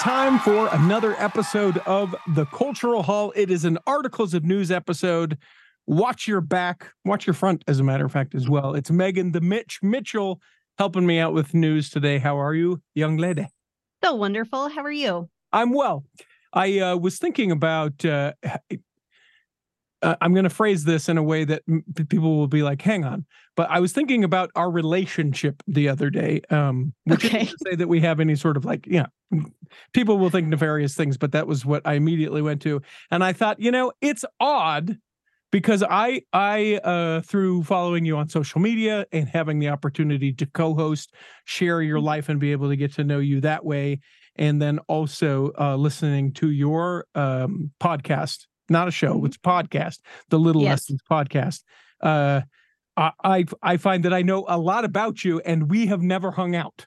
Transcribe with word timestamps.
time 0.00 0.38
for 0.38 0.66
another 0.72 1.14
episode 1.18 1.76
of 1.84 2.16
the 2.28 2.46
Cultural 2.46 3.02
Hall. 3.02 3.34
It 3.36 3.50
is 3.50 3.66
an 3.66 3.76
articles 3.86 4.32
of 4.32 4.44
news 4.44 4.70
episode. 4.70 5.36
Watch 5.86 6.26
your 6.26 6.40
back, 6.40 6.90
watch 7.04 7.26
your 7.26 7.34
front, 7.34 7.62
as 7.68 7.80
a 7.80 7.84
matter 7.84 8.06
of 8.06 8.12
fact, 8.12 8.34
as 8.34 8.48
well. 8.48 8.74
It's 8.74 8.90
Meghan 8.90 9.34
the 9.34 9.42
Mitch 9.42 9.80
Mitchell 9.82 10.40
helping 10.78 11.04
me 11.04 11.18
out 11.18 11.34
with 11.34 11.52
news 11.52 11.90
today. 11.90 12.16
How 12.16 12.40
are 12.40 12.54
you, 12.54 12.80
young 12.94 13.18
lady? 13.18 13.46
So 14.02 14.14
wonderful. 14.14 14.70
How 14.70 14.80
are 14.80 14.90
you? 14.90 15.28
I'm 15.52 15.74
well. 15.74 16.06
I 16.54 16.78
uh, 16.78 16.96
was 16.96 17.18
thinking 17.18 17.50
about. 17.50 18.02
Uh, 18.02 18.32
uh, 20.02 20.16
I'm 20.22 20.32
going 20.32 20.44
to 20.44 20.50
phrase 20.50 20.84
this 20.84 21.10
in 21.10 21.18
a 21.18 21.22
way 21.22 21.44
that 21.44 21.62
m- 21.68 21.84
people 22.08 22.38
will 22.38 22.48
be 22.48 22.62
like, 22.62 22.80
"Hang 22.80 23.04
on," 23.04 23.26
but 23.60 23.70
I 23.70 23.78
was 23.78 23.92
thinking 23.92 24.24
about 24.24 24.50
our 24.56 24.70
relationship 24.70 25.62
the 25.66 25.90
other 25.90 26.08
day. 26.08 26.40
Um, 26.48 26.94
which 27.04 27.26
Okay. 27.26 27.42
isn't 27.42 27.58
to 27.58 27.70
say 27.70 27.74
that 27.76 27.88
we 27.88 28.00
have 28.00 28.18
any 28.18 28.34
sort 28.34 28.56
of 28.56 28.64
like, 28.64 28.86
yeah, 28.86 29.04
people 29.92 30.16
will 30.16 30.30
think 30.30 30.48
nefarious 30.48 30.94
things, 30.94 31.18
but 31.18 31.32
that 31.32 31.46
was 31.46 31.66
what 31.66 31.82
I 31.84 31.92
immediately 31.92 32.40
went 32.40 32.62
to, 32.62 32.80
and 33.10 33.22
I 33.22 33.34
thought, 33.34 33.60
you 33.60 33.70
know, 33.70 33.92
it's 34.00 34.24
odd 34.40 34.96
because 35.52 35.82
I, 35.82 36.22
I, 36.32 36.76
uh, 36.76 37.20
through 37.20 37.64
following 37.64 38.06
you 38.06 38.16
on 38.16 38.30
social 38.30 38.62
media 38.62 39.04
and 39.12 39.28
having 39.28 39.58
the 39.58 39.68
opportunity 39.68 40.32
to 40.32 40.46
co-host, 40.46 41.12
share 41.44 41.82
your 41.82 42.00
life, 42.00 42.30
and 42.30 42.40
be 42.40 42.52
able 42.52 42.70
to 42.70 42.76
get 42.76 42.94
to 42.94 43.04
know 43.04 43.18
you 43.18 43.42
that 43.42 43.62
way, 43.62 44.00
and 44.36 44.62
then 44.62 44.78
also 44.88 45.52
uh, 45.60 45.76
listening 45.76 46.32
to 46.32 46.50
your 46.50 47.04
um, 47.14 47.72
podcast, 47.78 48.46
not 48.70 48.88
a 48.88 48.90
show, 48.90 49.16
Mhm. 49.16 49.26
it's 49.26 49.36
a 49.36 49.40
podcast, 49.40 49.98
the 50.30 50.38
Little 50.38 50.62
Yes. 50.62 50.70
Lessons 50.88 51.02
podcast. 51.10 51.62
Uh, 52.00 52.40
I, 53.00 53.12
I 53.24 53.44
I 53.62 53.76
find 53.78 54.04
that 54.04 54.12
I 54.12 54.22
know 54.22 54.44
a 54.46 54.58
lot 54.58 54.84
about 54.84 55.24
you, 55.24 55.40
and 55.40 55.70
we 55.70 55.86
have 55.86 56.02
never 56.02 56.30
hung 56.30 56.54
out. 56.54 56.86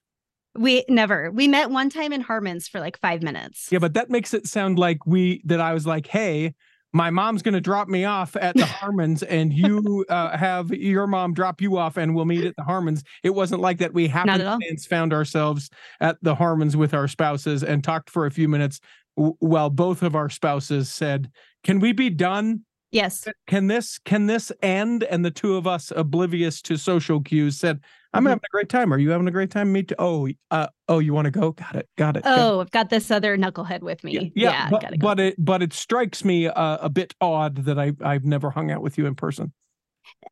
We 0.56 0.86
never. 0.88 1.31
We 1.31 1.47
met 1.47 1.72
one 1.72 1.89
time 1.89 2.14
in 2.14 2.22
Harmon's 2.22 2.67
for 2.67 2.80
like 2.80 3.00
five 3.00 3.23
minutes. 3.23 3.69
Yeah, 3.72 3.80
but 3.80 3.95
that 3.95 4.11
makes 4.11 4.34
it 4.34 4.45
sound 4.45 4.78
like 4.78 5.06
we 5.08 5.41
that 5.45 5.59
I 5.59 5.73
was 5.73 5.86
like, 5.86 6.08
hey. 6.08 6.53
My 6.95 7.09
mom's 7.09 7.41
going 7.41 7.56
to 7.56 7.59
drop 7.59 7.88
me 7.88 8.06
off 8.06 8.36
at 8.36 8.56
the 8.56 8.66
Harmons, 8.67 9.23
and 9.23 9.52
you 9.52 10.06
uh, 10.09 10.38
have 10.38 10.69
your 10.69 11.08
mom 11.08 11.34
drop 11.34 11.59
you 11.59 11.75
off, 11.75 11.97
and 11.97 12.14
we'll 12.14 12.25
meet 12.25 12.45
at 12.45 12.56
the 12.56 12.61
Harmons. 12.61 13.03
It 13.23 13.31
wasn't 13.31 13.61
like 13.61 13.80
that. 13.80 13.95
We 13.95 14.08
happenstance 14.08 14.86
found 14.86 15.11
ourselves 15.11 15.72
at 16.02 16.17
the 16.22 16.36
Harmons 16.36 16.78
with 16.78 16.94
our 16.94 17.08
spouses 17.08 17.64
and 17.64 17.84
talked 17.84 18.11
for 18.11 18.28
a 18.28 18.31
few 18.31 18.47
minutes 18.47 18.80
w- 19.17 19.36
while 19.39 19.72
both 19.72 20.03
of 20.03 20.16
our 20.16 20.30
spouses 20.30 20.88
said, 20.94 21.31
"Can 21.64 21.80
we 21.80 21.94
be 21.94 22.11
done? 22.11 22.64
Yes. 22.94 23.27
Can 23.47 23.67
this 23.67 23.99
can 24.05 24.27
this 24.27 24.52
end?" 24.61 25.03
And 25.03 25.25
the 25.25 25.31
two 25.31 25.55
of 25.55 25.67
us, 25.67 25.91
oblivious 25.95 26.61
to 26.63 26.77
social 26.77 27.19
cues, 27.22 27.58
said, 27.58 27.81
"I'm 28.13 28.23
Mhm. 28.23 28.30
having 28.30 28.44
a 28.45 28.52
great 28.52 28.69
time. 28.69 28.94
Are 28.94 28.97
you 29.00 29.09
having 29.09 29.27
a 29.27 29.31
great 29.31 29.52
time? 29.52 29.72
Me 29.73 29.83
too. 29.83 29.95
Oh, 30.00 30.30
uh, 30.52 30.67
oh, 30.88 31.00
you 31.00 31.13
want 31.13 31.25
to 31.25 31.31
go? 31.31 31.52
Got 31.52 31.75
it. 31.75 31.89
Got 31.97 32.17
it. 32.17 32.23
got 32.23 32.38
it." 32.38 32.41
Oh, 32.41 32.59
I've 32.61 32.72
got 32.72 32.89
this 32.89 33.09
other 33.11 33.38
knucklehead 33.38 33.81
with 33.81 34.03
me. 34.03 34.31
yeah, 34.35 34.69
but, 34.69 34.81
gotta 34.81 34.97
go. 34.97 35.08
but 35.08 35.19
it 35.19 35.35
but 35.38 35.61
it 35.63 35.73
strikes 35.73 36.23
me 36.23 36.47
uh, 36.47 36.77
a 36.81 36.89
bit 36.89 37.13
odd 37.19 37.66
that 37.66 37.80
I 37.80 37.94
I've 38.02 38.23
never 38.25 38.52
hung 38.52 38.72
out 38.72 38.81
with 38.81 38.97
you 38.97 39.05
in 39.07 39.16
person. 39.16 39.52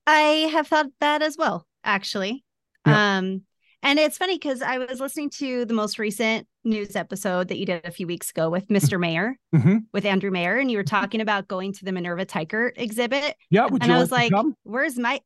I 0.08 0.50
have 0.54 0.68
thought 0.68 0.88
that 1.00 1.22
as 1.22 1.38
well, 1.38 1.66
actually. 1.84 2.44
Yeah. 2.86 3.18
Um, 3.18 3.42
and 3.84 4.00
it's 4.00 4.18
funny 4.18 4.36
because 4.36 4.62
I 4.62 4.78
was 4.78 5.00
listening 5.00 5.30
to 5.32 5.66
the 5.66 5.74
most 5.74 5.98
recent 6.00 6.48
news 6.64 6.96
episode 6.96 7.48
that 7.48 7.58
you 7.58 7.66
did 7.66 7.86
a 7.86 7.92
few 7.92 8.08
weeks 8.08 8.30
ago 8.30 8.50
with 8.50 8.68
Mr. 8.68 9.00
Mayer, 9.00 9.38
hmm 9.54 9.78
with 9.94 10.06
Andrew 10.06 10.32
Mayer, 10.32 10.58
and 10.58 10.70
you 10.72 10.78
were 10.78 10.84
talking 10.84 11.22
about 11.22 11.48
going 11.48 11.74
to 11.74 11.86
the 11.86 11.92
Minerva 11.92 12.26
Teichert 12.26 12.72
exhibit. 12.76 13.36
Yeah, 13.50 13.68
and 13.70 13.92
I 13.92 14.00
was 14.00 14.12
like, 14.12 14.32
where's 14.64 14.98
my 14.98 15.22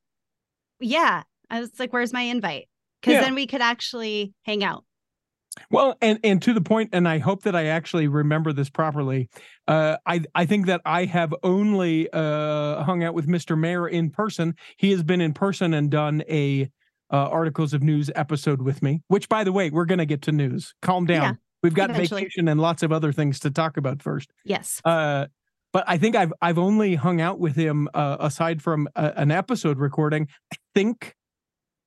yeah. 0.80 1.24
I 1.50 1.60
was 1.60 1.80
like, 1.80 1.94
where's 1.94 2.12
my 2.14 2.22
invite? 2.22 2.68
Because 3.02 3.16
Yeah. 3.16 3.22
then 3.22 3.36
we 3.36 3.46
could 3.48 3.62
actually 3.62 4.34
hang 4.44 4.64
out. 4.64 4.84
Well, 5.72 5.96
and 6.02 6.20
and 6.24 6.42
to 6.42 6.54
the 6.54 6.62
point, 6.62 6.90
and 6.92 7.08
I 7.08 7.18
hope 7.20 7.44
that 7.44 7.56
I 7.56 7.68
actually 7.68 8.08
remember 8.08 8.52
this 8.52 8.70
properly. 8.70 9.30
Uh, 9.68 9.98
I 10.06 10.22
I 10.36 10.46
think 10.46 10.66
that 10.66 10.82
I 10.86 11.06
have 11.06 11.34
only 11.44 12.10
uh, 12.12 12.84
hung 12.84 13.04
out 13.04 13.14
with 13.14 13.28
Mr. 13.28 13.58
Mayer 13.58 13.88
in 13.88 14.10
person. 14.10 14.56
He 14.78 14.92
has 14.92 15.02
been 15.04 15.22
in 15.22 15.34
person 15.34 15.74
and 15.74 15.90
done 15.90 16.24
a 16.30 16.70
uh, 17.12 17.18
articles 17.30 17.74
of 17.74 17.84
news 17.84 18.10
episode 18.16 18.62
with 18.62 18.82
me. 18.82 19.02
Which, 19.08 19.30
by 19.30 19.44
the 19.44 19.52
way, 19.52 19.70
we're 19.70 19.86
gonna 19.86 20.06
get 20.06 20.22
to 20.24 20.32
news. 20.32 20.74
Calm 20.82 21.06
down. 21.06 21.22
Yeah, 21.22 21.34
We've 21.64 21.74
got 21.74 21.90
eventually. 21.90 22.22
vacation 22.22 22.48
and 22.48 22.60
lots 22.60 22.84
of 22.84 22.92
other 22.92 23.12
things 23.12 23.40
to 23.42 23.52
talk 23.52 23.78
about 23.78 24.02
first. 24.02 24.32
Yes. 24.44 24.82
Uh, 24.86 25.28
but 25.74 25.84
I 25.88 25.98
think 25.98 26.16
I've 26.16 26.32
I've 26.42 26.58
only 26.58 26.96
hung 26.96 27.20
out 27.22 27.40
with 27.40 27.56
him 27.56 27.90
uh, 27.94 28.18
aside 28.20 28.62
from 28.62 28.88
a, 28.96 29.14
an 29.18 29.30
episode 29.32 29.78
recording. 29.78 30.28
I 30.54 30.56
think, 30.74 31.16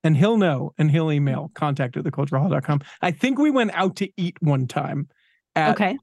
and 0.03 0.15
he'll 0.15 0.37
know, 0.37 0.73
and 0.77 0.91
he'll 0.91 1.11
email 1.11 1.51
contact 1.55 1.97
at 1.97 2.03
theculturalhall.com. 2.03 2.81
I 3.01 3.11
think 3.11 3.39
we 3.39 3.49
went 3.51 3.71
out 3.73 3.95
to 3.97 4.09
eat 4.15 4.37
one 4.41 4.67
time 4.67 5.07
at 5.55 5.71
Okay. 5.71 5.97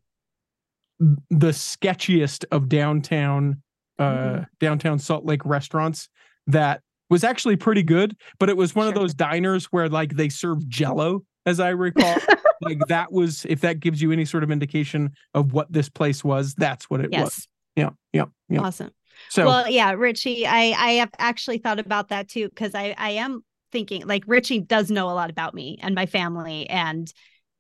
the 0.99 1.49
sketchiest 1.53 2.45
of 2.51 2.69
downtown 2.69 3.63
uh 3.99 4.03
Mm. 4.05 4.47
downtown 4.61 4.99
Salt 4.99 5.25
Lake 5.25 5.45
restaurants 5.45 6.09
that 6.47 6.83
was 7.09 7.25
actually 7.25 7.57
pretty 7.57 7.83
good, 7.83 8.17
but 8.39 8.49
it 8.49 8.57
was 8.57 8.75
one 8.75 8.89
of 8.89 8.95
those 8.95 9.15
diners 9.15 9.67
where 9.67 9.89
like 9.89 10.15
they 10.15 10.29
serve 10.29 10.67
jello, 10.69 11.23
as 11.45 11.61
I 11.61 11.71
recall. 11.71 12.17
like 12.63 12.79
that 12.89 13.13
was 13.13 13.45
if 13.49 13.61
that 13.61 13.81
gives 13.81 14.01
you 14.01 14.13
any 14.13 14.25
sort 14.25 14.43
of 14.43 14.51
indication 14.51 15.13
of 15.35 15.53
what 15.53 15.73
this 15.73 15.89
place 15.89 16.25
was, 16.25 16.55
that's 16.55 16.89
what 16.91 17.01
it 17.01 17.11
was. 17.11 17.47
Yeah, 17.77 17.91
yeah, 18.13 18.25
yeah. 18.49 18.61
Awesome. 18.61 18.91
So 19.29 19.47
well, 19.47 19.71
yeah, 19.71 19.93
Richie, 19.93 20.47
I 20.47 20.75
I 20.77 20.91
have 20.93 21.11
actually 21.19 21.59
thought 21.59 21.79
about 21.79 22.09
that 22.09 22.29
too 22.29 22.49
because 22.49 22.75
I 22.75 22.95
I 22.99 23.11
am 23.11 23.45
thinking 23.73 24.07
like 24.07 24.25
Richie 24.27 24.61
does 24.61 24.91
know 24.91 25.11
a 25.11 25.13
lot 25.13 25.31
about 25.31 25.55
me 25.55 25.79
and 25.83 25.95
my 25.95 26.07
family 26.07 26.69
and 26.69 27.13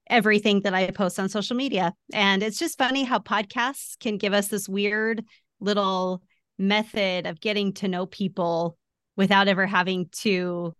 everything 0.08 0.62
that 0.62 0.72
I 0.72 0.90
post 0.90 1.18
on 1.18 1.28
social 1.28 1.56
media, 1.56 1.92
and 2.12 2.42
it's 2.42 2.58
just 2.58 2.78
funny 2.78 3.04
how 3.04 3.18
podcasts 3.18 3.98
can 3.98 4.18
give 4.18 4.32
us 4.32 4.48
this 4.48 4.68
weird 4.68 5.24
little 5.60 6.22
method 6.58 7.26
of 7.26 7.40
getting 7.40 7.72
to 7.74 7.88
know 7.88 8.06
people 8.06 8.78
without 9.16 9.48
ever 9.48 9.66
having 9.66 10.08
to 10.12 10.74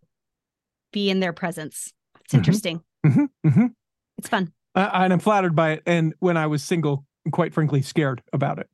be 0.92 1.10
in 1.10 1.20
their 1.20 1.32
presence. 1.32 1.92
It's 2.24 2.34
Mhm. 2.34 2.38
interesting. 2.38 2.80
mhm, 3.04 3.28
mhm. 3.46 3.70
It's 4.18 4.28
fun. 4.28 4.52
Uh, 4.74 4.90
and 4.92 5.12
I'm 5.12 5.18
flattered 5.18 5.54
by 5.54 5.72
it. 5.72 5.82
And 5.86 6.14
when 6.18 6.36
I 6.36 6.46
was 6.46 6.62
single, 6.62 7.04
quite 7.32 7.52
frankly, 7.54 7.82
scared 7.82 8.22
about 8.32 8.58
it. 8.58 8.68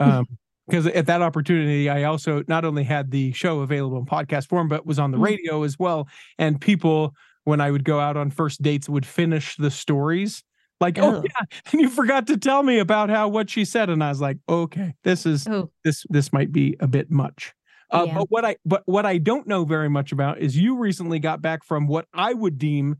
Um, 0.00 0.26
because 0.66 0.86
at 0.86 1.06
that 1.06 1.20
opportunity, 1.20 1.88
I 1.90 2.04
also 2.04 2.42
not 2.48 2.64
only 2.64 2.84
had 2.84 3.10
the 3.10 3.32
show 3.32 3.60
available 3.60 3.98
in 3.98 4.06
podcast 4.06 4.48
form, 4.48 4.68
but 4.68 4.86
was 4.86 4.98
on 4.98 5.10
the 5.10 5.18
Mhm. 5.18 5.24
radio 5.24 5.62
as 5.62 5.78
well. 5.78 6.08
And 6.38 6.58
people, 6.60 7.14
when 7.44 7.60
I 7.60 7.70
would 7.70 7.84
go 7.84 8.00
out 8.00 8.16
on 8.16 8.30
first 8.30 8.62
dates, 8.62 8.88
would 8.88 9.04
finish 9.04 9.56
the 9.56 9.70
stories 9.70 10.42
like, 10.80 10.98
"Oh 10.98 11.16
Oh. 11.16 11.22
yeah, 11.22 11.46
and 11.72 11.80
you 11.82 11.88
forgot 11.90 12.26
to 12.28 12.36
tell 12.38 12.62
me 12.62 12.78
about 12.78 13.10
how 13.10 13.28
what 13.28 13.50
she 13.50 13.64
said." 13.66 13.90
And 13.90 14.02
I 14.02 14.08
was 14.08 14.20
like, 14.22 14.38
"Okay, 14.48 14.94
this 15.04 15.26
is 15.26 15.46
Oh, 15.46 15.70
this 15.84 16.04
this 16.08 16.32
might 16.32 16.50
be 16.50 16.76
a 16.80 16.86
bit 16.88 17.10
much." 17.10 17.52
Uh, 17.90 18.04
Yeah. 18.06 18.14
But 18.14 18.30
what 18.30 18.44
I 18.44 18.56
but 18.64 18.82
what 18.86 19.06
I 19.06 19.18
don't 19.18 19.46
know 19.46 19.64
very 19.64 19.88
much 19.88 20.12
about 20.12 20.38
is 20.38 20.56
you 20.56 20.76
recently 20.76 21.18
got 21.18 21.42
back 21.42 21.64
from 21.64 21.86
what 21.86 22.06
I 22.12 22.32
would 22.32 22.58
deem 22.58 22.96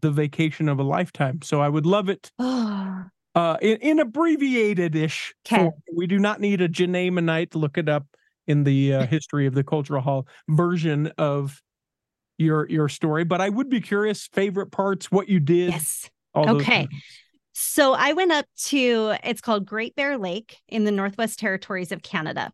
the 0.00 0.10
vacation 0.10 0.68
of 0.68 0.78
a 0.78 0.82
lifetime. 0.82 1.40
So 1.42 1.60
I 1.60 1.68
would 1.68 1.86
love 1.86 2.08
it 2.08 2.30
uh, 2.38 3.56
in, 3.60 3.76
in 3.78 3.98
abbreviated 3.98 4.94
ish. 4.94 5.34
We 5.94 6.06
do 6.06 6.18
not 6.18 6.40
need 6.40 6.60
a 6.60 6.68
Janaemanite. 6.68 7.50
To 7.52 7.58
look 7.58 7.78
it 7.78 7.88
up 7.88 8.06
in 8.46 8.64
the 8.64 8.94
uh, 8.94 9.06
history 9.08 9.46
of 9.46 9.54
the 9.54 9.64
Cultural 9.64 10.02
Hall 10.02 10.26
version 10.48 11.12
of 11.18 11.60
your 12.38 12.68
your 12.68 12.88
story. 12.88 13.24
But 13.24 13.40
I 13.40 13.48
would 13.48 13.68
be 13.68 13.80
curious 13.80 14.28
favorite 14.32 14.70
parts, 14.70 15.10
what 15.10 15.28
you 15.28 15.40
did. 15.40 15.70
yes. 15.70 16.08
Okay. 16.34 16.88
So 17.60 17.92
I 17.92 18.12
went 18.12 18.30
up 18.30 18.46
to 18.66 19.16
it's 19.24 19.40
called 19.40 19.66
Great 19.66 19.96
Bear 19.96 20.16
Lake 20.16 20.58
in 20.68 20.84
the 20.84 20.92
Northwest 20.92 21.40
Territories 21.40 21.90
of 21.90 22.02
Canada. 22.02 22.52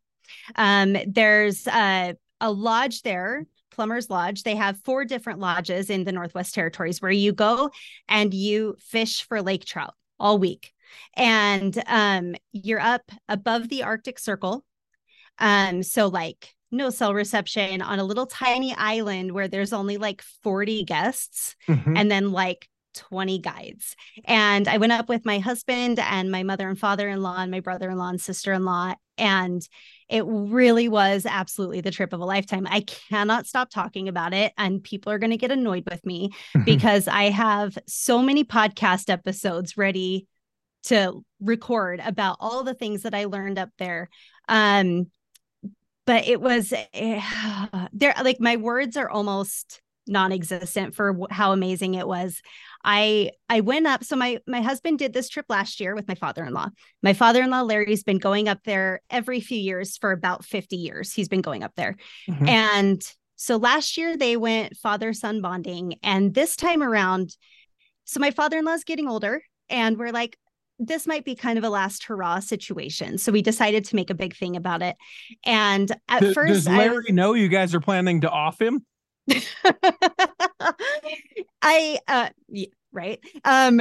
Um, 0.56 0.96
there's 1.06 1.66
a, 1.66 2.16
a 2.40 2.50
lodge 2.50 3.02
there, 3.02 3.46
Plummer's 3.70 4.08
Lodge. 4.10 4.42
They 4.42 4.56
have 4.56 4.78
four 4.84 5.04
different 5.04 5.40
lodges 5.40 5.90
in 5.90 6.04
the 6.04 6.12
Northwest 6.12 6.54
Territories 6.54 7.02
where 7.02 7.10
you 7.10 7.32
go 7.32 7.70
and 8.08 8.32
you 8.32 8.76
fish 8.80 9.26
for 9.26 9.42
lake 9.42 9.64
trout 9.64 9.94
all 10.20 10.38
week. 10.38 10.72
And 11.14 11.82
um, 11.86 12.36
you're 12.52 12.80
up 12.80 13.10
above 13.28 13.68
the 13.68 13.82
Arctic 13.82 14.18
Circle. 14.18 14.64
Um, 15.38 15.82
so 15.82 16.06
like 16.06 16.54
no 16.70 16.90
cell 16.90 17.14
reception 17.14 17.82
on 17.82 17.98
a 17.98 18.04
little 18.04 18.26
tiny 18.26 18.74
island 18.74 19.32
where 19.32 19.48
there's 19.48 19.72
only 19.72 19.96
like 19.96 20.22
40 20.42 20.84
guests 20.84 21.56
Mhm. 21.68 21.98
and 21.98 22.10
then 22.10 22.30
like 22.32 22.68
20 22.94 23.40
guides. 23.40 23.96
And 24.24 24.68
I 24.68 24.78
went 24.78 24.92
up 24.92 25.08
with 25.08 25.24
my 25.24 25.40
husband 25.40 25.98
and 25.98 26.30
my 26.30 26.44
mother 26.44 26.68
and 26.68 26.78
father 26.78 27.08
in 27.08 27.22
law 27.22 27.38
and 27.38 27.50
my 27.50 27.60
brother 27.60 27.90
in 27.90 27.98
law 27.98 28.08
and 28.08 28.20
sister 28.20 28.52
in 28.52 28.64
law. 28.64 28.94
And 29.18 29.66
it 30.14 30.22
really 30.26 30.88
was 30.88 31.26
absolutely 31.26 31.80
the 31.80 31.90
trip 31.90 32.12
of 32.12 32.20
a 32.20 32.24
lifetime. 32.24 32.68
I 32.70 32.82
cannot 32.82 33.48
stop 33.48 33.68
talking 33.68 34.06
about 34.08 34.32
it. 34.32 34.52
And 34.56 34.80
people 34.80 35.10
are 35.10 35.18
going 35.18 35.32
to 35.32 35.36
get 35.36 35.50
annoyed 35.50 35.82
with 35.90 36.06
me 36.06 36.30
Mhm. 36.54 36.64
because 36.64 37.08
I 37.08 37.24
have 37.30 37.76
so 37.88 38.22
many 38.22 38.44
podcast 38.44 39.10
episodes 39.10 39.76
ready 39.76 40.28
to 40.84 41.24
record 41.40 42.00
about 42.04 42.36
all 42.38 42.62
the 42.62 42.74
things 42.74 43.02
that 43.02 43.12
I 43.14 43.24
learned 43.24 43.58
up 43.58 43.70
there. 43.76 44.08
Um, 44.48 45.10
but 46.06 46.28
it 46.28 46.40
was 46.40 46.72
eh, 46.92 47.20
there, 47.92 48.14
like 48.22 48.38
my 48.38 48.56
words 48.56 48.96
are 48.96 49.10
almost 49.10 49.80
non-existent 50.06 50.94
for 50.94 51.18
how 51.30 51.50
amazing 51.52 51.94
it 51.94 52.06
was. 52.06 52.40
I 52.84 53.30
I 53.48 53.60
went 53.60 53.86
up. 53.86 54.04
So 54.04 54.14
my 54.16 54.38
my 54.46 54.60
husband 54.60 54.98
did 54.98 55.12
this 55.12 55.28
trip 55.28 55.46
last 55.48 55.80
year 55.80 55.94
with 55.94 56.06
my 56.06 56.14
father-in-law. 56.14 56.68
My 57.02 57.14
father-in-law 57.14 57.62
Larry's 57.62 58.02
been 58.04 58.18
going 58.18 58.48
up 58.48 58.58
there 58.64 59.00
every 59.10 59.40
few 59.40 59.58
years 59.58 59.96
for 59.96 60.12
about 60.12 60.44
50 60.44 60.76
years. 60.76 61.12
He's 61.12 61.28
been 61.28 61.40
going 61.40 61.62
up 61.62 61.72
there. 61.76 61.96
Mhm. 62.28 62.48
And 62.48 63.02
so 63.36 63.56
last 63.56 63.96
year 63.96 64.16
they 64.16 64.36
went 64.36 64.76
father-son 64.76 65.40
bonding. 65.40 65.94
And 66.02 66.34
this 66.34 66.54
time 66.56 66.82
around, 66.82 67.36
so 68.04 68.20
my 68.20 68.30
father-in-law's 68.30 68.84
getting 68.84 69.08
older, 69.08 69.42
and 69.68 69.96
we're 69.98 70.12
like, 70.12 70.36
this 70.78 71.06
might 71.06 71.24
be 71.24 71.34
kind 71.34 71.56
of 71.56 71.64
a 71.64 71.68
last 71.70 72.04
hurrah 72.04 72.40
situation. 72.40 73.16
So 73.16 73.30
we 73.32 73.42
decided 73.42 73.84
to 73.86 73.96
make 73.96 74.10
a 74.10 74.14
big 74.14 74.36
thing 74.36 74.56
about 74.56 74.82
it. 74.82 74.96
And 75.46 75.90
at 76.08 76.20
Does- 76.20 76.34
first, 76.34 76.52
does 76.52 76.66
I 76.66 76.76
Larry 76.78 76.96
was- 76.96 77.10
know 77.10 77.32
you 77.34 77.48
guys 77.48 77.74
are 77.74 77.80
planning 77.80 78.20
to 78.22 78.30
off 78.30 78.60
him? 78.60 78.84
I 81.62 81.98
uh 82.08 82.28
yeah, 82.48 82.66
right. 82.92 83.20
Um 83.44 83.80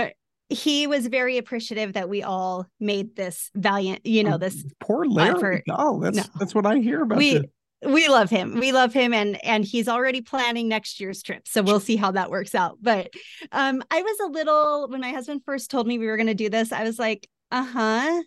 he 0.49 0.85
was 0.87 1.07
very 1.07 1.37
appreciative 1.37 1.93
that 1.93 2.09
we 2.09 2.21
all 2.21 2.67
made 2.79 3.15
this 3.15 3.49
valiant, 3.55 4.05
you 4.05 4.23
know, 4.23 4.37
this 4.37 4.63
poor 4.79 5.05
Larry. 5.05 5.35
effort. 5.35 5.63
Oh, 5.69 5.99
that's 5.99 6.17
No. 6.17 6.23
that's 6.39 6.53
what 6.53 6.65
I 6.65 6.77
hear 6.77 7.01
about 7.01 7.17
we 7.17 7.31
you. 7.33 7.43
we 7.85 8.07
love 8.07 8.29
him. 8.29 8.59
We 8.59 8.71
love 8.71 8.93
him 8.93 9.13
and 9.13 9.43
and 9.43 9.65
he's 9.65 9.87
already 9.87 10.21
planning 10.21 10.67
next 10.67 10.99
year's 10.99 11.23
trip. 11.23 11.47
So 11.47 11.61
we'll 11.63 11.79
see 11.79 11.95
how 11.95 12.11
that 12.11 12.29
works 12.29 12.53
out. 12.55 12.77
But 12.81 13.09
um 13.51 13.83
I 13.89 14.01
was 14.01 14.19
a 14.19 14.27
little 14.31 14.87
when 14.89 15.01
my 15.01 15.11
husband 15.11 15.41
first 15.45 15.71
told 15.71 15.87
me 15.87 15.97
we 15.97 16.07
were 16.07 16.17
going 16.17 16.27
to 16.27 16.33
do 16.35 16.49
this, 16.49 16.71
I 16.71 16.83
was 16.83 16.99
like, 16.99 17.27
"Uh-huh. 17.51 18.21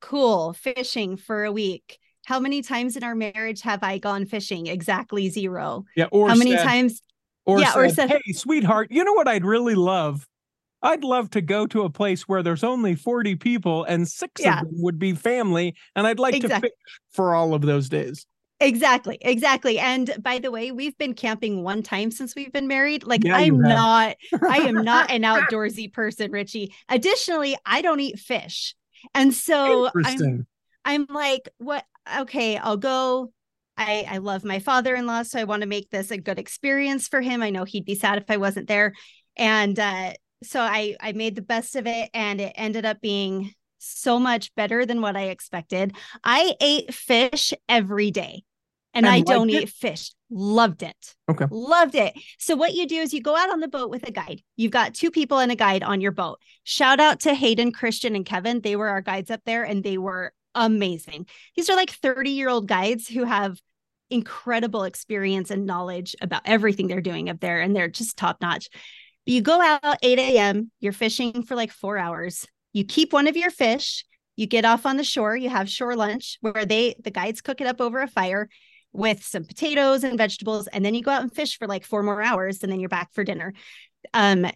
Cool. 0.00 0.52
Fishing 0.52 1.16
for 1.16 1.44
a 1.44 1.52
week." 1.52 1.98
How 2.24 2.40
many 2.40 2.62
times 2.62 2.96
in 2.96 3.04
our 3.04 3.14
marriage 3.14 3.60
have 3.62 3.82
I 3.82 3.98
gone 3.98 4.26
fishing? 4.26 4.66
Exactly 4.66 5.28
zero. 5.28 5.84
Yeah. 5.96 6.06
Or 6.10 6.28
How 6.28 6.34
many 6.34 6.52
said- 6.56 6.64
times 6.64 7.02
Or 7.46 7.60
yeah, 7.60 7.72
said, 7.72 7.78
or 7.80 7.88
said- 7.90 8.10
"Hey, 8.10 8.32
sweetheart, 8.32 8.88
you 8.90 9.04
know 9.04 9.12
what 9.12 9.28
I'd 9.28 9.44
really 9.44 9.74
love? 9.74 10.26
I'd 10.82 11.04
love 11.04 11.30
to 11.30 11.40
go 11.40 11.66
to 11.68 11.82
a 11.82 11.90
place 11.90 12.22
where 12.28 12.42
there's 12.42 12.64
only 12.64 12.94
40 12.94 13.36
people 13.36 13.84
and 13.84 14.06
six 14.08 14.42
Yeah. 14.42 14.60
of 14.60 14.66
them 14.66 14.82
would 14.82 14.98
be 14.98 15.12
family, 15.14 15.74
and 15.96 16.06
I'd 16.06 16.18
like 16.18 16.34
Exactly. 16.34 16.68
to 16.70 16.74
fish 16.74 17.00
for 17.12 17.34
all 17.34 17.54
of 17.54 17.62
those 17.62 17.88
days." 17.88 18.26
Exactly, 18.60 19.18
exactly. 19.20 19.78
And 19.78 20.14
by 20.20 20.38
the 20.38 20.50
way, 20.50 20.70
we've 20.70 20.96
been 20.96 21.12
camping 21.12 21.62
one 21.62 21.82
time 21.82 22.10
since 22.10 22.34
we've 22.34 22.52
been 22.52 22.68
married. 22.68 23.04
Like 23.04 23.24
Yeah, 23.24 23.36
I'm 23.36 23.60
not 23.60 24.16
I 24.48 24.58
am 24.58 24.76
not 24.84 25.10
an 25.10 25.22
outdoorsy 25.32 25.92
person, 25.92 26.30
Richie. 26.30 26.72
Additionally, 26.88 27.56
I 27.66 27.82
don't 27.82 28.00
eat 28.00 28.18
fish. 28.18 28.74
And 29.14 29.34
so 29.34 29.90
I'm 30.04 30.46
I'm 30.86 31.06
like, 31.10 31.48
what 31.58 31.84
okay, 32.20 32.56
I'll 32.56 32.76
go. 32.76 33.32
I 33.76 34.06
I 34.08 34.18
love 34.18 34.44
my 34.44 34.58
father-in-law, 34.60 35.24
so 35.24 35.40
I 35.40 35.44
want 35.44 35.62
to 35.62 35.68
make 35.68 35.90
this 35.90 36.10
a 36.10 36.18
good 36.18 36.38
experience 36.38 37.08
for 37.08 37.20
him. 37.20 37.42
I 37.42 37.50
know 37.50 37.64
he'd 37.64 37.84
be 37.84 37.94
sad 37.96 38.18
if 38.18 38.30
I 38.30 38.36
wasn't 38.36 38.68
there. 38.68 38.92
And 39.36 39.78
uh 39.78 40.12
so 40.42 40.60
I 40.60 40.96
I 41.00 41.12
made 41.12 41.34
the 41.34 41.42
best 41.42 41.74
of 41.76 41.86
it 41.86 42.10
and 42.14 42.40
it 42.40 42.52
ended 42.56 42.84
up 42.84 43.00
being 43.00 43.52
so 43.78 44.18
much 44.18 44.54
better 44.54 44.86
than 44.86 45.00
what 45.00 45.16
I 45.16 45.24
expected. 45.24 45.94
I 46.22 46.54
ate 46.60 46.94
fish 46.94 47.52
every 47.68 48.10
day. 48.10 48.44
And, 48.96 49.06
And 49.06 49.12
I 49.12 49.20
don't 49.22 49.50
it? 49.50 49.62
eat 49.64 49.68
fish. 49.70 50.12
Loved 50.30 50.82
it. 50.84 51.16
Okay. 51.28 51.46
Loved 51.50 51.96
it. 51.96 52.14
So 52.38 52.54
what 52.54 52.74
you 52.74 52.86
do 52.86 52.96
is 52.96 53.12
you 53.12 53.20
go 53.20 53.34
out 53.36 53.50
on 53.50 53.58
the 53.58 53.66
boat 53.68 53.90
with 53.90 54.06
a 54.06 54.12
guide. 54.12 54.42
You've 54.56 54.70
got 54.70 54.94
two 54.94 55.10
people 55.10 55.38
and 55.40 55.50
a 55.50 55.56
guide 55.56 55.82
on 55.82 56.00
your 56.00 56.12
boat. 56.12 56.38
Shout 56.62 57.00
out 57.00 57.20
to 57.20 57.34
Hayden, 57.34 57.72
Christian, 57.72 58.14
and 58.14 58.24
Kevin. 58.24 58.60
They 58.60 58.76
were 58.76 58.88
our 58.88 59.00
guides 59.00 59.32
up 59.32 59.40
there 59.44 59.64
and 59.64 59.82
they 59.82 59.98
were 59.98 60.32
amazing. 60.54 61.26
These 61.56 61.70
are 61.70 61.76
like 61.76 61.90
30 61.90 62.30
year 62.30 62.48
old 62.48 62.68
guides 62.68 63.08
who 63.08 63.24
have 63.24 63.58
incredible 64.10 64.84
experience 64.84 65.50
and 65.50 65.66
knowledge 65.66 66.14
about 66.20 66.42
everything 66.44 66.86
they're 66.86 67.00
doing 67.00 67.28
up 67.28 67.40
there, 67.40 67.60
and 67.60 67.74
they're 67.74 67.88
just 67.88 68.16
top 68.16 68.40
notch. 68.40 68.68
You 69.26 69.40
go 69.40 69.60
out 69.60 69.98
8 70.02 70.18
a.m., 70.18 70.70
you're 70.80 70.92
fishing 70.92 71.42
for 71.42 71.54
like 71.54 71.72
four 71.72 71.98
hours. 71.98 72.46
You 72.72 72.84
keep 72.84 73.12
one 73.12 73.26
of 73.26 73.36
your 73.36 73.50
fish, 73.50 74.04
you 74.36 74.46
get 74.46 74.64
off 74.64 74.84
on 74.86 74.96
the 74.96 75.04
shore, 75.04 75.36
you 75.36 75.48
have 75.48 75.70
shore 75.70 75.96
lunch 75.96 76.38
where 76.40 76.66
they, 76.66 76.94
the 77.02 77.10
guides 77.10 77.40
cook 77.40 77.60
it 77.60 77.66
up 77.66 77.80
over 77.80 78.00
a 78.00 78.08
fire 78.08 78.48
with 78.92 79.24
some 79.24 79.44
potatoes 79.44 80.04
and 80.04 80.18
vegetables, 80.18 80.66
and 80.68 80.84
then 80.84 80.94
you 80.94 81.02
go 81.02 81.10
out 81.10 81.22
and 81.22 81.34
fish 81.34 81.58
for 81.58 81.66
like 81.66 81.84
four 81.84 82.02
more 82.02 82.22
hours, 82.22 82.62
and 82.62 82.70
then 82.70 82.80
you're 82.80 82.88
back 82.88 83.12
for 83.12 83.24
dinner. 83.24 83.52
Um, 84.12 84.46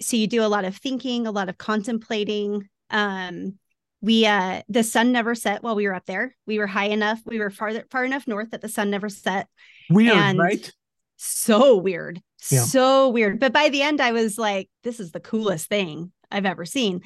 so 0.00 0.16
you 0.16 0.26
do 0.26 0.44
a 0.44 0.46
lot 0.48 0.64
of 0.64 0.76
thinking, 0.76 1.26
a 1.26 1.32
lot 1.32 1.48
of 1.48 1.58
contemplating. 1.58 2.68
Um, 2.90 3.58
we 4.02 4.26
uh 4.26 4.60
the 4.68 4.82
sun 4.82 5.12
never 5.12 5.34
set 5.34 5.62
while 5.62 5.74
we 5.76 5.86
were 5.86 5.94
up 5.94 6.04
there. 6.06 6.36
We 6.46 6.58
were 6.58 6.66
high 6.66 6.88
enough, 6.88 7.20
we 7.24 7.38
were 7.38 7.50
far 7.50 7.72
far 7.90 8.04
enough 8.04 8.26
north 8.26 8.50
that 8.50 8.60
the 8.60 8.68
sun 8.68 8.90
never 8.90 9.08
set. 9.08 9.46
Weird, 9.88 10.16
and- 10.16 10.38
right? 10.38 10.70
So 11.16 11.76
weird. 11.76 12.20
Yeah. 12.50 12.62
So 12.64 13.08
weird. 13.10 13.38
But 13.38 13.52
by 13.52 13.68
the 13.68 13.82
end, 13.82 14.00
I 14.00 14.10
was 14.10 14.36
like, 14.36 14.68
this 14.82 14.98
is 14.98 15.12
the 15.12 15.20
coolest 15.20 15.68
thing 15.68 16.10
I've 16.32 16.46
ever 16.46 16.64
seen. 16.64 17.02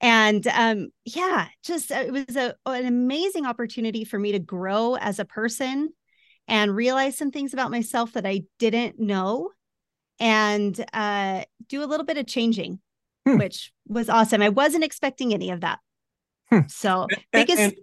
And 0.00 0.44
um, 0.48 0.88
yeah, 1.04 1.46
just 1.62 1.92
uh, 1.92 2.02
it 2.04 2.12
was 2.12 2.34
a, 2.34 2.56
an 2.66 2.86
amazing 2.86 3.46
opportunity 3.46 4.04
for 4.04 4.18
me 4.18 4.32
to 4.32 4.40
grow 4.40 4.96
as 4.96 5.20
a 5.20 5.24
person 5.24 5.90
and 6.48 6.74
realize 6.74 7.16
some 7.16 7.30
things 7.30 7.52
about 7.52 7.70
myself 7.70 8.14
that 8.14 8.26
I 8.26 8.42
didn't 8.58 8.98
know 8.98 9.50
and 10.18 10.84
uh, 10.92 11.44
do 11.68 11.84
a 11.84 11.86
little 11.86 12.04
bit 12.06 12.18
of 12.18 12.26
changing, 12.26 12.80
Hmm. 13.24 13.38
which 13.38 13.72
was 13.86 14.08
awesome. 14.08 14.42
I 14.42 14.48
wasn't 14.48 14.82
expecting 14.82 15.32
any 15.32 15.50
of 15.50 15.60
that. 15.60 15.78
Hmm. 16.52 16.66
So 16.68 17.06
biggest 17.32 17.58
and- 17.58 17.74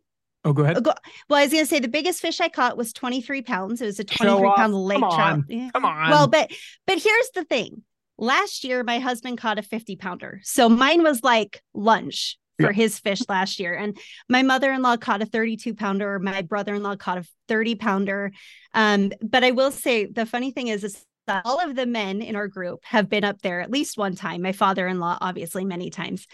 oh, 0.45 0.53
go 0.53 0.63
ahead. 0.63 0.83
go- 0.83 0.93
well, 1.27 1.39
I 1.39 1.43
was 1.43 1.51
going 1.51 1.63
to 1.63 1.69
say 1.69 1.79
the 1.79 1.87
biggest 1.87 2.21
fish 2.21 2.39
I 2.39 2.49
caught 2.49 2.77
was 2.77 2.93
23 2.93 3.41
pounds. 3.41 3.81
It 3.81 3.85
was 3.87 3.99
a 3.99 4.03
23 4.03 4.43
pound 4.47 4.55
pound 4.57 4.73
lake 4.75 4.99
Come 4.99 5.09
trout. 5.11 5.33
on. 5.33 5.45
Yeah. 5.47 5.69
Come 5.73 5.85
on. 5.85 6.09
Well, 6.11 6.27
but 6.27 6.51
but 6.85 6.99
here's 7.01 7.29
the 7.33 7.43
thing. 7.43 7.83
Last 8.17 8.63
year, 8.63 8.83
my 8.83 8.99
husband 8.99 9.37
caught 9.37 9.57
a 9.59 9.63
50 9.63 9.95
pounder. 9.95 10.41
So 10.43 10.67
mine 10.69 11.03
was 11.03 11.23
like 11.23 11.61
lunch 11.73 12.37
for 12.59 12.67
Yeah. 12.67 12.73
his 12.73 12.99
fish 12.99 13.21
last 13.29 13.59
year. 13.59 13.73
And 13.73 13.97
my 14.27 14.43
mother-in-law 14.43 14.97
caught 14.97 15.21
a 15.21 15.25
32 15.25 15.73
pounder. 15.73 16.19
My 16.19 16.41
brother-in-law 16.41 16.97
caught 16.97 17.19
a 17.19 17.23
30 17.47 17.75
pounder. 17.75 18.31
Um, 18.73 19.13
but 19.21 19.43
I 19.45 19.51
will 19.51 19.71
say 19.71 20.05
the 20.05 20.25
funny 20.25 20.51
thing 20.51 20.67
is, 20.67 20.83
is 20.83 21.01
that 21.27 21.43
all 21.45 21.59
of 21.61 21.75
the 21.77 21.85
men 21.85 22.21
in 22.21 22.35
our 22.35 22.49
group 22.49 22.81
have 22.83 23.07
been 23.07 23.23
up 23.23 23.41
there 23.41 23.61
at 23.61 23.71
least 23.71 23.97
one 23.97 24.15
time. 24.15 24.41
My 24.41 24.51
father-in-law, 24.51 25.19
obviously, 25.21 25.63
many 25.63 25.89
times. 25.89 26.27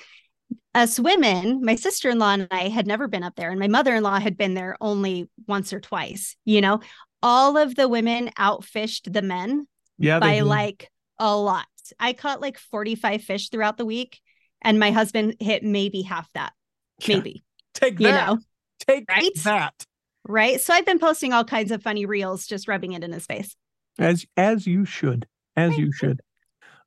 Us 0.74 1.00
women, 1.00 1.62
my 1.64 1.76
sister-in-law 1.76 2.34
and 2.34 2.48
I 2.52 2.68
had 2.70 2.88
never 2.88 3.08
been 3.08 3.24
up 3.24 3.36
there, 3.36 3.50
and 3.50 3.60
my 3.60 3.68
mother-in-law 3.68 4.20
had 4.20 4.38
been 4.38 4.54
there 4.54 4.76
only 4.82 5.30
once 5.48 5.72
or 5.74 5.80
twice. 5.80 6.36
You 6.46 6.62
know, 6.62 6.82
all 7.24 7.58
of 7.58 7.76
the 7.76 7.88
women 7.88 8.30
outfished 8.38 9.12
the 9.14 9.22
men 9.22 9.68
yeah, 9.98 10.20
by 10.20 10.42
like 10.42 10.90
a 11.20 11.36
lot. 11.36 11.66
I 12.00 12.14
caught 12.14 12.42
like 12.42 12.58
45 12.58 13.22
fish 13.24 13.50
throughout 13.50 13.78
the 13.78 13.86
week, 13.86 14.20
and 14.62 14.80
my 14.80 14.92
husband 14.92 15.36
hit 15.40 15.64
maybe 15.64 16.02
half 16.02 16.28
that, 16.34 16.54
Yeah. 17.00 17.18
maybe, 17.18 17.44
take 17.74 18.00
you 18.00 18.08
that. 18.08 18.28
know, 18.28 18.40
take 18.80 19.06
right? 19.10 19.32
that. 19.44 19.86
right? 20.28 20.60
So 20.60 20.74
I've 20.74 20.86
been 20.86 21.00
posting 21.00 21.32
all 21.34 21.44
kinds 21.46 21.72
of 21.72 21.82
funny 21.84 22.06
reels, 22.06 22.48
just 22.48 22.68
rubbing 22.68 22.94
it 22.94 23.04
in 23.04 23.12
his 23.12 23.26
face. 23.26 23.56
As 23.98 24.26
as 24.36 24.68
you 24.68 24.84
should. 24.86 25.28
As 25.56 25.78
you 25.78 25.92
should. 25.94 26.20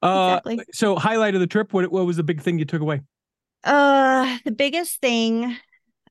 Uh 0.03 0.41
Exactly. 0.45 0.61
so 0.73 0.97
highlight 0.97 1.35
of 1.35 1.41
the 1.41 1.47
trip, 1.47 1.73
what 1.73 1.91
what 1.91 2.05
was 2.07 2.17
the 2.19 2.23
big 2.23 2.41
thing 2.43 2.59
you 2.59 2.65
took 2.65 2.83
away? 2.83 3.01
Uh, 3.69 4.39
the 4.45 4.51
biggest 4.53 5.01
thing, 5.01 5.57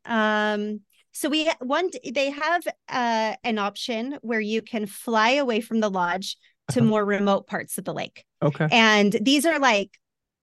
um, 0.06 0.82
so 1.12 1.30
we 1.30 1.52
one 1.60 1.90
they 2.14 2.30
have 2.30 2.62
uh 2.90 3.34
an 3.44 3.58
option 3.58 4.18
where 4.22 4.40
you 4.40 4.62
can 4.62 4.86
fly 4.86 5.32
away 5.32 5.60
from 5.62 5.80
the 5.80 5.90
lodge 5.90 6.38
to 6.72 6.80
Uh-huh. 6.80 6.90
more 6.90 7.04
remote 7.06 7.48
parts 7.48 7.78
of 7.78 7.84
the 7.86 7.94
lake, 7.94 8.24
Okay. 8.42 8.68
and 8.72 9.16
these 9.22 9.46
are 9.46 9.60
like 9.60 9.90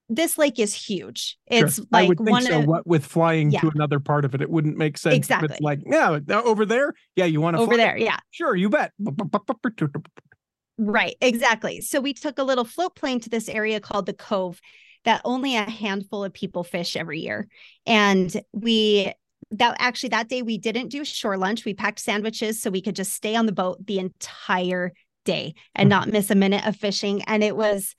this 0.09 0.37
lake 0.37 0.59
is 0.59 0.75
huge. 0.75 1.39
Sure. 1.51 1.67
It's 1.67 1.79
I 1.81 2.01
like 2.01 2.09
would 2.09 2.19
think 2.19 2.31
one 2.31 2.43
so. 2.43 2.59
of 2.59 2.67
What 2.67 2.87
with 2.87 3.07
flying 3.07 3.51
to 3.53 3.71
another 3.75 4.01
part 4.01 4.25
of 4.27 4.35
it, 4.35 4.43
it 4.43 4.51
wouldn't 4.51 4.77
make 4.77 4.99
sense. 4.99 5.15
Exactly. 5.15 5.49
It's 5.53 5.61
like, 5.61 5.81
yeah, 5.87 6.19
over 6.45 6.67
there. 6.67 6.93
Yeah, 7.17 7.25
you 7.25 7.41
want 7.41 7.55
to 7.57 7.59
fly 7.59 7.65
over 7.65 7.77
there, 7.79 7.97
yeah. 7.97 8.19
Sure, 8.31 8.55
you 8.55 8.69
bet. 8.69 8.93
Right, 10.77 11.17
exactly. 11.21 11.81
So 11.81 12.01
we 12.01 12.13
took 12.13 12.39
a 12.39 12.43
little 12.43 12.65
float 12.65 12.97
plane 12.97 13.21
to 13.21 13.31
this 13.31 13.49
area 13.49 13.81
called 13.81 14.07
the 14.07 14.13
Cove 14.13 14.61
that 15.05 15.23
only 15.25 15.57
a 15.57 15.69
handful 15.69 16.25
of 16.25 16.33
people 16.33 16.65
fish 16.65 16.97
every 16.97 17.21
year. 17.21 17.49
And 17.87 18.35
we 18.53 19.13
that 19.51 19.77
actually 19.79 20.09
that 20.11 20.29
day 20.29 20.43
we 20.43 20.59
didn't 20.59 20.89
do 20.89 21.05
shore 21.05 21.37
lunch. 21.37 21.65
We 21.65 21.75
packed 21.75 22.01
sandwiches 22.01 22.61
so 22.61 22.71
we 22.71 22.83
could 22.83 22.97
just 22.97 23.13
stay 23.13 23.37
on 23.37 23.47
the 23.47 23.53
boat 23.53 23.85
the 23.87 23.99
entire 23.99 24.93
day 25.25 25.55
and 25.75 25.89
not 25.89 26.09
miss 26.09 26.31
a 26.31 26.35
minute 26.35 26.67
of 26.67 26.77
fishing. 26.77 27.23
And 27.23 27.43
it 27.43 27.57
was 27.57 27.95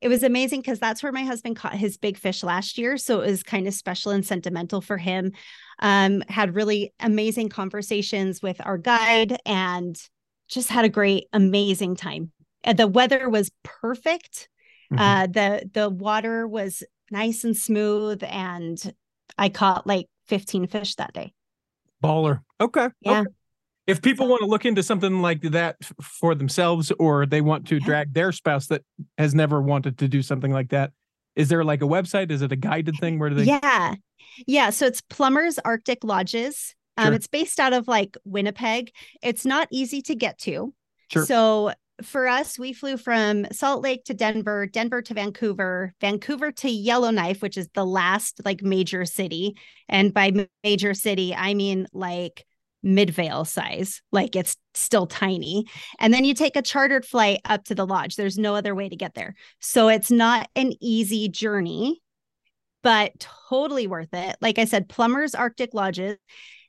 it 0.00 0.08
was 0.08 0.22
amazing 0.22 0.60
because 0.60 0.78
that's 0.78 1.02
where 1.02 1.12
my 1.12 1.24
husband 1.24 1.56
caught 1.56 1.74
his 1.74 1.96
big 1.96 2.16
fish 2.16 2.44
last 2.44 2.78
year. 2.78 2.96
So 2.96 3.20
it 3.20 3.30
was 3.30 3.42
kind 3.42 3.66
of 3.66 3.74
special 3.74 4.12
and 4.12 4.24
sentimental 4.24 4.80
for 4.80 4.96
him. 4.96 5.32
Um, 5.80 6.22
had 6.28 6.54
really 6.54 6.92
amazing 7.00 7.48
conversations 7.48 8.40
with 8.40 8.60
our 8.64 8.78
guide 8.78 9.38
and 9.44 10.00
just 10.48 10.68
had 10.68 10.84
a 10.84 10.88
great, 10.88 11.26
amazing 11.32 11.96
time. 11.96 12.30
And 12.62 12.78
the 12.78 12.86
weather 12.86 13.28
was 13.28 13.50
perfect. 13.64 14.48
Mhm. 14.92 14.98
Uh, 14.98 15.26
the 15.26 15.70
the 15.72 15.88
water 15.90 16.46
was 16.46 16.82
nice 17.10 17.44
and 17.44 17.56
smooth, 17.56 18.22
and 18.24 18.94
I 19.36 19.48
caught 19.48 19.86
like 19.86 20.06
15 20.28 20.66
fish 20.66 20.94
that 20.96 21.12
day. 21.12 21.32
Baller. 22.02 22.40
Okay. 22.60 22.88
Yeah. 23.00 23.20
okay. 23.20 23.30
If 23.86 24.02
people 24.02 24.28
want 24.28 24.40
to 24.40 24.46
look 24.46 24.66
into 24.66 24.82
something 24.82 25.22
like 25.22 25.40
that 25.42 25.76
for 26.02 26.34
themselves, 26.34 26.92
or 26.98 27.24
they 27.26 27.40
want 27.40 27.66
to 27.68 27.76
Yeah. 27.76 27.84
drag 27.84 28.14
their 28.14 28.32
spouse 28.32 28.66
that 28.66 28.82
has 29.16 29.34
never 29.34 29.62
wanted 29.62 29.98
to 29.98 30.08
do 30.08 30.20
something 30.22 30.52
like 30.52 30.68
that, 30.70 30.92
is 31.36 31.48
there 31.48 31.64
like 31.64 31.80
a 31.82 31.86
website? 31.86 32.30
Is 32.30 32.42
it 32.42 32.52
a 32.52 32.56
guided 32.56 32.96
thing? 32.98 33.18
Where 33.18 33.30
do 33.30 33.36
they? 33.36 33.44
Yeah. 33.44 33.94
Yeah. 34.46 34.70
So 34.70 34.86
it's 34.86 35.00
Plummers 35.00 35.58
Arctic 35.64 36.04
Lodges. 36.04 36.74
Um, 36.98 37.14
It's 37.14 37.26
based 37.28 37.60
out 37.60 37.72
of 37.72 37.86
like 37.88 38.16
Winnipeg. 38.24 38.90
It's 39.22 39.46
not 39.46 39.68
easy 39.70 40.02
to 40.02 40.14
get 40.14 40.38
to. 40.40 40.74
Sure. 41.10 41.24
So 41.24 41.72
for 42.02 42.26
us, 42.26 42.58
we 42.58 42.72
flew 42.72 42.96
from 42.96 43.46
Salt 43.52 43.82
Lake 43.82 44.04
to 44.04 44.14
Denver, 44.14 44.66
Denver 44.66 45.02
to 45.02 45.14
Vancouver, 45.14 45.94
Vancouver 46.00 46.52
to 46.52 46.70
Yellowknife, 46.70 47.42
which 47.42 47.56
is 47.56 47.68
the 47.74 47.84
last 47.84 48.40
like 48.44 48.62
major 48.62 49.04
city. 49.04 49.56
And 49.88 50.14
by 50.14 50.46
major 50.62 50.94
city, 50.94 51.34
I 51.34 51.54
mean 51.54 51.86
like 51.92 52.44
Midvale 52.82 53.44
size, 53.44 54.02
like 54.12 54.36
it's 54.36 54.56
still 54.74 55.06
tiny. 55.06 55.66
And 55.98 56.14
then 56.14 56.24
you 56.24 56.34
take 56.34 56.54
a 56.54 56.62
chartered 56.62 57.04
flight 57.04 57.40
up 57.44 57.64
to 57.64 57.74
the 57.74 57.86
lodge. 57.86 58.14
There's 58.14 58.38
no 58.38 58.54
other 58.54 58.74
way 58.74 58.88
to 58.88 58.96
get 58.96 59.14
there. 59.14 59.34
So 59.60 59.88
it's 59.88 60.10
not 60.10 60.48
an 60.54 60.72
easy 60.80 61.28
journey, 61.28 62.00
but 62.82 63.26
totally 63.48 63.88
worth 63.88 64.12
it. 64.12 64.36
Like 64.40 64.58
I 64.58 64.64
said, 64.64 64.88
Plummers 64.88 65.34
Arctic 65.34 65.74
Lodges, 65.74 66.18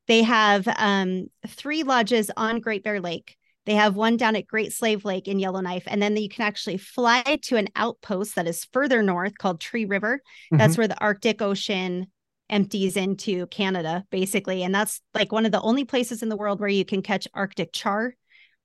they 0.07 0.23
have 0.23 0.67
um, 0.77 1.27
three 1.47 1.83
lodges 1.83 2.31
on 2.35 2.59
Great 2.59 2.83
Bear 2.83 2.99
Lake. 2.99 3.37
They 3.69 3.75
have 3.75 3.95
one 3.95 4.17
down 4.17 4.35
at 4.35 4.47
Great 4.47 4.73
Slave 4.73 5.05
Lake 5.05 5.27
in 5.27 5.37
Yellowknife, 5.37 5.83
and 5.85 6.01
then 6.01 6.17
you 6.17 6.27
can 6.27 6.41
actually 6.41 6.77
fly 6.77 7.21
to 7.43 7.55
an 7.55 7.67
outpost 7.75 8.33
that 8.33 8.47
is 8.47 8.65
further 8.73 9.03
north 9.03 9.37
called 9.37 9.61
Tree 9.61 9.85
River. 9.85 10.23
That's 10.49 10.73
mm-hmm. 10.73 10.81
where 10.81 10.87
the 10.87 10.99
Arctic 10.99 11.39
Ocean 11.39 12.07
empties 12.49 12.97
into 12.97 13.45
Canada, 13.45 14.05
basically. 14.09 14.63
And 14.63 14.73
that's 14.73 15.01
like 15.13 15.31
one 15.31 15.45
of 15.45 15.51
the 15.51 15.61
only 15.61 15.83
places 15.83 16.23
in 16.23 16.29
the 16.29 16.35
world 16.35 16.59
where 16.59 16.67
you 16.67 16.83
can 16.83 17.03
catch 17.03 17.27
Arctic 17.35 17.71
char, 17.71 18.15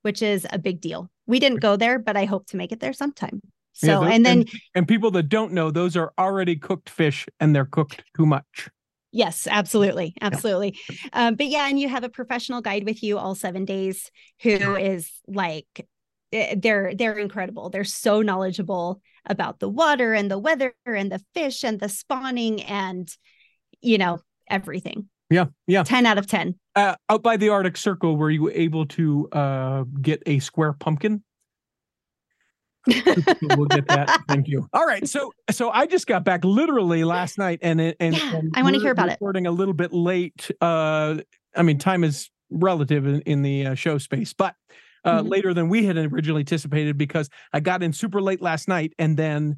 which 0.01 0.23
is 0.23 0.47
a 0.49 0.59
big 0.59 0.81
deal. 0.81 1.11
We 1.27 1.39
didn't 1.39 1.61
go 1.61 1.77
there, 1.77 1.99
but 1.99 2.17
I 2.17 2.25
hope 2.25 2.47
to 2.47 2.57
make 2.57 2.73
it 2.73 2.81
there 2.81 2.95
sometime. 2.95 3.43
So, 3.75 3.87
Yeah, 3.87 4.01
those- 4.01 4.15
and 4.15 4.25
then, 4.25 4.45
and 4.75 4.89
people 4.89 5.11
that 5.11 5.29
don't 5.29 5.53
know, 5.53 5.71
those 5.71 5.99
are 5.99 6.15
already 6.19 6.57
cooked 6.57 6.89
fish, 6.89 7.27
and 7.41 7.55
they're 7.55 7.67
cooked 7.67 8.03
too 8.17 8.25
much. 8.25 8.71
Yes, 9.15 9.47
absolutely. 9.51 10.15
Absolutely. 10.21 10.79
Um, 11.13 11.37
but 11.37 11.47
yeah, 11.47 11.69
and 11.69 11.79
you 11.79 11.89
have 11.89 12.05
a 12.05 12.09
professional 12.09 12.61
guide 12.61 12.85
with 12.85 13.03
you 13.03 13.19
all 13.19 13.35
seven 13.35 13.65
days 13.65 14.11
who 14.43 14.77
is 14.77 15.11
like, 15.27 15.87
eh, 16.33 16.57
they're 16.59 16.95
they're 16.95 17.19
incredible. 17.19 17.71
They're 17.71 17.85
so 17.85 18.21
knowledgeable 18.21 19.01
about 19.27 19.61
the 19.61 19.69
water 19.69 20.13
and 20.13 20.31
the 20.31 20.39
weather 20.39 20.75
and 20.85 21.11
the 21.11 21.23
fish 21.35 21.65
and 21.65 21.81
the 21.81 21.89
spawning 21.89 22.63
and 22.63 23.09
you 23.81 23.99
know 23.99 24.19
everything. 24.49 25.09
Yeah, 25.31 25.47
yeah. 25.67 25.85
10 25.85 26.07
out 26.07 26.19
of 26.19 26.27
10. 26.27 26.55
Uh, 26.77 26.97
out 27.09 27.23
by 27.23 27.37
the 27.37 27.49
Arctic 27.49 27.77
Circle, 27.77 28.17
were 28.17 28.31
you 28.31 28.51
able 28.51 28.87
to 28.87 29.29
uh, 29.31 29.85
get 30.01 30.23
a 30.27 30.39
square 30.39 30.73
pumpkin? 30.73 31.23
we'll 33.43 33.67
get 33.69 33.89
that. 33.89 34.11
Thank 34.29 34.49
you. 34.49 34.69
All 34.73 34.87
right, 34.87 35.07
so 35.09 35.33
so 35.51 35.71
I 35.71 35.87
just 35.87 36.07
got 36.07 36.25
back 36.25 36.45
literally 36.45 37.05
last 37.05 37.39
night, 37.39 37.59
and 37.63 37.81
and, 37.81 37.95
and 38.01 38.23
I 38.57 38.63
wanna 38.63 38.79
hear 38.79 38.93
about 38.93 39.09
it. 39.09 39.13
Recording 39.13 39.47
a 39.47 39.51
little 39.51 39.75
bit 39.75 39.93
late. 39.93 40.51
Uh, 40.61 41.19
I 41.57 41.63
mean, 41.63 41.79
time 41.79 42.05
is 42.05 42.31
relative 42.51 43.07
in, 43.07 43.21
in 43.23 43.43
the 43.43 43.67
uh, 43.69 43.75
show 43.75 43.99
space, 43.99 44.33
but 44.33 44.55
uh, 45.05 45.23
Mhm. 45.23 45.31
later 45.31 45.55
than 45.55 45.69
we 45.69 45.85
had 45.85 45.97
originally 45.97 46.41
anticipated 46.41 46.97
because 46.99 47.29
I 47.53 47.61
got 47.61 47.83
in 47.83 47.93
super 47.93 48.21
late 48.21 48.41
last 48.43 48.69
night, 48.69 48.93
and 48.99 49.17
then 49.17 49.57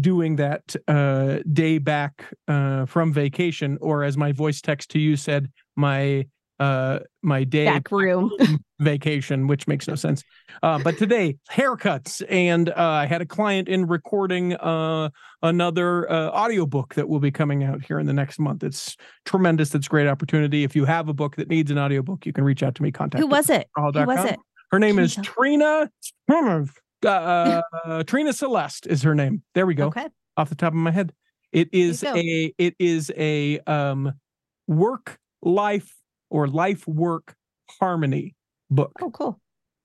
doing 0.00 0.36
that 0.36 0.74
uh, 0.88 1.38
day 1.52 1.78
back 1.78 2.24
uh, 2.48 2.84
from 2.86 3.12
vacation, 3.12 3.78
or 3.80 4.02
as 4.04 4.16
my 4.16 4.32
voice 4.32 4.60
text 4.60 4.90
to 4.90 4.98
you 4.98 5.16
said, 5.16 5.50
my 5.76 6.26
uh, 6.60 7.00
my 7.22 7.44
day 7.44 7.64
Back 7.66 7.90
room. 7.90 8.30
vacation, 8.80 9.46
which 9.46 9.66
makes 9.66 9.88
no 9.88 9.94
sense. 9.94 10.22
Uh, 10.62 10.78
but 10.78 10.98
today, 10.98 11.36
haircuts, 11.50 12.22
and 12.28 12.70
uh, 12.70 12.74
I 12.76 13.06
had 13.06 13.22
a 13.22 13.26
client 13.26 13.68
in 13.68 13.86
recording 13.86 14.54
uh, 14.54 15.10
another 15.42 16.10
uh, 16.10 16.30
audiobook 16.30 16.94
that 16.94 17.08
will 17.08 17.20
be 17.20 17.30
coming 17.30 17.64
out 17.64 17.84
here 17.84 17.98
in 17.98 18.06
the 18.06 18.12
next 18.12 18.38
month. 18.38 18.62
It's 18.62 18.96
tremendous. 19.24 19.74
It's 19.74 19.86
a 19.86 19.90
great 19.90 20.06
opportunity. 20.06 20.64
If 20.64 20.76
you 20.76 20.84
have 20.84 21.08
a 21.08 21.14
book 21.14 21.36
that 21.36 21.48
needs 21.48 21.70
an 21.70 21.78
audiobook, 21.78 22.26
you 22.26 22.32
can 22.32 22.44
reach 22.44 22.62
out 22.62 22.74
to 22.76 22.82
me. 22.82 22.92
Contact 22.92 23.20
Who 23.20 23.28
was 23.28 23.50
it? 23.50 23.68
Who 23.74 23.90
Who 23.92 24.04
was 24.06 24.24
it? 24.24 24.38
Her 24.70 24.78
name 24.78 24.98
is? 24.98 25.16
Trina. 25.22 25.90
Uh, 26.30 26.64
uh, 27.84 28.02
Trina 28.04 28.32
Celeste 28.32 28.86
is 28.86 29.02
her 29.02 29.14
name. 29.14 29.42
There 29.54 29.66
we 29.66 29.74
go 29.74 29.86
Okay. 29.86 30.08
off 30.36 30.48
the 30.48 30.54
top 30.54 30.72
of 30.72 30.78
my 30.78 30.90
head. 30.90 31.12
It 31.52 31.68
is 31.72 32.02
a 32.02 32.52
it 32.58 32.74
is 32.80 33.12
a 33.16 33.60
um 33.60 34.12
work 34.66 35.18
life 35.42 35.94
or 36.34 36.48
life 36.48 36.84
work 36.88 37.36
harmony 37.78 38.34
book. 38.68 38.90
Oh, 39.00 39.10
cool. 39.10 39.40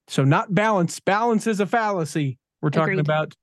So 0.08 0.24
not 0.24 0.56
balance. 0.56 1.00
Balance 1.00 1.46
is 1.46 1.60
a 1.60 1.68
fallacy. 1.68 2.40
We're 2.60 2.72
talking 2.72 2.94
Agreed. 2.94 3.06
about 3.06 3.36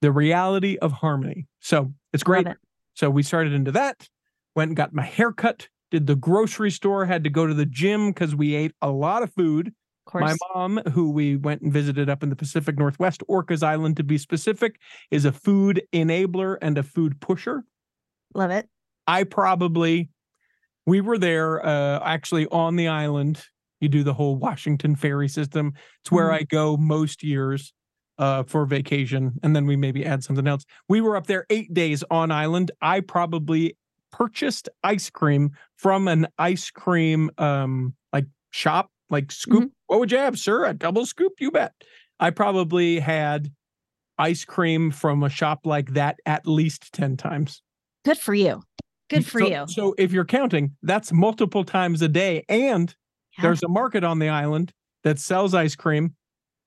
the 0.00 0.10
reality 0.10 0.78
of 0.78 0.92
harmony. 0.92 1.46
So 1.60 1.92
it's 2.14 2.22
great. 2.22 2.46
It. 2.46 2.56
So 2.94 3.10
we 3.10 3.22
started 3.22 3.52
into 3.52 3.70
that. 3.72 4.08
Went 4.56 4.70
and 4.70 4.76
got 4.76 4.94
my 4.94 5.02
hair 5.04 5.30
cut. 5.30 5.68
Did 5.90 6.06
the 6.06 6.16
grocery 6.16 6.70
store. 6.70 7.04
Had 7.04 7.22
to 7.24 7.30
go 7.30 7.46
to 7.46 7.52
the 7.52 7.66
gym 7.66 8.12
because 8.12 8.34
we 8.34 8.54
ate 8.54 8.72
a 8.80 8.90
lot 8.90 9.22
of 9.22 9.30
food. 9.34 9.68
Of 9.68 10.12
course. 10.12 10.22
My 10.22 10.36
mom, 10.54 10.78
who 10.94 11.10
we 11.10 11.36
went 11.36 11.60
and 11.60 11.70
visited 11.70 12.08
up 12.08 12.22
in 12.22 12.30
the 12.30 12.36
Pacific 12.36 12.78
Northwest, 12.78 13.22
Orcas 13.28 13.62
Island 13.62 13.98
to 13.98 14.02
be 14.02 14.16
specific, 14.16 14.80
is 15.10 15.26
a 15.26 15.32
food 15.32 15.82
enabler 15.92 16.56
and 16.62 16.78
a 16.78 16.82
food 16.82 17.20
pusher. 17.20 17.64
Love 18.34 18.50
it. 18.50 18.66
I 19.06 19.24
probably, 19.24 20.08
we 20.88 21.00
were 21.00 21.18
there 21.18 21.64
uh, 21.64 22.00
actually 22.02 22.46
on 22.46 22.76
the 22.76 22.88
island. 22.88 23.44
You 23.80 23.88
do 23.88 24.02
the 24.02 24.14
whole 24.14 24.36
Washington 24.36 24.96
ferry 24.96 25.28
system. 25.28 25.74
It's 26.00 26.10
where 26.10 26.28
Mhm. 26.30 26.34
I 26.34 26.42
go 26.44 26.76
most 26.76 27.22
years 27.22 27.72
uh, 28.18 28.42
for 28.42 28.66
vacation. 28.66 29.38
And 29.44 29.54
then 29.54 29.66
we 29.66 29.76
maybe 29.76 30.04
add 30.04 30.24
something 30.24 30.46
else. 30.48 30.64
We 30.88 31.00
were 31.00 31.16
up 31.16 31.26
there 31.28 31.46
eight 31.50 31.72
days 31.72 32.02
on 32.10 32.32
island. 32.32 32.72
I 32.82 33.00
probably 33.00 33.76
purchased 34.10 34.68
ice 34.82 35.08
cream 35.10 35.50
from 35.76 36.08
an 36.08 36.26
ice 36.38 36.70
cream 36.70 37.30
um, 37.38 37.94
like 38.12 38.24
shop, 38.50 38.90
like 39.10 39.30
scoop. 39.30 39.70
What 39.86 40.00
would 40.00 40.10
you 40.10 40.18
have, 40.18 40.36
sir? 40.38 40.64
A 40.64 40.74
double 40.74 41.06
scoop? 41.06 41.34
You 41.38 41.52
bet. 41.52 41.72
I 42.18 42.30
probably 42.30 42.98
had 42.98 43.52
ice 44.18 44.44
cream 44.44 44.90
from 44.90 45.22
a 45.22 45.28
shop 45.28 45.60
like 45.64 45.92
that 45.92 46.18
at 46.26 46.44
least 46.46 46.92
10 46.94 47.16
times. 47.16 47.62
Good 48.04 48.18
for 48.18 48.34
you. 48.34 48.62
Good 49.08 49.26
for 49.26 49.40
So- 49.40 49.46
you. 49.46 49.64
So 49.68 49.94
if 49.98 50.12
you're 50.12 50.24
counting, 50.24 50.76
that's 50.82 51.12
multiple 51.12 51.64
times 51.64 52.02
a 52.02 52.08
day. 52.08 52.44
And 52.48 52.94
Yeah. 53.36 53.42
there's 53.42 53.62
a 53.62 53.68
market 53.68 54.04
on 54.04 54.18
the 54.18 54.28
island 54.28 54.72
that 55.04 55.18
sells 55.18 55.54
ice 55.54 55.74
cream, 55.76 56.14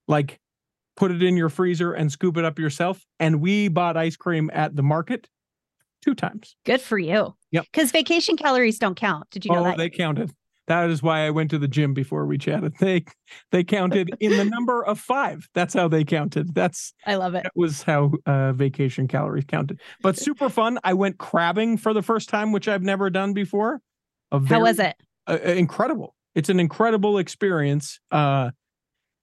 like 0.07 0.39
put 0.95 1.11
it 1.11 1.21
in 1.23 1.37
your 1.37 1.49
freezer 1.49 1.93
and 1.93 2.11
scoop 2.11 2.37
it 2.37 2.45
up 2.45 2.59
yourself. 2.59 3.05
And 3.19 3.41
we 3.41 3.67
bought 3.67 3.97
ice 3.97 4.15
cream 4.15 4.49
at 4.53 4.75
the 4.75 4.83
market 4.83 5.27
two 6.03 6.15
times. 6.15 6.55
Good 6.65 6.81
for 6.81 6.97
you. 6.97 7.35
Yep. 7.51 7.65
Because 7.71 7.91
vacation 7.91 8.37
calories 8.37 8.79
don't 8.79 8.95
count. 8.95 9.29
Did 9.29 9.45
you 9.45 9.51
know 9.51 9.59
oh, 9.59 9.63
that? 9.65 9.77
they 9.77 9.89
counted. 9.89 10.31
That 10.71 10.89
is 10.89 11.03
why 11.03 11.27
I 11.27 11.31
went 11.31 11.49
to 11.49 11.59
the 11.59 11.67
gym 11.67 11.93
before 11.93 12.25
we 12.25 12.37
chatted. 12.37 12.77
They 12.79 13.03
they 13.51 13.61
counted 13.61 14.09
in 14.21 14.37
the 14.37 14.45
number 14.45 14.85
of 14.85 15.01
five. 15.01 15.49
That's 15.53 15.73
how 15.73 15.89
they 15.89 16.05
counted. 16.05 16.55
That's 16.55 16.93
I 17.05 17.15
love 17.15 17.35
it. 17.35 17.43
that 17.43 17.51
was 17.55 17.83
how 17.83 18.13
uh, 18.25 18.53
vacation 18.53 19.09
calories 19.09 19.43
counted. 19.43 19.81
But 20.01 20.17
super 20.17 20.47
fun. 20.47 20.79
I 20.85 20.93
went 20.93 21.17
crabbing 21.17 21.75
for 21.75 21.93
the 21.93 22.01
first 22.01 22.29
time, 22.29 22.53
which 22.53 22.69
I've 22.69 22.83
never 22.83 23.09
done 23.09 23.33
before. 23.33 23.81
A 24.31 24.39
How 24.39 24.61
was 24.61 24.79
it? 24.79 24.95
uh, 25.27 25.39
uh, 25.45 25.49
incredible. 25.49 26.15
It's 26.35 26.47
an 26.47 26.61
incredible 26.61 27.17
experience. 27.17 27.99
Uh, 28.09 28.51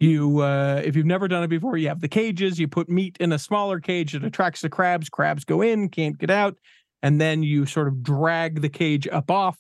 you, 0.01 0.41
uh, 0.41 0.83
if 0.85 0.97
you've 0.97 1.07
never 1.07 1.29
done 1.29 1.45
it 1.45 1.49
before, 1.49 1.79
you 1.79 1.89
have 1.89 2.03
the 2.03 2.09
cages. 2.09 2.61
You 2.61 2.69
put 2.69 2.91
meat 2.91 3.17
in 3.21 3.33
a 3.33 3.39
smaller 3.39 3.81
cage 3.81 4.13
that 4.13 4.23
attracts 4.23 4.61
the 4.61 4.69
crabs. 4.69 5.09
Crabs 5.09 5.47
go 5.47 5.63
in, 5.63 5.89
can't 5.89 6.19
get 6.19 6.29
out, 6.29 6.59
and 7.03 7.19
then 7.19 7.43
you 7.43 7.65
sort 7.65 7.89
of 7.89 8.03
drag 8.03 8.61
the 8.61 8.69
cage 8.69 9.09
up 9.09 9.31
off. 9.31 9.57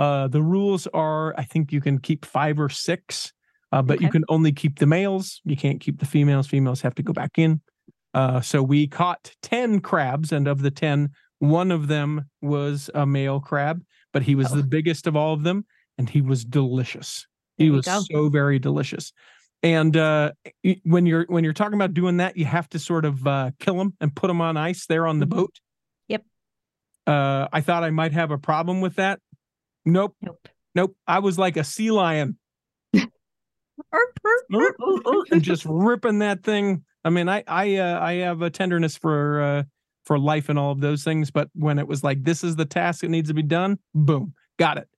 Uh, 0.00 0.26
the 0.28 0.40
rules 0.42 0.86
are, 0.94 1.34
I 1.38 1.44
think 1.44 1.72
you 1.72 1.80
can 1.80 1.98
keep 1.98 2.24
five 2.24 2.58
or 2.58 2.68
six, 2.70 3.32
uh, 3.70 3.82
but 3.82 4.00
you 4.00 4.08
can 4.10 4.24
only 4.28 4.50
keep 4.50 4.78
the 4.78 4.86
males. 4.86 5.40
You 5.44 5.56
can't 5.56 5.78
keep 5.80 6.00
the 6.00 6.06
females. 6.06 6.46
Females 6.46 6.80
have 6.80 6.94
to 6.94 7.02
go 7.02 7.12
back 7.12 7.32
in. 7.36 7.60
Uh, 8.14 8.40
so 8.40 8.62
we 8.62 8.86
caught 8.88 9.32
ten 9.42 9.78
crabs, 9.80 10.32
and 10.32 10.48
of 10.48 10.62
the 10.62 10.70
ten, 10.70 11.10
one 11.38 11.70
of 11.70 11.86
them 11.88 12.24
was 12.40 12.88
a 12.94 13.04
male 13.04 13.40
crab, 13.40 13.82
but 14.12 14.22
he 14.22 14.34
was 14.34 14.50
Oh. 14.52 14.56
the 14.56 14.62
biggest 14.66 15.06
of 15.06 15.14
all 15.16 15.34
of 15.34 15.42
them 15.42 15.64
and 15.98 16.08
he 16.08 16.22
was 16.22 16.44
delicious. 16.46 17.26
He 17.58 17.66
There 17.66 17.74
was 17.76 17.84
go. 17.84 18.00
so 18.10 18.28
very 18.30 18.58
delicious. 18.58 19.12
And 19.62 19.94
uh, 19.98 20.32
when 20.84 21.04
you're 21.04 21.26
when 21.28 21.44
you're 21.44 21.52
talking 21.52 21.74
about 21.74 21.92
doing 21.92 22.16
that, 22.16 22.38
you 22.38 22.46
have 22.46 22.68
to 22.70 22.78
sort 22.78 23.04
of 23.04 23.26
uh, 23.26 23.50
kill 23.60 23.76
them 23.76 23.94
and 24.00 24.16
put 24.16 24.28
them 24.28 24.40
on 24.40 24.56
ice 24.56 24.86
there 24.86 25.06
on 25.06 25.18
the 25.20 25.26
Mhm. 25.26 25.30
boat. 25.36 25.60
Yep. 26.08 26.24
Uh, 27.06 27.48
I 27.52 27.60
thought 27.60 27.84
I 27.84 27.90
might 27.90 28.12
have 28.12 28.30
a 28.30 28.38
problem 28.38 28.80
with 28.80 28.96
that. 28.96 29.20
Nope, 29.84 30.14
Nope. 30.20 30.48
nope. 30.74 30.96
I 31.06 31.20
was 31.20 31.38
like 31.38 31.56
a 31.56 31.64
sea 31.64 31.90
lion 31.90 32.38
and 32.92 33.10
just 35.42 35.64
ripping 35.66 36.20
that 36.20 36.42
thing. 36.42 36.84
I 37.04 37.10
mean, 37.10 37.28
I 37.28 37.42
I 37.46 37.76
uh, 37.76 38.00
I 38.00 38.14
have 38.14 38.42
a 38.42 38.50
tenderness 38.50 38.96
for 38.96 39.42
uh, 39.42 39.62
for 40.04 40.18
life 40.18 40.48
and 40.48 40.58
all 40.58 40.72
of 40.72 40.80
those 40.80 41.04
things, 41.04 41.30
but 41.30 41.48
when 41.54 41.78
it 41.78 41.88
was 41.88 42.04
like 42.04 42.22
this 42.24 42.44
is 42.44 42.56
the 42.56 42.66
task 42.66 43.00
that 43.00 43.08
needs 43.08 43.28
to 43.28 43.34
be 43.34 43.42
done, 43.42 43.78
boom, 43.94 44.34
got 44.58 44.78
it. 44.78 44.88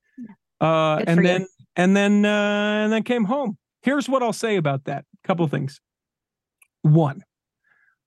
Uh, 0.61 1.03
and 1.07 1.25
then 1.25 1.47
and 1.77 1.97
then 1.97 2.25
uh, 2.25 2.83
and 2.85 2.93
then 2.93 3.03
came 3.03 3.25
home. 3.25 3.57
Here's 3.83 4.09
what 4.09 4.23
I'll 4.23 4.33
say 4.33 4.57
about 4.57 4.85
that. 4.85 5.05
A 5.25 5.27
couple 5.27 5.45
of 5.45 5.51
things. 5.51 5.81
One, 6.83 7.23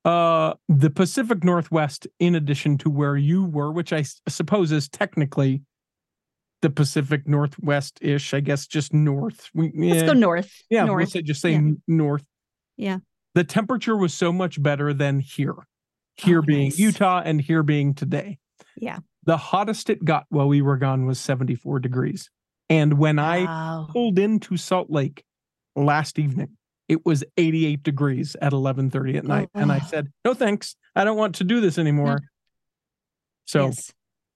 uh, 0.03 0.55
the 0.67 0.89
Pacific 0.89 1.44
Northwest, 1.44 2.08
in 2.20 2.36
addition 2.36 2.77
to 2.79 2.89
where 2.89 3.15
you 3.15 3.46
were, 3.46 3.72
which 3.72 3.94
I 3.94 4.03
suppose 4.27 4.72
is 4.72 4.89
technically 4.89 5.62
the 6.62 6.70
Pacific 6.70 7.28
Northwest 7.28 8.00
ish, 8.02 8.34
I 8.34 8.40
guess 8.40 8.66
just 8.68 8.94
north. 8.94 9.50
We, 9.54 9.72
Let's 9.76 10.02
yeah, 10.02 10.06
go 10.08 10.12
eh, 10.12 10.16
north. 10.16 10.52
yeah, 10.70 10.84
we'll 10.86 10.94
north. 10.98 11.10
say 11.10 11.22
just 11.22 11.42
say 11.42 11.52
Yeah. 11.54 11.72
north. 11.88 12.24
Yeah. 12.78 13.00
The 13.36 13.44
temperature 13.44 13.96
was 13.98 14.14
so 14.14 14.32
much 14.32 14.62
better 14.62 14.94
than 14.94 15.20
here. 15.20 15.56
Here 16.18 16.40
Oh, 16.40 16.42
being 16.42 16.66
nice. 16.70 16.80
Utah 16.80 17.22
and 17.24 17.42
here 17.42 17.62
being 17.64 17.94
today. 17.94 18.40
Yeah. 18.78 19.00
The 19.24 19.38
hottest 19.38 19.90
it 19.90 20.04
got 20.06 20.26
while 20.30 20.48
we 20.48 20.62
were 20.62 20.78
gone 20.78 21.06
was 21.06 21.20
74 21.20 21.80
degrees. 21.80 22.30
And 22.70 22.98
when 22.98 23.20
I 23.20 23.86
pulled 23.92 24.18
into 24.18 24.56
Salt 24.58 24.90
Lake 24.90 25.24
last 25.76 26.18
evening, 26.18 26.58
it 26.88 27.06
was 27.06 27.24
88 27.38 27.84
degrees 27.84 28.36
at 28.42 28.54
11:30 28.54 29.18
at 29.18 29.26
night. 29.26 29.50
And 29.54 29.72
I 29.72 29.80
Oh. 29.84 29.88
said, 29.88 30.12
"No 30.24 30.34
thanks. 30.34 30.76
I 30.96 31.04
don't 31.04 31.18
want 31.18 31.36
to 31.36 31.44
do 31.44 31.60
this 31.60 31.78
anymore." 31.78 32.22
So 33.46 33.66
Yes. 33.68 33.92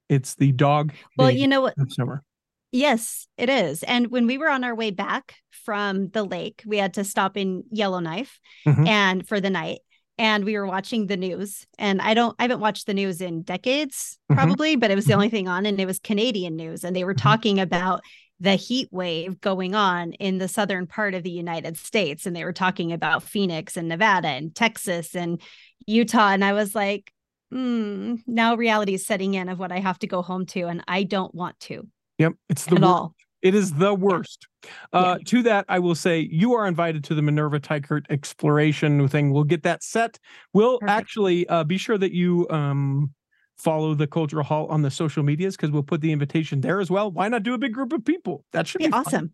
It's 0.09 0.35
the 0.35 0.51
dog 0.51 0.91
Well, 1.17 1.31
you 1.31 1.47
know 1.47 1.61
what? 1.61 1.75
summer. 1.89 2.23
Yes, 2.71 3.27
it 3.37 3.49
is. 3.49 3.81
And 3.83 4.07
when 4.11 4.27
we 4.27 4.37
were 4.37 4.49
on 4.49 4.63
our 4.63 4.75
way 4.75 4.91
back 4.91 5.35
from 5.49 6.09
the 6.09 6.23
lake, 6.23 6.61
we 6.65 6.77
had 6.77 6.93
to 6.95 7.03
stop 7.03 7.35
in 7.37 7.63
Yellowknife 7.71 8.39
Mhm. 8.65 8.87
and 8.87 9.27
for 9.27 9.39
the 9.41 9.49
night. 9.49 9.79
And 10.17 10.43
we 10.43 10.55
were 10.57 10.67
watching 10.67 11.07
the 11.07 11.17
news. 11.17 11.65
And 11.77 12.01
I 12.01 12.13
don't 12.13 12.35
I 12.37 12.43
haven't 12.43 12.59
watched 12.59 12.85
the 12.85 12.93
news 12.93 13.21
in 13.21 13.41
decades, 13.41 14.19
Mhm. 14.31 14.35
probably, 14.35 14.75
but 14.75 14.91
it 14.91 14.95
was 14.95 15.05
the 15.05 15.13
Mhm. 15.13 15.15
only 15.15 15.29
thing 15.29 15.47
on, 15.47 15.65
and 15.65 15.79
it 15.79 15.85
was 15.87 15.99
Canadian 15.99 16.55
news. 16.57 16.83
And 16.83 16.95
they 16.95 17.03
were 17.05 17.13
Mhm. 17.15 17.21
talking 17.21 17.59
about 17.59 18.01
the 18.41 18.55
heat 18.55 18.87
wave 18.91 19.41
going 19.41 19.75
on 19.75 20.13
in 20.13 20.37
the 20.37 20.47
southern 20.47 20.87
part 20.87 21.13
of 21.13 21.23
the 21.23 21.31
United 21.31 21.75
States. 21.77 22.25
And 22.25 22.35
they 22.35 22.45
were 22.45 22.53
talking 22.53 22.91
about 22.93 23.23
Phoenix 23.23 23.77
and 23.77 23.87
Nevada 23.89 24.27
and 24.29 24.53
Texas 24.55 25.15
and 25.15 25.41
Utah. 25.87 26.29
And 26.29 26.43
I 26.45 26.53
was 26.53 26.75
like, 26.75 27.11
hmm, 27.51 28.15
now 28.27 28.55
reality 28.55 28.93
is 28.93 29.05
setting 29.05 29.33
in 29.33 29.49
of 29.49 29.59
what 29.59 29.71
I 29.71 29.79
have 29.79 29.99
to 29.99 30.07
go 30.07 30.21
home 30.21 30.45
to. 30.47 30.63
And 30.67 30.83
I 30.87 31.03
don't 31.03 31.33
want 31.33 31.59
to 31.61 31.87
Yep, 32.17 32.33
it's 32.49 32.65
the 32.65 32.75
at 32.75 32.81
wor- 32.81 32.89
all. 32.89 33.15
It 33.41 33.55
is 33.55 33.73
the 33.75 33.93
worst. 33.93 34.47
Uh, 34.91 35.17
To 35.27 35.41
that, 35.43 35.63
I 35.69 35.79
will 35.79 35.95
say 35.95 36.27
you 36.29 36.53
are 36.55 36.67
invited 36.67 37.05
to 37.05 37.15
the 37.15 37.21
Minerva 37.21 37.57
Teichert 37.61 38.03
exploration 38.09 39.07
thing. 39.07 39.31
We'll 39.31 39.45
get 39.45 39.63
that 39.63 39.81
set. 39.81 40.19
We'll 40.53 40.79
Perfect. 40.79 40.97
actually 40.99 41.47
uh, 41.47 41.63
be 41.63 41.77
sure 41.77 41.97
that 41.97 42.11
you 42.11 42.45
um, 42.49 43.13
follow 43.57 43.93
the 43.93 44.07
Cultural 44.07 44.43
Hall 44.43 44.67
on 44.67 44.81
the 44.81 44.91
social 44.91 45.23
medias 45.23 45.55
because 45.55 45.71
we'll 45.71 45.83
put 45.83 46.01
the 46.01 46.11
invitation 46.11 46.59
there 46.59 46.81
as 46.81 46.91
well. 46.91 47.09
Why 47.11 47.29
not 47.29 47.43
do 47.43 47.53
a 47.53 47.57
big 47.57 47.73
group 47.73 47.93
of 47.93 48.03
people? 48.03 48.43
That 48.51 48.67
should 48.67 48.79
Be 48.79 48.87
be 48.87 48.91
fun. 48.91 49.05
awesome. 49.07 49.33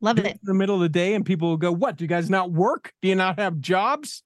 Love 0.00 0.18
it 0.20 0.26
it. 0.26 0.32
in 0.34 0.38
the 0.44 0.54
middle 0.54 0.76
of 0.76 0.80
the 0.82 0.88
day, 0.88 1.14
and 1.14 1.26
people 1.26 1.48
will 1.48 1.56
go, 1.56 1.72
"What? 1.72 1.96
Do 1.96 2.04
you 2.04 2.08
guys 2.08 2.30
not 2.30 2.52
work? 2.52 2.92
Do 3.02 3.08
you 3.08 3.16
not 3.16 3.38
have 3.40 3.58
jobs?" 3.58 4.22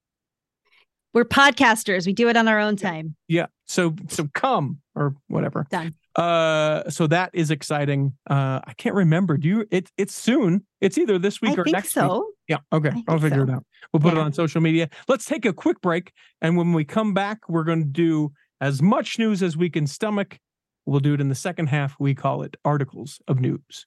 We're 1.15 1.25
podcasters. 1.25 2.07
We 2.07 2.13
do 2.13 2.29
it 2.29 2.37
on 2.37 2.49
our 2.49 2.59
own 2.59 2.77
time. 2.77 3.15
Yeah. 3.29 3.47
So 3.67 3.95
so 4.09 4.29
come 4.35 4.81
or 4.97 5.15
whatever. 5.29 5.67
Done. 5.71 5.95
Uh 6.17 6.91
so 6.91 7.07
that 7.07 7.31
is 7.33 7.51
exciting. 7.51 8.15
Uh 8.29 8.61
I 8.65 8.73
can't 8.77 8.97
remember. 8.97 9.37
Do 9.37 9.49
you 9.49 9.67
it 9.71 9.91
it's 9.97 10.15
soon. 10.15 10.67
It's 10.81 10.99
either 10.99 11.19
this 11.19 11.41
week 11.41 11.57
I 11.57 11.63
or 11.63 11.65
next 11.67 11.95
week. 11.97 12.05
so. 12.05 12.31
Yeah. 12.49 12.59
Okay. 12.73 12.91
I'll 13.09 13.19
figure 13.19 13.39
so. 13.39 13.43
it 13.45 13.51
out. 13.51 13.65
We'll 13.93 14.01
put 14.01 14.13
it 14.13 14.19
on 14.19 14.33
social 14.33 14.61
media. 14.61 14.91
Let's 15.09 15.25
take 15.25 15.47
a 15.47 15.53
quick 15.53 15.81
break. 15.81 16.13
And 16.43 16.57
when 16.57 16.73
we 16.73 16.85
come 16.85 17.15
back, 17.15 17.49
we're 17.49 17.65
going 17.65 17.83
to 17.83 17.89
do 17.89 18.33
as 18.61 18.83
much 18.83 19.19
news 19.19 19.43
as 19.43 19.57
we 19.57 19.71
can 19.71 19.87
stomach. 19.87 20.39
We'll 20.85 21.01
do 21.01 21.15
it 21.15 21.21
in 21.21 21.29
the 21.29 21.35
second 21.35 21.69
half. 21.69 21.95
We 21.99 22.15
call 22.15 22.43
it 22.43 22.57
articles 22.65 23.21
of 23.29 23.41
news. 23.41 23.87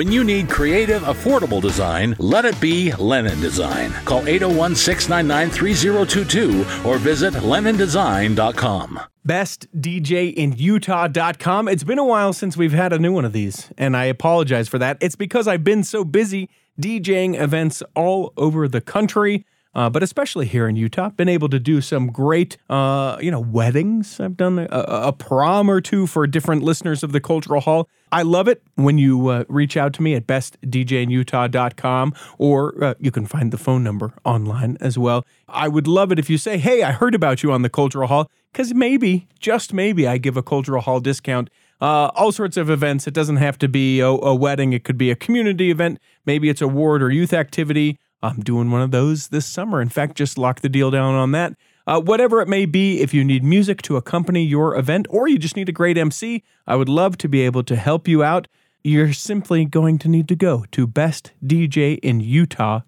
When 0.00 0.10
you 0.10 0.24
need 0.24 0.48
creative, 0.48 1.02
affordable 1.02 1.60
design, 1.60 2.16
let 2.18 2.46
it 2.46 2.58
be 2.58 2.90
Lennon 2.92 3.38
Design. 3.38 3.92
Call 4.06 4.26
801 4.26 4.74
699 4.74 5.50
3022 5.50 6.88
or 6.88 6.96
visit 6.96 7.34
LennonDesign.com. 7.34 9.00
bestdjinutah.com. 9.28 11.68
It's 11.68 11.84
been 11.84 11.98
a 11.98 12.04
while 12.04 12.32
since 12.32 12.56
we've 12.56 12.72
had 12.72 12.94
a 12.94 12.98
new 12.98 13.12
one 13.12 13.26
of 13.26 13.34
these, 13.34 13.70
and 13.76 13.94
I 13.94 14.06
apologize 14.06 14.68
for 14.68 14.78
that. 14.78 14.96
It's 15.02 15.16
because 15.16 15.46
I've 15.46 15.64
been 15.64 15.84
so 15.84 16.02
busy 16.02 16.48
DJing 16.80 17.38
events 17.38 17.82
all 17.94 18.32
over 18.38 18.68
the 18.68 18.80
country. 18.80 19.44
Uh, 19.74 19.88
but 19.88 20.02
especially 20.02 20.46
here 20.46 20.66
in 20.66 20.74
Utah, 20.74 21.10
been 21.10 21.28
able 21.28 21.48
to 21.48 21.60
do 21.60 21.80
some 21.80 22.10
great, 22.10 22.56
uh, 22.68 23.16
you 23.20 23.30
know, 23.30 23.38
weddings. 23.38 24.18
I've 24.18 24.36
done 24.36 24.58
a, 24.58 24.66
a 24.70 25.12
prom 25.12 25.70
or 25.70 25.80
two 25.80 26.06
for 26.06 26.26
different 26.26 26.62
listeners 26.62 27.04
of 27.04 27.12
the 27.12 27.20
Cultural 27.20 27.60
Hall. 27.60 27.88
I 28.10 28.22
love 28.22 28.48
it 28.48 28.62
when 28.74 28.98
you 28.98 29.28
uh, 29.28 29.44
reach 29.48 29.76
out 29.76 29.92
to 29.94 30.02
me 30.02 30.14
at 30.14 30.26
bestdjinutah.com 30.26 32.14
or 32.38 32.84
uh, 32.84 32.94
you 32.98 33.12
can 33.12 33.26
find 33.26 33.52
the 33.52 33.58
phone 33.58 33.84
number 33.84 34.14
online 34.24 34.76
as 34.80 34.98
well. 34.98 35.24
I 35.48 35.68
would 35.68 35.86
love 35.86 36.10
it 36.10 36.18
if 36.18 36.28
you 36.28 36.36
say, 36.36 36.58
Hey, 36.58 36.82
I 36.82 36.90
heard 36.90 37.14
about 37.14 37.44
you 37.44 37.52
on 37.52 37.62
the 37.62 37.70
Cultural 37.70 38.08
Hall, 38.08 38.28
because 38.52 38.74
maybe, 38.74 39.28
just 39.38 39.72
maybe, 39.72 40.08
I 40.08 40.18
give 40.18 40.36
a 40.36 40.42
Cultural 40.42 40.82
Hall 40.82 40.98
discount. 40.98 41.48
Uh, 41.80 42.10
all 42.14 42.30
sorts 42.30 42.58
of 42.58 42.68
events. 42.68 43.06
It 43.06 43.14
doesn't 43.14 43.36
have 43.36 43.56
to 43.58 43.68
be 43.68 44.00
a, 44.00 44.08
a 44.08 44.34
wedding, 44.34 44.72
it 44.72 44.84
could 44.84 44.98
be 44.98 45.10
a 45.10 45.16
community 45.16 45.70
event. 45.70 45.98
Maybe 46.26 46.48
it's 46.50 46.60
a 46.60 46.68
ward 46.68 47.02
or 47.02 47.10
youth 47.10 47.32
activity. 47.32 47.98
I'm 48.22 48.40
doing 48.40 48.70
one 48.70 48.82
of 48.82 48.90
those 48.90 49.28
this 49.28 49.46
summer. 49.46 49.80
In 49.80 49.88
fact, 49.88 50.16
just 50.16 50.36
lock 50.36 50.60
the 50.60 50.68
deal 50.68 50.90
down 50.90 51.14
on 51.14 51.32
that. 51.32 51.54
Uh, 51.86 52.00
whatever 52.00 52.40
it 52.42 52.48
may 52.48 52.66
be, 52.66 53.00
if 53.00 53.14
you 53.14 53.24
need 53.24 53.42
music 53.42 53.80
to 53.82 53.96
accompany 53.96 54.44
your 54.44 54.76
event 54.76 55.06
or 55.10 55.26
you 55.26 55.38
just 55.38 55.56
need 55.56 55.68
a 55.68 55.72
great 55.72 55.96
MC, 55.96 56.42
I 56.66 56.76
would 56.76 56.88
love 56.88 57.16
to 57.18 57.28
be 57.28 57.40
able 57.40 57.64
to 57.64 57.76
help 57.76 58.06
you 58.06 58.22
out. 58.22 58.46
You're 58.84 59.12
simply 59.12 59.64
going 59.64 59.98
to 59.98 60.08
need 60.08 60.28
to 60.28 60.36
go 60.36 60.64
to 60.72 60.86
bestdjinutah.com. 60.86 62.82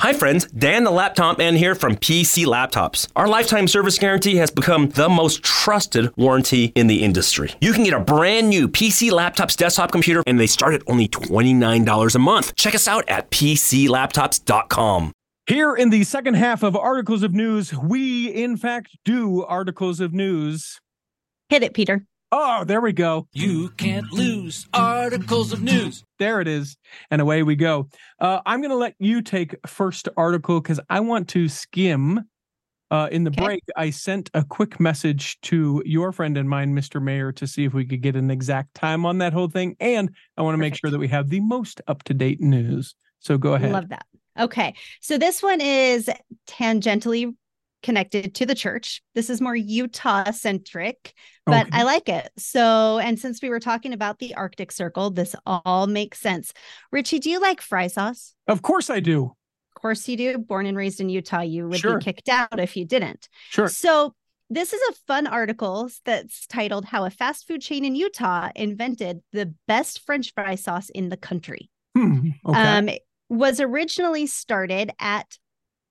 Hi 0.00 0.12
friends, 0.12 0.46
Dan 0.46 0.84
the 0.84 0.90
Laptop 0.90 1.38
Man 1.38 1.54
here 1.54 1.74
from 1.74 1.96
PC 1.96 2.44
Laptops. 2.46 3.08
Our 3.16 3.28
lifetime 3.28 3.68
service 3.68 3.98
guarantee 3.98 4.36
has 4.36 4.50
become 4.50 4.88
the 4.90 5.08
most 5.08 5.42
trusted 5.42 6.14
warranty 6.16 6.66
in 6.74 6.86
the 6.86 7.02
industry. 7.02 7.52
You 7.60 7.72
can 7.72 7.84
get 7.84 7.94
a 7.94 8.00
brand 8.00 8.48
new 8.48 8.68
PC 8.68 9.10
Laptops 9.10 9.56
desktop 9.56 9.92
computer 9.92 10.22
and 10.26 10.38
they 10.38 10.46
start 10.46 10.74
at 10.74 10.82
only 10.86 11.08
$29 11.08 12.14
a 12.14 12.18
month. 12.18 12.54
Check 12.56 12.74
us 12.74 12.88
out 12.88 13.08
at 13.08 13.30
PCLaptops.com. 13.30 15.12
Here 15.46 15.74
in 15.74 15.90
the 15.90 16.04
second 16.04 16.34
half 16.34 16.62
of 16.62 16.74
Articles 16.74 17.22
of 17.22 17.34
News, 17.34 17.74
we 17.74 18.28
in 18.28 18.56
fact 18.56 18.96
do 19.04 19.44
Articles 19.44 20.00
of 20.00 20.14
News. 20.14 20.80
Hit 21.50 21.62
it, 21.62 21.74
Peter. 21.74 22.06
Oh, 22.36 22.64
there 22.64 22.80
we 22.80 22.92
go. 22.92 23.28
You 23.32 23.68
can't 23.76 24.10
lose 24.12 24.66
articles 24.74 25.52
of 25.52 25.62
news. 25.62 26.02
There 26.18 26.40
it 26.40 26.48
is. 26.48 26.76
And 27.12 27.20
away 27.20 27.44
we 27.44 27.54
go. 27.54 27.88
Uh, 28.18 28.40
I'm 28.44 28.60
going 28.60 28.72
to 28.72 28.76
let 28.76 28.96
you 28.98 29.22
take 29.22 29.54
first 29.68 30.08
article 30.16 30.60
because 30.60 30.80
I 30.90 30.98
want 30.98 31.28
to 31.28 31.48
skim. 31.48 32.24
Uh, 32.90 33.08
in 33.12 33.22
the 33.22 33.30
Okay. 33.30 33.44
break, 33.44 33.62
I 33.76 33.90
sent 33.90 34.30
a 34.34 34.44
quick 34.44 34.80
message 34.80 35.40
to 35.42 35.80
your 35.86 36.10
friend 36.10 36.36
and 36.36 36.50
mine, 36.50 36.74
Mr. 36.74 37.00
Mayer, 37.00 37.30
to 37.30 37.46
see 37.46 37.64
if 37.64 37.72
we 37.72 37.84
could 37.84 38.02
get 38.02 38.16
an 38.16 38.32
exact 38.32 38.74
time 38.74 39.06
on 39.06 39.18
that 39.18 39.32
whole 39.32 39.48
thing. 39.48 39.76
And 39.78 40.10
I 40.36 40.42
want 40.42 40.54
to 40.54 40.58
make 40.58 40.74
sure 40.74 40.90
that 40.90 40.98
we 40.98 41.08
have 41.08 41.28
the 41.28 41.40
most 41.40 41.82
up 41.86 42.02
to 42.04 42.14
date 42.14 42.40
news. 42.40 42.96
So 43.20 43.38
go 43.38 43.54
ahead. 43.54 43.70
Love 43.70 43.90
that. 43.90 44.06
Okay. 44.40 44.74
So 45.00 45.18
this 45.18 45.40
one 45.40 45.60
is 45.60 46.10
tangentially 46.48 47.32
connected 47.84 48.34
to 48.34 48.46
the 48.46 48.54
church. 48.56 49.00
This 49.14 49.30
is 49.30 49.40
more 49.40 49.54
Utah 49.54 50.32
centric, 50.32 51.12
but 51.46 51.66
Okay. 51.68 51.78
I 51.78 51.82
like 51.84 52.08
it. 52.08 52.30
So, 52.36 52.98
and 52.98 53.18
since 53.18 53.40
we 53.40 53.50
were 53.50 53.60
talking 53.60 53.92
about 53.92 54.18
the 54.18 54.34
Arctic 54.34 54.72
Circle, 54.72 55.10
this 55.10 55.36
all 55.46 55.86
makes 55.86 56.18
sense. 56.18 56.52
Richie, 56.90 57.20
do 57.20 57.30
you 57.30 57.38
like 57.40 57.60
fry 57.60 57.86
sauce? 57.86 58.34
Of 58.48 58.62
course 58.62 58.90
I 58.90 58.98
do. 58.98 59.26
Of 59.76 59.80
course 59.80 60.08
you 60.08 60.16
do. 60.16 60.38
Born 60.38 60.66
and 60.66 60.76
raised 60.76 61.00
in 61.00 61.08
Utah, 61.10 61.42
you 61.42 61.68
would 61.68 61.78
Sure. 61.78 61.98
be 61.98 62.04
kicked 62.04 62.28
out 62.28 62.58
if 62.58 62.76
you 62.76 62.84
didn't. 62.84 63.28
Sure. 63.50 63.68
So, 63.68 64.14
this 64.50 64.72
is 64.72 64.80
a 64.90 64.94
fun 65.06 65.26
article 65.26 65.88
that's 66.04 66.46
titled 66.46 66.84
How 66.86 67.04
a 67.06 67.10
Fast 67.10 67.46
Food 67.46 67.62
Chain 67.62 67.84
in 67.84 67.94
Utah 67.94 68.50
Invented 68.54 69.20
the 69.32 69.54
Best 69.68 70.04
French 70.04 70.32
Fry 70.34 70.54
Sauce 70.56 70.90
in 70.90 71.08
the 71.10 71.16
Country. 71.16 71.70
Hmm. 71.96 72.30
Okay. 72.46 72.58
Um, 72.60 72.88
it 72.88 73.02
was 73.30 73.58
originally 73.60 74.26
started 74.26 74.92
at 75.00 75.38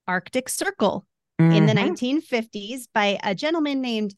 Arctic 0.06 0.48
Circle 0.48 1.04
in 1.52 1.66
the 1.66 1.72
Mhm. 1.72 1.76
1950s 1.76 2.88
by 2.92 3.18
a 3.22 3.34
gentleman 3.34 3.80
named 3.80 4.14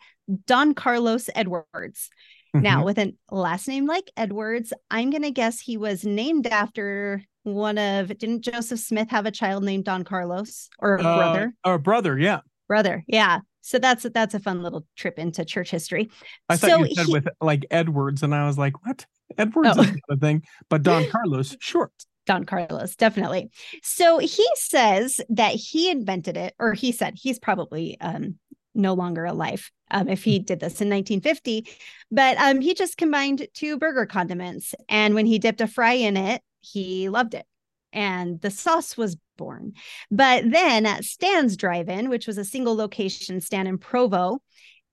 Don 0.47 0.75
Carlos 0.75 1.29
Edwards. 1.35 2.11
Now, 2.55 2.83
Mhm. 2.83 2.85
with 2.87 2.99
a 2.99 3.15
last 3.31 3.69
name 3.69 3.87
like 3.87 4.11
Edwards, 4.17 4.73
I'm 4.91 5.11
going 5.11 5.23
to 5.23 5.31
guess 5.31 5.61
he 5.61 5.77
was 5.77 6.05
named 6.05 6.47
after 6.47 7.23
one 7.43 7.79
of, 7.79 8.09
didn't 8.19 8.43
Joseph 8.43 8.81
Smith 8.81 9.11
have 9.11 9.27
a 9.27 9.31
child 9.31 9.62
named 9.62 9.85
Don 9.85 10.05
Carlos 10.05 10.69
or 10.79 10.97
a 10.97 11.01
Uh, 11.03 11.17
brother? 11.17 11.55
or 11.65 11.79
brother, 11.79 12.19
yeah. 12.19 12.41
Brother. 12.67 13.05
Yeah. 13.07 13.41
So 13.61 13.79
that's 13.79 14.07
that's 14.15 14.35
a 14.35 14.41
fun 14.41 14.62
little 14.62 14.87
trip 14.97 15.19
into 15.19 15.45
church 15.45 15.71
history. 15.71 16.09
I 16.49 16.57
thought 16.57 16.71
so 16.71 16.85
you 16.85 16.95
said 16.95 17.07
he- 17.07 17.12
with 17.12 17.29
like 17.41 17.67
Edwards, 17.71 18.23
and 18.23 18.35
I 18.35 18.47
was 18.47 18.57
like, 18.59 18.85
what? 18.87 19.07
Edwards 19.37 19.71
Oh. 19.77 19.83
is 19.83 19.89
not 19.89 19.99
a 20.11 20.17
thing, 20.17 20.43
but 20.71 20.83
Don 20.83 21.05
Carlos, 21.11 21.57
sure. 21.61 21.91
Don 22.27 22.45
Carlos, 22.45 22.97
definitely. 22.97 23.51
So 23.83 24.19
he 24.19 24.47
says 24.55 25.21
that 25.31 25.55
he 25.55 25.91
invented 25.91 26.37
it, 26.37 26.55
or 26.59 26.75
he 26.75 26.93
said 26.93 27.15
he's 27.17 27.39
probably 27.39 27.99
um, 28.01 28.39
no 28.75 28.95
longer 28.95 29.25
alive 29.25 29.71
um, 29.91 30.09
if 30.09 30.25
he 30.25 30.39
did 30.39 30.61
this 30.61 30.81
in 30.81 30.91
1950, 30.91 31.67
but 32.11 32.37
um, 32.39 32.61
he 32.61 32.75
just 32.75 32.99
combined 32.99 33.47
two 33.55 33.79
burger 33.79 34.07
condiments. 34.07 34.75
And 34.89 35.15
when 35.15 35.27
he 35.27 35.39
dipped 35.39 35.61
a 35.61 35.67
fry 35.67 35.93
in 35.93 36.17
it, 36.17 36.43
he 36.61 37.09
loved 37.09 37.35
it. 37.35 37.47
And 37.93 38.41
the 38.41 38.51
sauce 38.51 38.97
was 38.97 39.17
born. 39.39 39.73
But 40.11 40.51
then 40.51 40.87
at 40.87 41.05
Stan's 41.05 41.57
Drive 41.57 41.89
In, 41.89 42.09
which 42.09 42.27
was 42.27 42.39
a 42.39 42.45
single 42.45 42.75
location 42.75 43.41
stand 43.41 43.69
in 43.69 43.79
Provo 43.79 44.41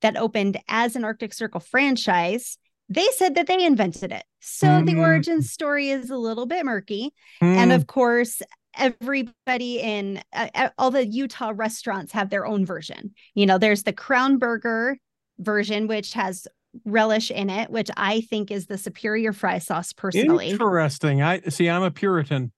that 0.01 0.17
opened 0.17 0.59
as 0.67 0.95
an 0.95 1.03
Arctic 1.03 1.33
Circle 1.33 1.61
franchise, 1.61 2.57
they 2.89 3.07
said 3.15 3.35
that 3.35 3.47
they 3.47 3.63
invented 3.65 4.11
it. 4.11 4.23
So 4.39 4.81
the 4.83 4.93
Mm. 4.93 4.99
origin 4.99 5.41
story 5.41 5.89
is 5.89 6.09
a 6.09 6.17
little 6.17 6.45
bit 6.45 6.65
murky. 6.65 7.13
And 7.41 7.71
Mm, 7.71 7.75
of 7.75 7.87
course, 7.87 8.41
everybody 8.77 9.79
in 9.79 10.21
uh, 10.33 10.69
all 10.77 10.91
the 10.91 11.05
Utah 11.05 11.51
restaurants 11.55 12.11
have 12.11 12.29
their 12.29 12.45
own 12.45 12.65
version. 12.65 13.13
You 13.35 13.45
know, 13.45 13.57
there's 13.57 13.83
the 13.83 13.93
Crown 13.93 14.37
Burger 14.37 14.97
version, 15.39 15.87
which 15.87 16.13
has 16.13 16.47
relish 16.85 17.29
in 17.31 17.49
it, 17.49 17.69
which 17.69 17.89
I 17.97 18.21
think 18.21 18.51
is 18.51 18.65
the 18.65 18.77
superior 18.77 19.31
fry 19.31 19.59
sauce 19.59 19.93
personally. 19.93 20.49
interesting. 20.49 21.21
I 21.21 21.39
see. 21.41 21.69
I'm 21.69 21.83
a 21.83 21.91
Puritan. 21.91 22.51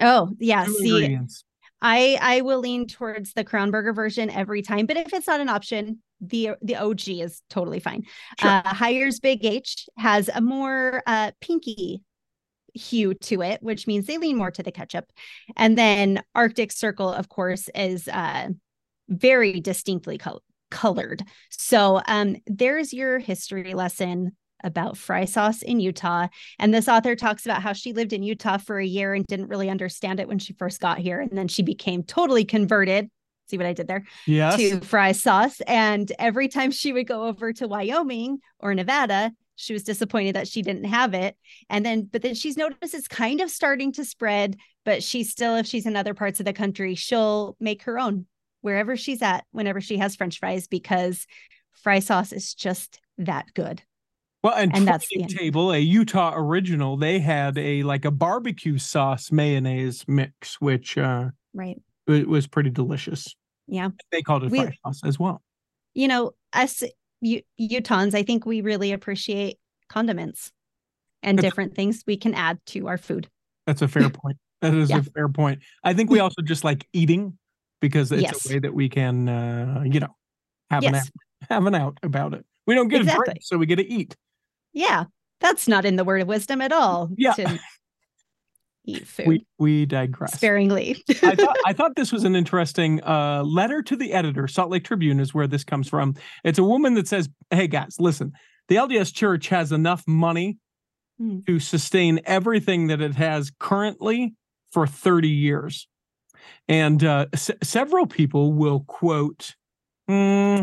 Oh, 0.00 0.30
yeah. 0.38 0.64
Two 0.64 0.72
See. 0.74 1.18
I 1.84 2.18
I 2.20 2.40
will 2.40 2.60
lean 2.60 2.86
towards 2.86 3.34
the 3.34 3.44
Crown 3.44 3.70
Burger 3.70 3.92
version 3.92 4.30
every 4.30 4.62
time, 4.62 4.86
but 4.86 4.96
if 4.96 5.12
it's 5.12 5.26
not 5.26 5.40
an 5.40 5.50
option, 5.50 6.00
the 6.20 6.52
the 6.62 6.76
OG 6.76 7.08
is 7.08 7.42
totally 7.50 7.78
fine. 7.78 8.04
Sure. 8.40 8.50
Uh, 8.50 8.62
Hires 8.74 9.20
Big 9.20 9.44
H 9.44 9.86
has 9.98 10.30
a 10.34 10.40
more 10.40 11.02
uh, 11.06 11.32
pinky 11.42 12.02
hue 12.72 13.12
to 13.14 13.42
it, 13.42 13.62
which 13.62 13.86
means 13.86 14.06
they 14.06 14.16
lean 14.16 14.38
more 14.38 14.50
to 14.50 14.62
the 14.62 14.72
ketchup. 14.72 15.04
And 15.56 15.76
then 15.76 16.22
Arctic 16.34 16.72
Circle, 16.72 17.12
of 17.12 17.28
course, 17.28 17.68
is 17.74 18.08
uh, 18.08 18.48
very 19.08 19.60
distinctly 19.60 20.16
col- 20.16 20.42
colored. 20.70 21.22
So 21.50 22.00
um, 22.08 22.36
there's 22.46 22.94
your 22.94 23.18
history 23.18 23.74
lesson 23.74 24.34
about 24.64 24.96
fry 24.96 25.24
sauce 25.24 25.62
in 25.62 25.78
Utah. 25.78 26.26
And 26.58 26.74
this 26.74 26.88
author 26.88 27.14
talks 27.14 27.44
about 27.44 27.62
how 27.62 27.72
she 27.72 27.92
lived 27.92 28.12
in 28.12 28.22
Utah 28.22 28.56
for 28.56 28.78
a 28.78 28.84
year 28.84 29.14
and 29.14 29.24
didn't 29.26 29.48
really 29.48 29.70
understand 29.70 30.18
it 30.18 30.26
when 30.26 30.38
she 30.38 30.54
first 30.54 30.80
got 30.80 30.98
here. 30.98 31.20
And 31.20 31.38
then 31.38 31.46
she 31.46 31.62
became 31.62 32.02
totally 32.02 32.44
converted. 32.44 33.08
See 33.46 33.58
what 33.58 33.66
I 33.66 33.74
did 33.74 33.86
there? 33.86 34.04
Yes. 34.26 34.56
to 34.56 34.80
fry 34.80 35.12
sauce. 35.12 35.60
And 35.66 36.10
every 36.18 36.48
time 36.48 36.70
she 36.70 36.92
would 36.92 37.06
go 37.06 37.24
over 37.24 37.52
to 37.52 37.68
Wyoming 37.68 38.38
or 38.58 38.74
Nevada, 38.74 39.32
she 39.56 39.72
was 39.72 39.84
disappointed 39.84 40.34
that 40.34 40.48
she 40.48 40.62
didn't 40.62 40.84
have 40.84 41.14
it. 41.14 41.36
And 41.68 41.84
then, 41.84 42.08
but 42.10 42.22
then 42.22 42.34
she's 42.34 42.56
noticed 42.56 42.94
it's 42.94 43.06
kind 43.06 43.40
of 43.40 43.50
starting 43.50 43.92
to 43.92 44.04
spread, 44.04 44.56
but 44.84 45.02
she 45.02 45.22
still, 45.22 45.56
if 45.56 45.66
she's 45.66 45.86
in 45.86 45.94
other 45.94 46.14
parts 46.14 46.40
of 46.40 46.46
the 46.46 46.52
country, 46.52 46.94
she'll 46.94 47.56
make 47.60 47.82
her 47.82 47.98
own 47.98 48.26
wherever 48.62 48.96
she's 48.96 49.20
at 49.20 49.44
whenever 49.52 49.80
she 49.80 49.98
has 49.98 50.16
French 50.16 50.38
fries 50.40 50.66
because 50.66 51.26
fry 51.72 51.98
sauce 51.98 52.32
is 52.32 52.54
just 52.54 53.00
that 53.18 53.52
good. 53.54 53.82
Well, 54.44 54.52
and, 54.54 54.76
And 54.76 54.86
that's 54.86 55.08
the 55.08 55.22
end. 55.22 55.30
Table, 55.30 55.72
a 55.72 55.78
Utah 55.78 56.34
original, 56.36 56.98
they 56.98 57.18
had 57.18 57.56
a 57.56 57.82
like 57.82 58.04
a 58.04 58.10
barbecue 58.10 58.76
sauce 58.76 59.32
mayonnaise 59.32 60.04
mix, 60.06 60.60
which 60.60 60.98
uh 60.98 61.30
Right. 61.54 61.80
it 62.06 62.28
was 62.28 62.46
pretty 62.46 62.68
delicious. 62.70 63.34
Yeah. 63.66 63.88
They 64.12 64.20
called 64.20 64.44
it 64.44 64.50
We- 64.52 64.78
sauce 64.84 65.00
as 65.02 65.18
well. 65.18 65.40
You 65.94 66.08
know, 66.08 66.32
us 66.52 66.82
U- 67.22 67.40
Utahns, 67.58 68.14
I 68.14 68.22
think 68.22 68.44
we 68.44 68.60
really 68.60 68.92
appreciate 68.92 69.56
condiments 69.88 70.52
and 71.22 71.38
It's- 71.38 71.50
different 71.50 71.74
things 71.74 72.02
we 72.06 72.18
can 72.18 72.34
add 72.34 72.58
to 72.66 72.86
our 72.86 72.98
food. 72.98 73.28
That's 73.66 73.80
a 73.80 73.88
fair 73.88 74.10
point. 74.10 74.36
That 74.60 74.74
is 74.74 74.90
Yeah. 74.90 74.98
a 74.98 75.02
fair 75.04 75.28
point. 75.30 75.60
I 75.84 75.94
think 75.94 76.10
we 76.10 76.18
also 76.20 76.42
just 76.42 76.64
like 76.64 76.86
eating 76.92 77.38
because 77.80 78.12
it's 78.12 78.20
Yes. 78.22 78.44
a 78.50 78.52
way 78.54 78.58
that 78.58 78.74
we 78.74 78.90
can, 78.90 79.26
uh, 79.26 79.84
you 79.86 80.00
know, 80.00 80.14
have 80.70 80.84
an 80.84 80.96
out, 80.96 81.08
have 81.48 81.64
an 81.66 81.74
out 81.74 81.96
about 82.02 82.34
it. 82.34 82.44
We 82.66 82.74
don't 82.74 82.88
get 82.88 82.98
a 82.98 83.04
Exactly. 83.04 83.24
drink, 83.24 83.38
so 83.42 83.56
we 83.56 83.64
get 83.64 83.76
to 83.76 83.86
eat. 83.90 84.14
Yeah, 84.74 85.04
that's 85.40 85.66
not 85.66 85.84
in 85.86 85.96
the 85.96 86.04
word 86.04 86.20
of 86.20 86.28
wisdom 86.28 86.60
at 86.60 86.72
all. 86.72 87.08
Yeah. 87.16 87.32
To 87.34 87.58
eat 88.86 89.06
food 89.06 89.26
We 89.26 89.46
we 89.58 89.86
digress. 89.86 90.34
sparingly. 90.34 91.02
I 91.22 91.34
thought 91.36 91.56
I 91.64 91.72
thought 91.72 91.96
this 91.96 92.12
was 92.12 92.24
an 92.24 92.36
interesting 92.36 93.02
uh, 93.02 93.42
letter 93.44 93.82
to 93.82 93.96
the 93.96 94.12
editor. 94.12 94.46
Salt 94.46 94.70
Lake 94.70 94.84
Tribune 94.84 95.20
is 95.20 95.32
where 95.32 95.46
this 95.46 95.64
comes 95.64 95.88
from. 95.88 96.14
It's 96.44 96.58
a 96.58 96.64
woman 96.64 96.94
that 96.94 97.08
says, 97.08 97.28
"Hey 97.50 97.66
guys, 97.68 97.96
listen. 97.98 98.32
The 98.68 98.76
LDS 98.76 99.14
Church 99.14 99.48
has 99.48 99.72
enough 99.72 100.02
money 100.06 100.58
Hmm. 101.18 101.38
to 101.46 101.60
sustain 101.60 102.20
everything 102.24 102.88
that 102.88 103.00
it 103.00 103.14
has 103.14 103.52
currently 103.60 104.34
for 104.72 104.86
30 104.86 105.28
years." 105.28 105.86
And 106.68 107.02
uh, 107.04 107.26
se- 107.34 107.56
several 107.62 108.06
people 108.06 108.52
will 108.52 108.80
quote. 108.80 109.54
hmm, 110.08 110.62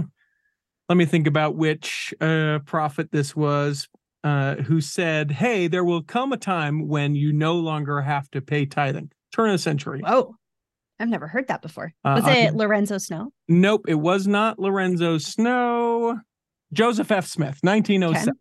let 0.89 0.95
me 0.97 1.06
think 1.06 1.26
about 1.26 1.56
which 1.56 2.13
uh, 2.21 2.60
prophet 2.65 3.12
this 3.12 3.36
was. 3.36 3.88
Uh, 4.24 4.56
who 4.58 4.80
said, 4.82 5.32
"Hey, 5.32 5.68
there 5.68 5.84
will 5.84 6.04
come 6.04 6.32
a 6.32 6.38
time 6.38 6.88
when 6.88 7.16
you 7.16 7.34
no 7.34 7.56
longer 7.56 8.02
have 8.02 8.30
to 8.32 8.42
pay 8.42 8.66
tithing." 8.68 9.12
Turn 9.34 9.50
of 9.50 9.54
the 9.54 9.58
century. 9.58 10.02
Oh, 10.06 10.36
I've 11.00 11.10
never 11.10 11.28
heard 11.28 11.48
that 11.48 11.62
before. 11.64 11.94
Uh, 12.06 12.14
Was 12.18 12.26
I 12.26 12.32
it 12.34 12.46
can- 12.50 12.58
Lorenzo 12.58 12.98
Snow? 13.00 13.32
Nope, 13.48 13.86
it 13.88 13.96
was 13.96 14.28
not 14.28 14.60
Lorenzo 14.60 15.18
Snow. 15.18 16.20
Joseph 16.74 17.12
F. 17.12 17.26
Smith, 17.26 17.58
1907 17.64 18.34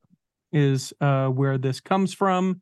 is 0.53 0.93
uh, 1.01 1.29
where 1.29 1.57
this 1.59 1.81
comes 1.81 2.13
from. 2.13 2.61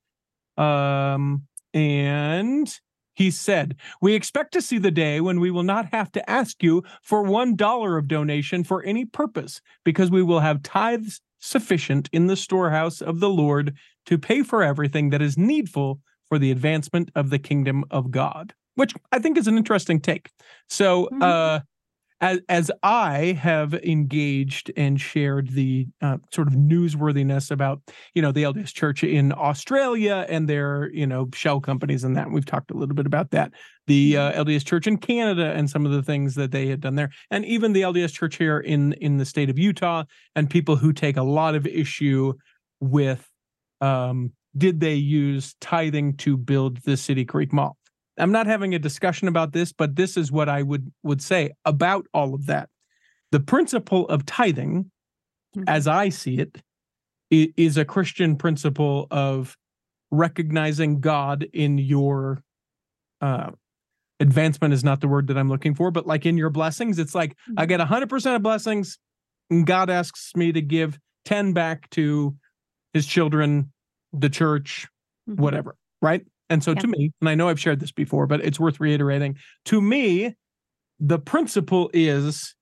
Um, 0.56 1.42
and 1.74 2.72
he 3.14 3.30
said, 3.30 3.76
We 4.00 4.14
expect 4.14 4.52
to 4.52 4.62
see 4.62 4.78
the 4.78 4.90
day 4.90 5.20
when 5.20 5.40
we 5.40 5.50
will 5.50 5.62
not 5.64 5.86
have 5.92 6.12
to 6.12 6.30
ask 6.30 6.62
you 6.62 6.84
for 7.02 7.22
one 7.22 7.56
dollar 7.56 7.96
of 7.98 8.08
donation 8.08 8.62
for 8.64 8.82
any 8.84 9.04
purpose, 9.04 9.60
because 9.84 10.10
we 10.10 10.22
will 10.22 10.40
have 10.40 10.62
tithes 10.62 11.20
sufficient 11.38 12.08
in 12.12 12.26
the 12.26 12.36
storehouse 12.36 13.00
of 13.00 13.20
the 13.20 13.28
Lord 13.30 13.76
to 14.06 14.18
pay 14.18 14.42
for 14.42 14.62
everything 14.62 15.10
that 15.10 15.22
is 15.22 15.36
needful 15.38 16.00
for 16.28 16.38
the 16.38 16.50
advancement 16.50 17.10
of 17.14 17.30
the 17.30 17.38
kingdom 17.38 17.84
of 17.90 18.10
God. 18.10 18.54
Which 18.74 18.94
I 19.12 19.18
think 19.18 19.36
is 19.36 19.48
an 19.48 19.56
interesting 19.56 20.00
take. 20.00 20.30
So, 20.68 21.08
Mhm. 21.12 21.22
uh, 21.22 21.60
as 22.20 22.40
as 22.48 22.70
I 22.82 23.38
have 23.40 23.74
engaged 23.74 24.72
and 24.76 25.00
shared 25.00 25.50
the 25.50 25.86
uh, 26.02 26.18
sort 26.32 26.48
of 26.48 26.54
newsworthiness 26.54 27.50
about 27.50 27.80
you 28.14 28.22
know 28.22 28.32
the 28.32 28.42
LDS 28.42 28.74
Church 28.74 29.04
in 29.04 29.32
Australia 29.32 30.26
and 30.28 30.48
their 30.48 30.90
you 30.92 31.06
know 31.06 31.28
shell 31.32 31.60
companies 31.60 32.04
and 32.04 32.16
that 32.16 32.30
we've 32.30 32.46
talked 32.46 32.70
a 32.70 32.74
little 32.74 32.94
bit 32.94 33.06
about 33.06 33.30
that. 33.30 33.52
The 33.86 34.16
uh, 34.16 34.44
LDS 34.44 34.66
Church 34.66 34.86
in 34.86 34.98
Canada 34.98 35.52
and 35.52 35.70
some 35.70 35.86
of 35.86 35.92
the 35.92 36.02
things 36.02 36.34
that 36.34 36.50
they 36.50 36.66
had 36.66 36.80
done 36.80 36.96
there 36.96 37.10
and 37.30 37.44
even 37.44 37.72
the 37.72 37.82
LDS 37.82 38.12
Church 38.12 38.36
here 38.36 38.58
in 38.58 38.94
in 38.94 39.18
the 39.18 39.24
state 39.24 39.50
of 39.50 39.58
Utah 39.58 40.04
and 40.34 40.50
people 40.50 40.76
who 40.76 40.92
take 40.92 41.16
a 41.16 41.22
lot 41.22 41.54
of 41.54 41.66
issue 41.66 42.34
with 42.80 43.28
um, 43.80 44.32
did 44.56 44.80
they 44.80 44.94
use 44.94 45.54
tithing 45.60 46.16
to 46.16 46.36
build 46.36 46.78
the 46.78 46.96
City 46.96 47.24
Creek 47.24 47.52
Mall 47.52 47.77
I'm 48.18 48.32
not 48.32 48.46
having 48.46 48.74
a 48.74 48.78
discussion 48.78 49.28
about 49.28 49.52
this, 49.52 49.72
but 49.72 49.96
this 49.96 50.16
is 50.16 50.30
what 50.32 50.48
I 50.48 50.62
would 50.62 50.92
would 51.02 51.22
say 51.22 51.52
about 51.64 52.06
all 52.12 52.34
of 52.34 52.46
that. 52.46 52.68
The 53.32 53.40
principle 53.40 54.08
of 54.08 54.26
tithing, 54.26 54.90
Mhm. 55.56 55.64
as 55.66 55.86
I 55.86 56.08
see 56.08 56.38
it, 56.38 56.62
is 57.30 57.76
a 57.76 57.84
Christian 57.84 58.36
principle 58.36 59.06
of 59.10 59.56
recognizing 60.10 61.00
God 61.00 61.46
in 61.52 61.78
your 61.78 62.42
uh 63.20 63.50
advancement 64.20 64.74
is 64.74 64.82
not 64.82 65.00
the 65.00 65.08
word 65.08 65.28
that 65.28 65.38
I'm 65.38 65.48
looking 65.48 65.74
for, 65.74 65.90
but 65.92 66.06
like 66.06 66.26
in 66.26 66.36
your 66.36 66.50
blessings, 66.50 66.98
it's 66.98 67.14
like 67.14 67.36
I 67.56 67.66
get 67.66 67.78
100% 67.80 68.34
of 68.36 68.42
blessings 68.42 68.98
and 69.50 69.64
God 69.66 69.90
asks 69.90 70.32
me 70.34 70.50
to 70.52 70.60
give 70.60 70.98
10 71.24 71.52
back 71.52 71.88
to 71.90 72.36
his 72.94 73.06
children, 73.06 73.72
the 74.12 74.28
church, 74.28 74.88
Mhm. 75.28 75.36
whatever, 75.36 75.76
right? 76.02 76.26
And 76.50 76.62
so 76.64 76.74
Yeah. 76.74 76.80
to 76.80 76.86
me, 76.86 77.12
and 77.20 77.28
I 77.28 77.34
know 77.34 77.48
I've 77.48 77.60
shared 77.60 77.80
this 77.80 77.92
before, 77.92 78.26
but 78.26 78.40
it's 78.44 78.58
worth 78.60 78.80
reiterating. 78.80 79.36
To 79.66 79.80
me, 79.80 80.34
the 81.00 81.18
principle 81.18 81.90
is 81.94 82.54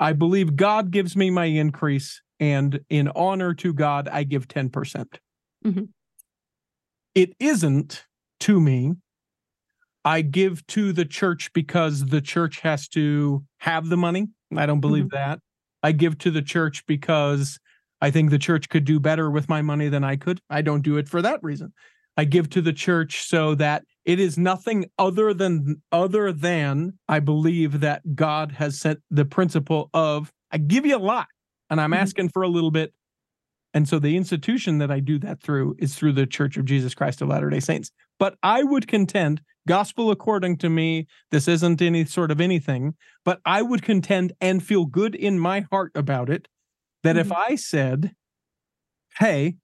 I 0.00 0.12
believe 0.12 0.56
God 0.56 0.90
gives 0.90 1.16
me 1.16 1.30
my 1.30 1.46
increase, 1.46 2.22
and 2.40 2.80
in 2.88 3.08
honor 3.16 3.54
to 3.54 3.72
God, 3.72 4.08
I 4.08 4.24
give 4.24 4.48
10%. 4.48 4.70
percent 4.72 5.20
Mhm. 5.64 5.88
It 7.14 7.34
isn't 7.40 8.06
to 8.40 8.60
me. 8.60 8.94
I 10.04 10.22
give 10.22 10.66
to 10.68 10.92
the 10.92 11.04
church 11.04 11.52
because 11.52 12.06
the 12.06 12.20
church 12.20 12.60
has 12.60 12.88
to 12.88 13.44
have 13.58 13.88
the 13.88 13.96
money. 13.96 14.28
I 14.56 14.66
don't 14.66 14.80
believe 14.80 15.10
that. 15.10 15.40
I 15.82 15.92
give 15.92 16.18
to 16.18 16.30
the 16.30 16.42
church 16.42 16.84
because 16.86 17.58
I 18.00 18.10
think 18.10 18.30
the 18.30 18.38
church 18.38 18.68
could 18.68 18.84
do 18.84 19.00
better 19.00 19.30
with 19.30 19.48
my 19.48 19.60
money 19.60 19.88
than 19.88 20.04
I 20.04 20.16
could. 20.16 20.40
I 20.48 20.62
don't 20.62 20.82
do 20.82 20.96
it 20.96 21.08
for 21.08 21.20
that 21.22 21.42
reason. 21.42 21.72
I 22.18 22.24
give 22.24 22.50
to 22.50 22.60
the 22.60 22.72
church 22.72 23.22
so 23.22 23.54
that 23.54 23.84
it 24.04 24.18
is 24.18 24.36
nothing 24.36 24.86
other 24.98 25.32
than 25.32 25.80
other 25.92 26.32
than 26.32 26.98
I 27.08 27.20
believe 27.20 27.80
that 27.80 28.16
God 28.16 28.52
has 28.52 28.78
set 28.78 28.98
the 29.10 29.24
principle 29.24 29.88
of 29.94 30.32
I 30.50 30.58
give 30.58 30.84
you 30.84 30.96
a 30.96 30.98
lot 30.98 31.28
and 31.70 31.80
I'm 31.80 31.92
Mhm. 31.92 31.98
asking 31.98 32.28
for 32.30 32.42
a 32.42 32.48
little 32.48 32.72
bit. 32.72 32.92
And 33.72 33.88
so 33.88 33.98
the 33.98 34.16
institution 34.16 34.78
that 34.78 34.90
I 34.90 34.98
do 34.98 35.18
that 35.20 35.40
through 35.40 35.76
is 35.78 35.94
through 35.94 36.14
the 36.14 36.26
Church 36.26 36.56
of 36.56 36.64
Jesus 36.64 36.94
Christ 36.94 37.22
of 37.22 37.28
Latter-day 37.28 37.60
Saints. 37.60 37.92
But 38.18 38.36
I 38.42 38.64
would 38.64 38.88
contend, 38.88 39.42
gospel 39.68 40.10
according 40.10 40.56
to 40.58 40.70
me, 40.70 41.06
this 41.30 41.46
isn't 41.46 41.80
any 41.80 42.04
sort 42.06 42.30
of 42.30 42.40
anything, 42.40 42.94
but 43.24 43.40
I 43.44 43.62
would 43.62 43.82
contend 43.82 44.32
and 44.40 44.62
feel 44.62 44.86
good 44.86 45.14
in 45.14 45.38
my 45.38 45.66
heart 45.70 45.92
about 45.94 46.30
it 46.30 46.48
that 47.04 47.16
if 47.16 47.30
I 47.30 47.54
said, 47.54 48.16
hey, 49.18 49.56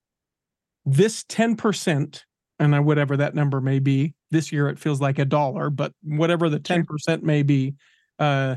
this 0.84 1.24
10%, 1.24 2.24
and 2.64 2.86
whatever 2.86 3.16
that 3.16 3.34
number 3.34 3.60
may 3.60 3.78
be, 3.78 4.14
this 4.30 4.52
year 4.52 4.68
it 4.68 4.78
feels 4.78 5.00
like 5.00 5.18
a 5.18 5.24
dollar, 5.24 5.70
but 5.70 5.92
whatever 6.02 6.48
the 6.48 6.60
10% 6.60 7.22
may 7.22 7.42
be, 7.42 7.74
uh, 8.18 8.56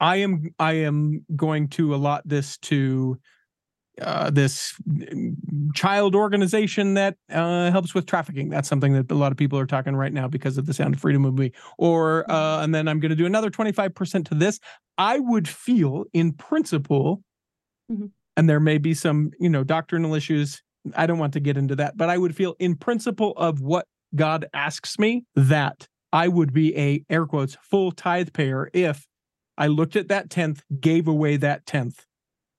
I 0.00 0.16
am 0.16 0.50
I 0.58 0.72
am 0.74 1.24
going 1.36 1.68
to 1.70 1.94
allot 1.94 2.22
this 2.26 2.58
to 2.58 3.18
uh, 4.00 4.30
this 4.30 4.74
mm, 4.88 5.34
child 5.74 6.14
organization 6.16 6.94
that 6.94 7.16
uh, 7.30 7.70
helps 7.70 7.94
with 7.94 8.06
trafficking. 8.06 8.48
That's 8.48 8.68
something 8.68 8.92
that 8.94 9.10
a 9.10 9.14
lot 9.14 9.30
of 9.32 9.38
people 9.38 9.58
are 9.58 9.66
talking 9.66 9.94
right 9.94 10.12
now 10.12 10.26
because 10.26 10.58
of 10.58 10.66
the 10.66 10.74
Sound 10.74 10.94
of 10.94 11.00
Freedom 11.00 11.22
movie. 11.22 11.52
Or 11.78 12.30
uh, 12.30 12.62
and 12.62 12.74
then 12.74 12.88
I'm 12.88 12.98
going 13.00 13.10
to 13.10 13.16
do 13.16 13.26
another 13.26 13.50
25% 13.50 14.28
to 14.28 14.34
this. 14.34 14.58
I 14.98 15.20
would 15.20 15.48
feel 15.48 16.04
in 16.12 16.32
principle, 16.32 17.22
Mhm. 17.90 18.10
and 18.36 18.48
there 18.48 18.60
may 18.60 18.78
be 18.78 18.94
some 18.94 19.32
you 19.40 19.48
know 19.48 19.64
doctrinal 19.64 20.14
issues. 20.14 20.62
I 20.96 21.06
don't 21.06 21.18
want 21.18 21.32
to 21.34 21.40
get 21.40 21.56
into 21.56 21.76
that, 21.76 21.96
but 21.96 22.08
I 22.10 22.18
would 22.18 22.34
feel 22.36 22.54
in 22.58 22.76
principle 22.76 23.32
of 23.36 23.60
what 23.60 23.86
God 24.14 24.46
asks 24.52 24.98
me 24.98 25.24
that 25.34 25.86
I 26.12 26.28
would 26.28 26.52
be 26.52 26.76
a 26.76 27.04
air 27.10 27.26
quotes 27.26 27.56
full 27.62 27.90
tithe 27.92 28.32
payer 28.32 28.70
if 28.72 29.06
I 29.56 29.66
looked 29.68 29.96
at 29.96 30.08
that 30.08 30.30
tenth, 30.30 30.62
gave 30.80 31.08
away 31.08 31.36
that 31.38 31.64
tenth 31.66 32.04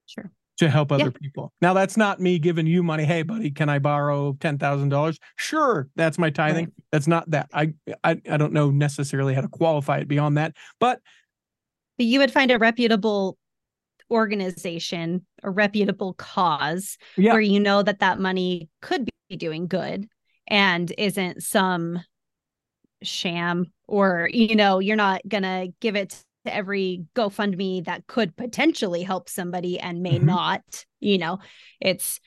Sure. 0.08 0.32
to 0.58 0.70
help 0.70 0.92
other 0.92 1.06
Yeah. 1.06 1.10
people. 1.22 1.54
Now 1.62 1.74
that's 1.74 1.98
not 1.98 2.20
me 2.20 2.40
giving 2.40 2.68
you 2.68 2.84
money. 2.84 3.04
Hey, 3.06 3.22
buddy, 3.24 3.52
can 3.52 3.70
I 3.70 3.80
borrow 3.80 4.34
ten 4.40 4.58
thousand 4.58 4.90
dollars? 4.90 5.20
Sure, 5.38 5.88
that's 5.96 6.18
my 6.18 6.30
tithing. 6.30 6.72
That's 6.92 7.08
not 7.08 7.30
that. 7.32 7.50
I, 7.54 7.74
I 8.04 8.20
I 8.30 8.38
don't 8.38 8.54
know 8.54 8.72
necessarily 8.72 9.34
how 9.34 9.42
to 9.42 9.48
qualify 9.50 9.98
it 10.00 10.08
beyond 10.08 10.38
that, 10.38 10.56
but 10.80 11.00
But 11.98 12.06
you 12.08 12.20
would 12.20 12.32
find 12.32 12.52
a 12.52 12.58
reputable 12.58 13.38
organization, 14.12 15.26
a 15.44 15.50
reputable 15.50 16.14
cause 16.14 16.98
Yeah. 17.18 17.32
where 17.34 17.42
you 17.42 17.60
know 17.60 17.84
that 17.84 18.00
that 18.00 18.20
money 18.20 18.70
could 18.82 19.10
be 19.30 19.36
doing 19.36 19.68
good 19.68 20.08
and 20.48 20.92
isn't 20.98 21.42
some 21.44 22.00
sham 23.04 23.66
or 23.88 24.30
you 24.34 24.56
know 24.56 24.80
you're 24.80 24.96
not 24.96 25.22
gonna 25.28 25.68
give 25.80 25.96
it 25.96 26.10
to 26.46 26.56
every 26.56 27.06
GoFundMe 27.16 27.86
that 27.86 28.08
could 28.08 28.36
potentially 28.36 29.04
help 29.04 29.30
somebody 29.30 29.80
and 29.80 30.02
may 30.02 30.20
Mhm. 30.20 30.24
not 30.26 30.86
you 31.00 31.18
know 31.18 31.40
it's 31.82 32.20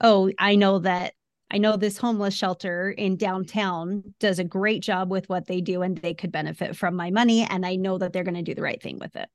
oh 0.00 0.30
I 0.38 0.56
know 0.56 0.80
that 0.80 1.14
I 1.50 1.58
know 1.58 1.76
this 1.76 1.96
homeless 1.98 2.34
shelter 2.34 2.90
in 2.90 3.16
downtown 3.16 4.14
does 4.20 4.38
a 4.38 4.44
great 4.44 4.82
job 4.82 5.10
with 5.10 5.28
what 5.30 5.46
they 5.46 5.60
do 5.62 5.82
and 5.82 5.96
they 5.96 6.12
could 6.14 6.32
benefit 6.32 6.76
from 6.76 6.94
my 6.96 7.10
money 7.10 7.46
and 7.48 7.64
I 7.64 7.76
know 7.76 7.96
that 7.98 8.12
they're 8.12 8.24
going 8.24 8.34
to 8.34 8.42
do 8.42 8.54
the 8.54 8.62
right 8.62 8.82
thing 8.82 8.98
with 8.98 9.16
it 9.16 9.28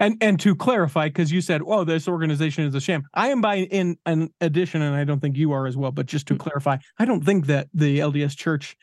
and 0.00 0.16
and 0.20 0.38
to 0.40 0.54
clarify, 0.54 1.08
because 1.08 1.30
you 1.32 1.40
said, 1.40 1.62
"Oh, 1.66 1.84
this 1.84 2.08
organization 2.08 2.64
is 2.64 2.74
a 2.74 2.80
sham." 2.80 3.04
I 3.14 3.28
am 3.28 3.40
by 3.40 3.56
in 3.58 3.96
an 4.06 4.30
addition, 4.40 4.82
and 4.82 4.94
I 4.94 5.04
don't 5.04 5.20
think 5.20 5.36
you 5.36 5.52
are 5.52 5.66
as 5.66 5.76
well. 5.76 5.92
But 5.92 6.06
just 6.06 6.26
to 6.28 6.34
Mm. 6.34 6.38
clarify, 6.40 6.76
I 6.98 7.04
don't 7.04 7.24
think 7.24 7.46
that 7.46 7.68
the 7.74 8.00
LDS 8.00 8.34
Church 8.36 8.76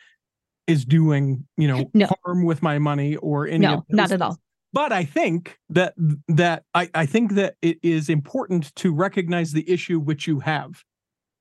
is 0.68 0.86
doing 0.86 1.46
you 1.58 1.68
know 1.68 1.90
No. 1.94 2.08
harm 2.24 2.46
with 2.46 2.62
my 2.62 2.80
money 2.80 3.16
or 3.18 3.48
any. 3.48 3.66
no 3.66 3.84
not 3.90 4.12
at 4.12 4.22
all 4.22 4.38
but 4.74 4.94
I 4.94 5.04
think 5.04 5.58
that 5.70 5.94
that 6.30 6.64
I, 6.74 6.90
I 6.94 7.06
think 7.06 7.34
that 7.34 7.56
it 7.62 7.78
is 7.84 8.08
important 8.10 8.74
to 8.76 8.94
recognize 8.94 9.52
the 9.52 9.70
issue 9.70 10.00
which 10.00 10.28
you 10.28 10.40
have. 10.40 10.84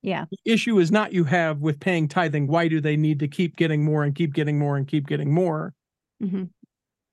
Yeah. 0.02 0.24
The 0.32 0.52
issue 0.52 0.78
is 0.80 0.90
not 0.90 1.12
you 1.12 1.22
have 1.24 1.60
with 1.60 1.78
paying 1.78 2.08
tithing. 2.08 2.48
Why 2.48 2.66
do 2.66 2.80
they 2.80 2.96
need 2.96 3.20
to 3.20 3.28
keep 3.28 3.54
getting 3.56 3.84
more 3.84 4.02
and 4.02 4.14
keep 4.16 4.32
getting 4.34 4.58
more 4.58 4.76
and 4.76 4.88
keep 4.88 5.06
getting 5.06 5.32
more? 5.32 5.74
Mhm. 6.20 6.48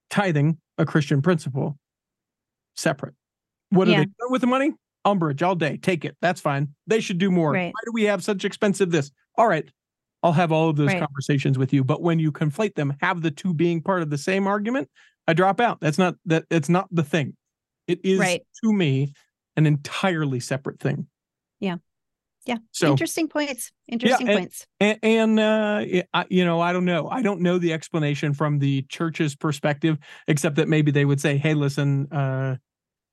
Tithing, 0.09 0.57
a 0.79 0.85
Christian 0.85 1.21
principle, 1.21 1.77
separate. 2.77 3.13
What 3.69 3.85
do 3.85 3.91
Yeah. 3.91 3.99
they 3.99 4.05
do 4.05 4.27
with 4.29 4.41
the 4.41 4.47
money? 4.47 4.73
Umbrage 5.03 5.41
all 5.43 5.55
day. 5.55 5.77
Take 5.77 6.05
it. 6.05 6.15
That's 6.21 6.41
fine. 6.41 6.73
They 6.85 6.99
should 6.99 7.17
do 7.17 7.31
more. 7.31 7.51
Right. 7.51 7.67
Why 7.73 7.81
do 7.85 7.91
we 7.93 8.03
have 8.03 8.23
such 8.23 8.45
expensive 8.45 8.91
this? 8.91 9.11
All 9.37 9.47
right. 9.47 9.67
I'll 10.23 10.33
have 10.33 10.51
all 10.51 10.69
of 10.69 10.75
those 10.75 10.87
Right. 10.87 10.99
conversations 10.99 11.57
with 11.57 11.71
you. 11.73 11.83
But 11.83 12.01
when 12.01 12.19
you 12.19 12.31
conflate 12.31 12.75
them, 12.75 12.95
have 13.01 13.21
the 13.21 13.31
two 13.31 13.53
being 13.53 13.81
part 13.81 14.01
of 14.01 14.09
the 14.09 14.17
same 14.17 14.47
argument, 14.47 14.89
I 15.27 15.33
drop 15.33 15.59
out. 15.59 15.79
That's 15.79 15.97
not 15.97 16.15
that 16.25 16.45
it's 16.49 16.69
not 16.69 16.87
the 16.91 17.03
thing. 17.03 17.35
It 17.87 17.99
is 18.03 18.19
Right. 18.19 18.41
to 18.63 18.73
me 18.73 19.13
an 19.55 19.65
entirely 19.65 20.39
separate 20.39 20.79
thing. 20.79 21.07
Yeah. 21.59 21.77
Yeah. 22.45 22.57
So 22.71 22.91
interesting 22.91 23.27
points 23.27 23.71
interesting 23.87 24.27
and- 24.29 24.37
points 24.37 24.65
and, 24.79 24.99
and 25.03 25.39
uh, 25.39 25.83
I, 26.13 26.25
you 26.29 26.45
know, 26.45 26.61
I 26.61 26.71
don't 26.73 26.85
know. 26.85 27.09
I 27.09 27.21
don't 27.21 27.41
know 27.41 27.57
the 27.57 27.73
explanation 27.73 28.33
from 28.33 28.59
the 28.59 28.83
church's 28.83 29.35
perspective, 29.35 29.97
except 30.27 30.55
that 30.55 30.67
maybe 30.69 30.91
they 30.91 31.03
would 31.05 31.19
say, 31.21 31.37
"Hey, 31.37 31.53
listen, 31.53 32.11
uh, 32.11 32.55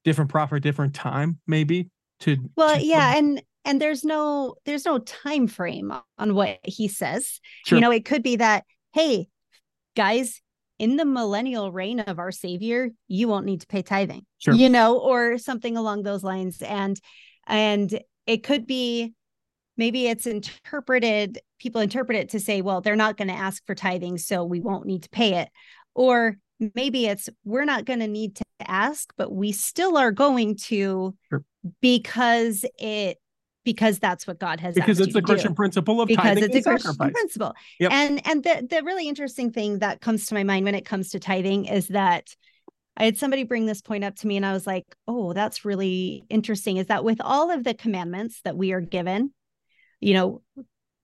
different 0.04 0.30
prophet, 0.30 0.62
different 0.62 0.94
time, 0.94 1.38
maybe." 1.46 1.90
To 2.20 2.36
well 2.56 2.76
to- 2.78 2.84
yeah 2.84 3.16
and 3.18 3.42
and 3.64 3.80
there's 3.80 4.04
no 4.04 4.54
there's 4.64 4.84
no 4.84 4.98
time 4.98 5.48
frame 5.48 5.92
on 6.16 6.34
what 6.34 6.58
he 6.62 6.86
says 6.86 7.40
Sure. 7.66 7.76
you 7.76 7.80
know 7.82 7.90
it 7.90 8.04
could 8.04 8.22
be 8.22 8.36
that 8.36 8.64
hey 8.92 9.26
guys 9.96 10.40
in 10.78 10.96
the 10.96 11.04
millennial 11.04 11.72
reign 11.72 11.98
of 12.00 12.18
our 12.20 12.30
savior 12.30 12.90
you 13.08 13.26
won't 13.26 13.46
need 13.46 13.62
to 13.62 13.66
pay 13.66 13.82
tithing 13.82 14.24
Sure. 14.38 14.54
you 14.54 14.68
know 14.68 14.98
or 14.98 15.38
something 15.38 15.76
along 15.76 16.04
those 16.04 16.22
lines 16.22 16.62
and 16.62 17.00
and 17.48 17.98
it 18.26 18.44
could 18.44 18.64
be 18.66 19.12
maybe 19.76 20.06
it's 20.06 20.26
interpreted 20.26 21.40
people 21.58 21.80
interpret 21.80 22.16
it 22.16 22.28
to 22.30 22.40
say 22.40 22.60
well 22.62 22.80
they're 22.80 22.94
not 22.96 23.16
going 23.16 23.28
to 23.28 23.34
ask 23.34 23.64
for 23.66 23.74
tithing 23.74 24.18
so 24.18 24.44
we 24.44 24.60
won't 24.60 24.86
need 24.86 25.02
to 25.02 25.10
pay 25.10 25.34
it 25.34 25.48
or 25.96 26.36
maybe 26.76 27.06
it's 27.06 27.28
we're 27.44 27.64
not 27.64 27.84
going 27.84 28.00
to 28.00 28.06
need 28.08 28.36
to 28.64 28.70
ask 28.70 29.12
but 29.16 29.33
we 29.33 29.53
still 29.53 29.96
are 29.96 30.12
going 30.12 30.57
to 30.57 31.14
Sure. 31.31 31.44
because 31.81 32.64
it 32.79 33.18
because 33.64 33.98
that's 33.98 34.27
what 34.27 34.38
god 34.38 34.61
has 34.61 34.74
because 34.74 35.00
it's 35.00 35.12
the 35.14 35.20
to 35.20 35.27
do 35.27 35.33
Christian 35.33 35.55
principle 35.55 36.00
of 36.00 36.09
because 36.09 36.22
tithing 36.24 36.44
it's 36.44 36.57
a 36.57 36.62
Christian 36.62 36.92
sacrifice. 36.92 37.12
principle. 37.12 37.55
Yep. 37.81 37.92
And 37.92 38.27
and 38.27 38.44
the 38.44 38.66
the 38.68 38.83
really 38.85 39.09
interesting 39.09 39.50
thing 39.53 39.79
that 39.79 40.00
comes 40.00 40.27
to 40.27 40.35
my 40.35 40.44
mind 40.44 40.64
when 40.66 40.74
it 40.74 40.85
comes 40.85 41.11
to 41.11 41.18
tithing 41.18 41.64
is 41.64 41.88
that 41.88 42.35
I 42.96 43.07
had 43.07 43.18
somebody 43.18 43.42
bring 43.42 43.66
this 43.66 43.81
point 43.83 44.05
up 44.05 44.14
to 44.16 44.27
me 44.27 44.37
and 44.37 44.44
I 44.46 44.53
was 44.53 44.66
like, 44.66 44.85
"Oh, 45.09 45.33
that's 45.33 45.64
really 45.64 46.24
interesting." 46.29 46.77
Is 46.77 46.87
that 46.88 47.05
with 47.05 47.20
all 47.22 47.50
of 47.50 47.64
the 47.64 47.74
commandments 47.74 48.40
that 48.44 48.57
we 48.57 48.72
are 48.72 48.81
given, 48.83 49.33
you 50.00 50.14
know, 50.14 50.42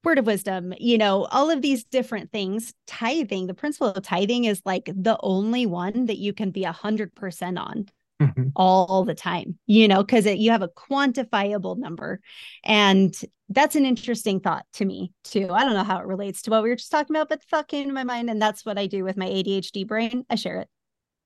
word 0.04 0.18
of 0.18 0.26
wisdom, 0.26 0.72
you 0.78 0.98
know, 0.98 1.24
all 1.26 1.50
of 1.50 1.62
these 1.62 1.84
different 1.84 2.32
things, 2.32 2.72
tithing, 2.86 3.46
the 3.46 3.54
principle 3.54 3.88
of 3.88 4.02
tithing 4.02 4.44
is 4.44 4.62
like 4.64 4.86
the 4.86 5.18
only 5.22 5.66
one 5.66 6.06
that 6.06 6.18
you 6.18 6.32
can 6.32 6.50
be 6.50 6.64
a 6.64 6.72
hundred 6.72 7.14
percent 7.14 7.58
on 7.58 7.86
Mhm. 8.20 8.52
all 8.54 9.04
the 9.04 9.14
time, 9.14 9.58
you 9.66 9.88
know, 9.88 10.02
because 10.02 10.26
you 10.26 10.50
have 10.50 10.62
a 10.62 10.68
quantifiable 10.68 11.78
number. 11.78 12.20
And 12.64 13.14
that's 13.48 13.76
an 13.76 13.86
interesting 13.86 14.40
thought 14.40 14.66
to 14.74 14.84
me, 14.84 15.12
too. 15.24 15.48
I 15.50 15.64
don't 15.64 15.72
know 15.74 15.84
how 15.84 15.98
it 16.00 16.06
relates 16.06 16.42
to 16.42 16.50
what 16.50 16.62
we 16.62 16.68
were 16.68 16.76
just 16.76 16.90
talking 16.90 17.16
about, 17.16 17.28
but 17.30 17.40
the 17.40 17.46
thought 17.46 17.68
came 17.68 17.88
to 17.88 17.94
my 17.94 18.04
mind. 18.04 18.28
And 18.28 18.40
that's 18.40 18.64
what 18.66 18.78
I 18.78 18.86
do 18.86 19.04
with 19.04 19.16
my 19.16 19.26
ADHD 19.26 19.86
brain. 19.86 20.24
I 20.28 20.34
share 20.34 20.60
it. 20.60 20.68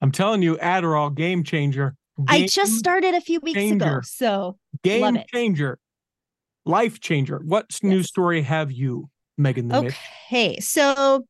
I'm 0.00 0.12
telling 0.12 0.42
you, 0.42 0.56
Adderall, 0.56 1.14
game 1.14 1.42
changer. 1.42 1.96
I 2.28 2.46
just 2.46 2.74
started 2.74 3.14
a 3.14 3.20
few 3.20 3.40
weeks 3.40 3.60
ago. 3.60 4.00
So 4.04 4.56
game 4.84 5.18
changer, 5.32 5.78
life 6.66 7.00
changer. 7.00 7.40
What 7.44 7.66
news 7.83 8.07
story 8.07 8.42
have 8.42 8.72
you, 8.72 9.11
Meghan? 9.38 9.64
Mitch? 9.64 9.94
Okay, 10.29 10.61
so 10.61 11.24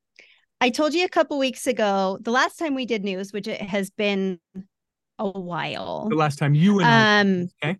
I 0.61 0.71
told 0.71 0.95
you 0.95 1.05
a 1.05 1.09
couple 1.09 1.39
weeks 1.39 1.67
ago, 1.67 2.19
the 2.21 2.31
last 2.31 2.59
time 2.59 2.75
we 2.75 2.87
did 2.87 3.05
news, 3.05 3.33
which 3.33 3.47
it 3.47 3.61
has 3.61 3.91
been 3.91 4.39
a 5.19 5.29
while. 5.29 6.09
The 6.09 6.17
last 6.17 6.39
time 6.39 6.55
you 6.55 6.81
and 6.81 6.89
I. 6.89 7.21
Um, 7.21 7.49
okay. 7.63 7.79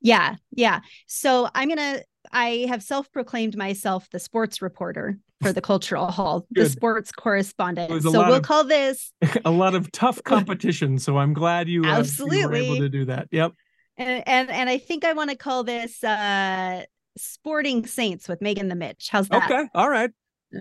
Yeah, 0.00 0.36
yeah. 0.52 0.80
So 1.06 1.48
I'm 1.54 1.68
gonna. 1.68 2.02
I 2.30 2.66
have 2.68 2.82
self-proclaimed 2.82 3.56
myself 3.56 4.08
the 4.10 4.20
sports 4.20 4.62
reporter 4.62 5.18
for 5.42 5.52
the 5.52 5.60
Cultural 5.60 6.06
Hall, 6.06 6.46
the 6.52 6.68
sports 6.68 7.10
correspondent. 7.10 8.02
So 8.02 8.12
we'll 8.12 8.34
of- 8.34 8.42
call 8.42 8.64
this, 8.64 9.12
a 9.44 9.50
lot 9.50 9.74
of 9.74 9.90
tough 9.90 10.22
competition. 10.22 10.98
So 10.98 11.18
I'm 11.18 11.34
glad 11.34 11.68
you, 11.68 11.84
uh, 11.84 12.04
you 12.30 12.48
were 12.48 12.54
able 12.54 12.76
to 12.76 12.88
do 12.88 13.06
that. 13.06 13.28
Yep. 13.32 13.54
And 13.96 14.22
and, 14.26 14.50
and 14.50 14.70
I 14.70 14.78
think 14.78 15.04
I 15.04 15.12
want 15.12 15.30
to 15.30 15.36
call 15.36 15.64
this 15.64 16.02
uh 16.02 16.84
Sporting 17.16 17.86
Saints 17.86 18.28
with 18.28 18.40
Meghan 18.40 18.68
the 18.68 18.74
Mitch. 18.74 19.08
How's 19.10 19.28
that? 19.28 19.50
Okay. 19.50 19.68
All 19.74 19.88
right. 19.88 20.10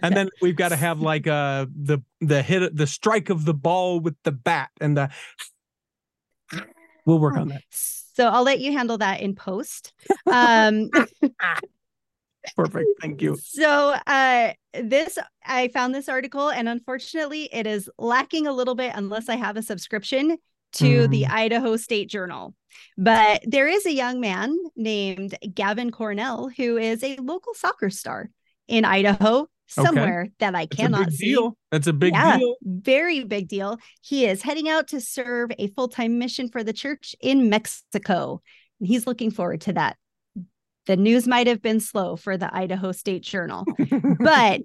And 0.03 0.15
then 0.15 0.29
we've 0.41 0.55
got 0.55 0.69
to 0.69 0.75
have 0.75 0.99
like 1.01 1.27
uh 1.27 1.65
the 1.73 1.99
the 2.19 2.41
hit 2.41 2.75
the 2.75 2.87
strike 2.87 3.29
of 3.29 3.45
the 3.45 3.53
ball 3.53 3.99
with 3.99 4.15
the 4.23 4.31
bat 4.31 4.69
and 4.79 4.97
the 4.97 5.09
we'll 7.05 7.19
work 7.19 7.37
on 7.37 7.49
that. 7.49 7.63
So 7.69 8.27
I'll 8.27 8.43
let 8.43 8.59
you 8.59 8.73
handle 8.73 8.97
that 8.97 9.21
in 9.21 9.35
post. 9.35 9.93
Um, 10.31 10.89
Perfect. 12.55 12.87
Thank 13.01 13.21
you. 13.21 13.37
so 13.41 13.95
uh, 14.05 14.53
this 14.73 15.17
I 15.45 15.69
found 15.69 15.93
this 15.93 16.09
article, 16.09 16.49
and 16.49 16.67
unfortunately, 16.67 17.49
it 17.53 17.67
is 17.67 17.89
lacking 17.97 18.47
a 18.47 18.51
little 18.51 18.75
bit 18.75 18.93
unless 18.95 19.29
I 19.29 19.35
have 19.35 19.57
a 19.57 19.61
subscription 19.61 20.37
to 20.73 21.07
the 21.07 21.27
Idaho 21.27 21.77
State 21.77 22.09
Journal. 22.09 22.53
But 22.97 23.43
there 23.45 23.67
is 23.67 23.85
a 23.85 23.93
young 23.93 24.19
man 24.19 24.57
named 24.75 25.35
Gavyn 25.43 25.91
Cornell 25.91 26.49
who 26.55 26.77
is 26.77 27.03
a 27.03 27.15
local 27.17 27.53
soccer 27.53 27.89
star 27.89 28.29
in 28.67 28.85
Idaho, 28.85 29.47
somewhere 29.67 30.29
that 30.39 30.55
I 30.55 30.65
That's 30.65 30.75
cannot 30.75 31.11
see. 31.11 31.29
deal. 31.31 31.57
That's 31.71 31.87
a 31.87 31.93
big 31.93 32.13
Yeah. 32.13 32.37
deal. 32.37 32.55
Very 32.61 33.23
big 33.23 33.47
deal. 33.47 33.77
He 34.01 34.25
is 34.25 34.41
heading 34.41 34.69
out 34.69 34.89
to 34.89 35.01
serve 35.01 35.51
a 35.57 35.67
full 35.67 35.87
time 35.87 36.19
mission 36.19 36.49
for 36.49 36.63
the 36.63 36.73
church 36.73 37.15
in 37.21 37.49
Mexico. 37.49 38.41
And 38.79 38.87
he's 38.87 39.07
looking 39.07 39.31
forward 39.31 39.61
to 39.61 39.73
that. 39.73 39.97
The 40.87 40.97
news 40.97 41.27
might 41.27 41.47
have 41.47 41.61
been 41.61 41.79
slow 41.79 42.15
for 42.15 42.37
the 42.37 42.53
Idaho 42.53 42.91
State 42.91 43.21
Journal, 43.23 43.65
but 44.19 44.61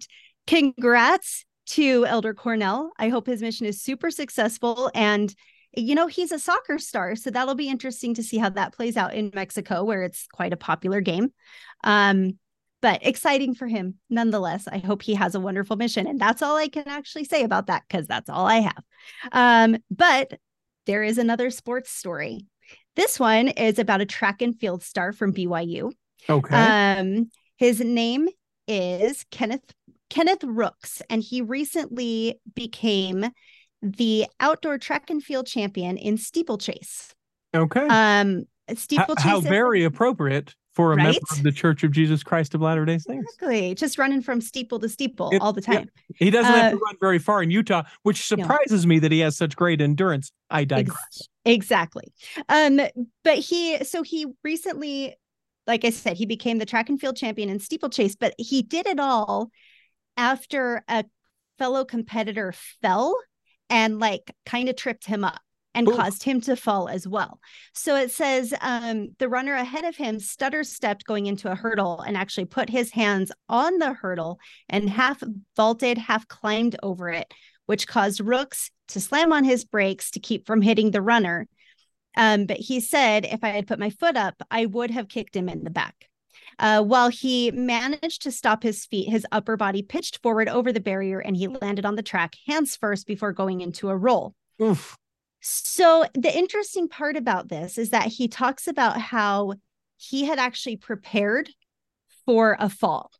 congrats 0.46 1.44
to 1.66 2.06
Elder 2.06 2.32
Cornell. 2.32 2.92
I 2.98 3.08
hope 3.08 3.26
his 3.26 3.42
mission 3.42 3.66
is 3.66 3.82
super 3.82 4.10
successful. 4.10 4.90
And, 4.94 5.34
you 5.76 5.94
know, 5.94 6.06
he's 6.06 6.32
a 6.32 6.38
soccer 6.38 6.78
star. 6.78 7.14
So 7.16 7.30
that'll 7.30 7.54
be 7.54 7.68
interesting 7.68 8.14
to 8.14 8.22
see 8.22 8.38
how 8.38 8.48
that 8.50 8.72
plays 8.74 8.96
out 8.96 9.14
in 9.14 9.30
Mexico, 9.34 9.84
where 9.84 10.02
it's 10.02 10.26
quite 10.32 10.52
a 10.52 10.56
popular 10.56 11.00
game. 11.00 11.32
Um, 11.84 12.38
but 12.82 13.06
exciting 13.06 13.54
for 13.54 13.66
him 13.66 13.96
nonetheless. 14.08 14.68
I 14.68 14.78
hope 14.78 15.02
he 15.02 15.14
has 15.14 15.34
a 15.34 15.40
wonderful 15.40 15.76
mission. 15.76 16.06
And 16.06 16.20
that's 16.20 16.42
all 16.42 16.56
I 16.56 16.68
can 16.68 16.88
actually 16.88 17.24
say 17.24 17.42
about 17.42 17.66
that 17.66 17.84
because 17.88 18.06
that's 18.06 18.30
all 18.30 18.46
I 18.46 18.60
have. 18.60 18.84
Um, 19.32 19.76
but 19.90 20.38
there 20.86 21.02
is 21.02 21.18
another 21.18 21.50
sports 21.50 21.90
story. 21.90 22.46
This 22.94 23.20
one 23.20 23.48
is 23.48 23.78
about 23.78 24.00
a 24.00 24.06
track 24.06 24.40
and 24.40 24.58
field 24.58 24.82
star 24.82 25.12
from 25.12 25.34
BYU. 25.34 25.92
okay. 26.28 26.54
Um, 26.56 27.30
his 27.56 27.80
name 27.80 28.28
is 28.66 29.24
Kenneth 29.30 29.74
Kenneth 30.08 30.44
Rooks, 30.44 31.02
and 31.10 31.20
he 31.22 31.42
recently 31.42 32.40
became 32.54 33.26
the 33.96 34.26
outdoor 34.40 34.78
track 34.78 35.10
and 35.10 35.22
field 35.22 35.46
champion 35.46 35.96
in 35.96 36.16
steeplechase. 36.18 37.14
okay. 37.54 37.86
Um, 37.88 38.44
how, 38.68 38.74
steeplechase. 38.74 39.42
very 39.44 39.84
appropriate 39.84 40.54
for 40.74 40.92
a 40.92 40.96
member 40.96 41.20
of 41.30 41.42
the 41.42 41.52
Church 41.52 41.84
of 41.84 41.90
Jesus 41.92 42.22
Christ 42.22 42.54
of 42.54 42.60
Latter 42.60 42.84
day 42.84 42.98
Saints. 42.98 43.32
Exactly, 43.34 43.74
just 43.74 43.96
running 43.96 44.20
from 44.20 44.40
steeple 44.42 44.78
to 44.80 44.88
steeple 44.88 45.30
It- 45.30 45.40
all 45.40 45.52
the 45.52 45.62
yeah. 45.66 45.78
time. 45.78 45.90
He 46.16 46.30
doesn't 46.30 46.52
have 46.52 46.72
to 46.72 46.76
Uh, 46.76 46.80
run 46.80 46.96
very 47.00 47.18
far 47.18 47.42
in 47.42 47.50
Utah, 47.50 47.84
which 48.02 48.30
No. 48.30 48.42
surprises 48.42 48.86
me 48.86 48.98
that 48.98 49.10
he 49.12 49.20
has 49.20 49.36
such 49.36 49.56
great 49.56 49.80
endurance. 49.80 50.32
I 50.50 50.64
digress. 50.64 51.28
Exactly. 51.46 52.12
Um, 52.48 52.80
but 53.24 53.38
he 53.38 53.82
so 53.84 54.02
he 54.02 54.26
recently, 54.44 55.16
like 55.66 55.84
I 55.84 55.90
said, 55.90 56.16
he 56.18 56.26
became 56.26 56.58
the 56.58 56.66
track 56.66 56.88
and 56.90 57.00
field 57.00 57.16
champion 57.16 57.48
in 57.48 57.58
steeplechase, 57.60 58.16
but 58.16 58.34
he 58.36 58.60
did 58.62 58.86
it 58.86 58.98
all 59.00 59.50
after 60.16 60.84
a 60.88 61.04
fellow 61.58 61.84
competitor 61.86 62.52
fell 62.82 63.16
and 63.70 63.98
like 63.98 64.34
kind 64.44 64.68
of 64.68 64.76
tripped 64.76 65.06
him 65.06 65.24
up 65.24 65.40
and 65.74 65.88
Ooh. 65.88 65.94
caused 65.94 66.22
him 66.22 66.40
to 66.40 66.56
fall 66.56 66.88
as 66.88 67.06
well. 67.06 67.38
So 67.74 67.96
it 67.96 68.10
says 68.10 68.54
um, 68.62 69.14
the 69.18 69.28
runner 69.28 69.54
ahead 69.54 69.84
of 69.84 69.94
him 69.94 70.18
stutter 70.18 70.64
stepped 70.64 71.04
going 71.04 71.26
into 71.26 71.52
a 71.52 71.54
hurdle 71.54 72.00
and 72.00 72.16
actually 72.16 72.46
put 72.46 72.70
his 72.70 72.90
hands 72.92 73.30
on 73.48 73.78
the 73.78 73.92
hurdle 73.92 74.38
and 74.70 74.88
half 74.88 75.22
vaulted, 75.54 75.98
half 75.98 76.26
climbed 76.28 76.76
over 76.82 77.10
it, 77.10 77.32
which 77.66 77.86
caused 77.86 78.20
Rooks 78.20 78.70
to 78.88 79.00
slam 79.00 79.32
on 79.32 79.44
his 79.44 79.66
brakes 79.66 80.10
to 80.12 80.20
keep 80.20 80.46
from 80.46 80.62
hitting 80.62 80.92
the 80.92 81.02
runner. 81.02 81.46
Um, 82.16 82.46
but 82.46 82.56
he 82.56 82.80
said, 82.80 83.26
if 83.26 83.44
I 83.44 83.50
had 83.50 83.66
put 83.66 83.78
my 83.78 83.90
foot 83.90 84.16
up, 84.16 84.40
I 84.50 84.64
would 84.64 84.90
have 84.90 85.08
kicked 85.08 85.36
him 85.36 85.50
in 85.50 85.62
the 85.62 85.70
back. 85.70 86.08
Uh, 86.58 86.82
while 86.82 87.08
he 87.08 87.50
managed 87.50 88.22
to 88.22 88.32
stop 88.32 88.62
his 88.62 88.84
feet, 88.86 89.08
his 89.08 89.26
upper 89.32 89.56
body 89.56 89.82
pitched 89.82 90.22
forward 90.22 90.48
over 90.48 90.72
the 90.72 90.80
barrier 90.80 91.18
and 91.18 91.36
he 91.36 91.48
landed 91.48 91.84
on 91.84 91.96
the 91.96 92.02
track 92.02 92.34
hands 92.46 92.76
first 92.76 93.06
before 93.06 93.32
going 93.32 93.60
into 93.60 93.88
a 93.88 93.96
roll. 93.96 94.34
Oof. 94.60 94.96
So, 95.40 96.06
the 96.14 96.36
interesting 96.36 96.88
part 96.88 97.16
about 97.16 97.48
this 97.48 97.78
is 97.78 97.90
that 97.90 98.06
he 98.08 98.26
talks 98.26 98.66
about 98.66 99.00
how 99.00 99.54
he 99.96 100.24
had 100.24 100.38
actually 100.38 100.76
prepared 100.76 101.50
for 102.24 102.56
a 102.58 102.68
fall. 102.68 103.12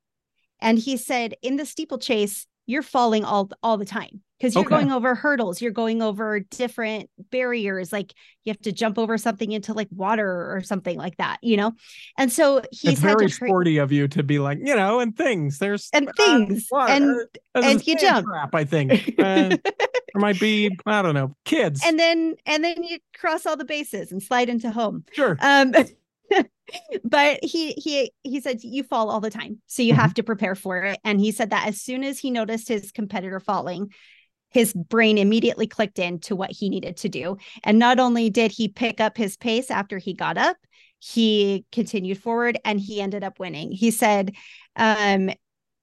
And 0.61 0.79
he 0.79 0.97
said, 0.97 1.35
in 1.43 1.57
the 1.57 1.67
steeplechase, 1.67 2.47
you're 2.67 2.83
falling 2.83 3.25
all, 3.25 3.51
all 3.63 3.77
the 3.79 3.85
time 3.85 4.23
because 4.39 4.55
you're 4.55 4.65
Okay. 4.65 4.77
going 4.77 4.93
over 4.93 5.15
hurdles, 5.15 5.63
you're 5.63 5.71
going 5.73 6.03
over 6.03 6.41
different 6.41 7.09
barriers. 7.31 7.93
Like 7.93 8.13
you 8.45 8.51
have 8.51 8.61
to 8.63 8.73
jump 8.73 8.99
over 8.99 9.17
something 9.17 9.51
into 9.51 9.73
like 9.73 9.89
water 9.91 10.55
or 10.55 10.61
something 10.63 10.99
like 10.99 11.17
that, 11.17 11.39
you 11.43 11.57
know? 11.57 11.73
And 12.19 12.31
so 12.31 12.63
he's 12.71 12.93
it's 12.93 13.01
had 13.01 13.17
very 13.17 13.29
to 13.29 13.35
train 13.35 13.49
sporty 13.49 13.79
of 13.79 13.93
you 13.93 14.09
to 14.09 14.23
be 14.23 14.39
like, 14.39 14.59
you 14.63 14.77
know, 14.77 15.01
and 15.01 15.17
things. 15.17 15.59
There's 15.59 15.89
and 15.93 16.09
uh, 16.09 16.13
things. 16.17 16.69
and 16.73 17.11
uh, 17.11 17.25
there's 17.55 17.67
and 17.67 17.87
you 17.87 17.97
jump. 17.97 18.27
I 18.53 18.65
think. 18.65 19.15
Uh, 19.19 19.57
there 20.15 20.21
might 20.23 20.39
be, 20.41 20.71
I 20.87 21.03
don't 21.03 21.15
know, 21.15 21.37
kids. 21.45 21.83
and 21.85 21.99
then 21.99 22.37
and 22.47 22.65
then 22.65 22.83
you 22.83 22.99
cross 23.19 23.45
all 23.45 23.57
the 23.57 23.65
bases 23.67 24.13
and 24.13 24.23
slide 24.23 24.49
into 24.49 24.71
home. 24.71 25.05
sure. 25.13 25.37
Um, 25.41 25.73
but 27.05 27.43
he 27.45 27.73
he 27.73 28.13
he 28.23 28.41
said 28.41 28.63
you 28.63 28.83
fall 28.83 29.11
all 29.11 29.21
the 29.21 29.31
time, 29.31 29.61
so 29.67 29.83
you 29.83 29.93
Mhm. 29.93 29.97
have 29.97 30.15
to 30.15 30.23
prepare 30.23 30.55
for 30.55 30.83
it. 30.83 30.99
And 31.05 31.21
he 31.21 31.33
said 31.33 31.51
that 31.51 31.67
as 31.69 31.81
soon 31.81 32.05
as 32.05 32.19
he 32.19 32.31
noticed 32.31 32.69
his 32.69 32.93
competitor 32.93 33.41
falling, 33.41 33.93
his 34.51 34.73
brain 34.73 35.19
immediately 35.19 35.67
clicked 35.67 35.99
into 35.99 36.37
what 36.37 36.53
he 36.53 36.69
needed 36.69 36.97
to 36.99 37.09
do. 37.09 37.37
And 37.65 37.79
not 37.79 37.99
only 38.01 38.31
did 38.31 38.53
he 38.53 38.69
pick 38.69 39.01
up 39.01 39.17
his 39.17 39.37
pace 39.37 39.71
after 39.71 39.99
he 39.99 40.15
got 40.15 40.39
up, 40.39 40.57
he 40.99 41.65
continued 41.73 42.19
forward 42.23 42.59
and 42.65 42.81
he 42.81 43.01
ended 43.01 43.23
up 43.23 43.39
winning. 43.39 43.71
He 43.73 43.91
said, 43.91 44.35
um, 44.77 45.31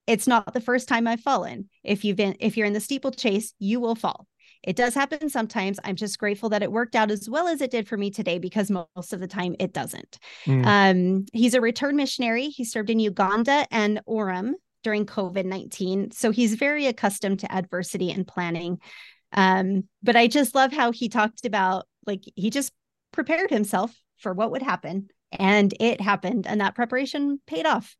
it's 0.06 0.26
not 0.26 0.52
the 0.52 0.60
first 0.60 0.88
time 0.88 1.06
I've 1.06 1.20
fallen. 1.20 1.68
If 1.82 2.04
you've 2.04 2.16
been 2.16 2.36
if 2.40 2.56
you're 2.56 2.66
in 2.66 2.72
the 2.74 2.80
steeplechase, 2.80 3.54
you 3.58 3.80
will 3.80 3.94
fall. 3.94 4.26
It 4.66 4.76
does 4.76 4.94
happen 4.94 5.28
sometimes. 5.28 5.78
I'm 5.84 5.96
just 5.96 6.18
grateful 6.18 6.48
that 6.50 6.62
it 6.62 6.72
worked 6.72 6.96
out 6.96 7.10
as 7.10 7.28
well 7.28 7.48
as 7.48 7.60
it 7.60 7.70
did 7.70 7.86
for 7.86 7.96
me 7.96 8.10
today 8.10 8.38
because 8.38 8.70
most 8.70 9.12
of 9.12 9.20
the 9.20 9.26
time 9.26 9.54
it 9.58 9.72
doesn't. 9.72 10.18
Mm. 10.46 10.66
Um, 10.66 11.26
he's 11.32 11.54
a 11.54 11.60
returned 11.60 11.96
missionary. 11.96 12.48
He 12.48 12.64
served 12.64 12.90
in 12.90 12.98
Uganda 12.98 13.66
and 13.70 14.00
Orem 14.08 14.52
during 14.82 15.06
COVID 15.06 15.44
19. 15.44 16.10
So 16.12 16.30
he's 16.30 16.54
very 16.54 16.86
accustomed 16.86 17.40
to 17.40 17.52
adversity 17.52 18.10
and 18.10 18.26
planning. 18.26 18.78
Um, 19.32 19.84
but 20.02 20.16
I 20.16 20.28
just 20.28 20.54
love 20.54 20.72
how 20.72 20.92
he 20.92 21.08
talked 21.08 21.44
about 21.44 21.86
like 22.06 22.22
he 22.36 22.50
just 22.50 22.72
prepared 23.12 23.50
himself 23.50 23.94
for 24.18 24.32
what 24.32 24.50
would 24.52 24.62
happen 24.62 25.08
and 25.32 25.74
it 25.80 26.00
happened 26.00 26.46
and 26.46 26.60
that 26.60 26.74
preparation 26.74 27.40
paid 27.46 27.66
off. 27.66 27.96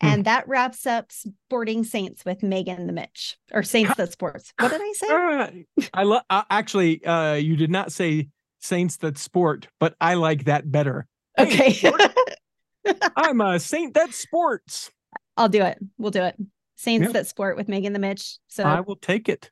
Hmm. 0.00 0.06
And 0.06 0.24
that 0.26 0.46
wraps 0.48 0.86
up 0.86 1.10
Sporting 1.10 1.82
Saints 1.84 2.24
with 2.24 2.40
Meghan 2.40 2.86
the 2.86 2.92
Mitch 2.92 3.36
or 3.52 3.62
Saints 3.62 3.94
that 3.96 4.12
Sports. 4.12 4.52
What 4.58 4.70
did 4.70 4.80
I 4.80 4.92
say? 4.94 5.06
Uh, 5.80 5.86
I 5.94 6.02
love. 6.04 6.22
Uh, 6.30 6.42
actually, 6.50 7.04
uh, 7.04 7.34
you 7.34 7.56
did 7.56 7.70
not 7.70 7.90
say 7.92 8.28
saints 8.60 8.96
that 8.98 9.18
sport, 9.18 9.68
but 9.80 9.94
I 10.00 10.14
like 10.14 10.44
that 10.44 10.70
better. 10.70 11.06
Hey, 11.36 11.78
Okay. 11.84 11.92
I'm 13.16 13.40
a 13.40 13.58
saint 13.60 13.94
that 13.94 14.14
sports. 14.14 14.90
I'll 15.36 15.48
do 15.48 15.62
it. 15.62 15.78
We'll 15.98 16.10
do 16.10 16.22
it. 16.22 16.36
Saints 16.76 17.06
Yeah. 17.06 17.12
that 17.12 17.26
sport 17.26 17.56
with 17.56 17.66
Meghan 17.68 17.92
the 17.92 17.98
Mitch. 17.98 18.38
So 18.48 18.62
I 18.64 18.80
will 18.80 18.96
take 18.96 19.28
it. 19.28 19.50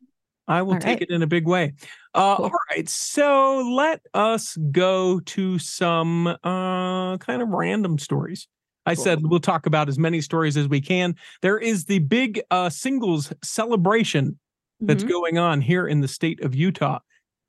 I 0.48 0.62
will 0.62 0.74
All 0.74 0.78
take 0.78 1.00
right. 1.00 1.02
it 1.02 1.10
in 1.10 1.22
a 1.22 1.26
big 1.26 1.46
way. 1.46 1.74
Uh, 2.14 2.36
Cool. 2.36 2.46
All 2.46 2.52
right, 2.70 2.88
so 2.88 3.58
let 3.74 4.00
us 4.14 4.56
go 4.70 5.18
to 5.20 5.58
some 5.58 6.28
uh, 6.28 7.16
kind 7.18 7.42
of 7.42 7.48
random 7.48 7.98
stories. 7.98 8.46
I 8.86 8.94
Cool. 8.94 9.04
said 9.04 9.18
we'll 9.22 9.40
talk 9.40 9.66
about 9.66 9.88
as 9.88 9.98
many 9.98 10.20
stories 10.20 10.56
as 10.56 10.68
we 10.68 10.80
can. 10.80 11.14
There 11.42 11.58
is 11.58 11.84
the 11.86 11.98
big 12.00 12.40
uh, 12.50 12.70
singles 12.70 13.32
celebration 13.42 14.38
that's 14.80 15.04
Mhm. 15.04 15.08
going 15.08 15.38
on 15.38 15.60
here 15.60 15.86
in 15.86 16.00
the 16.00 16.08
state 16.08 16.40
of 16.42 16.54
Utah. 16.54 17.00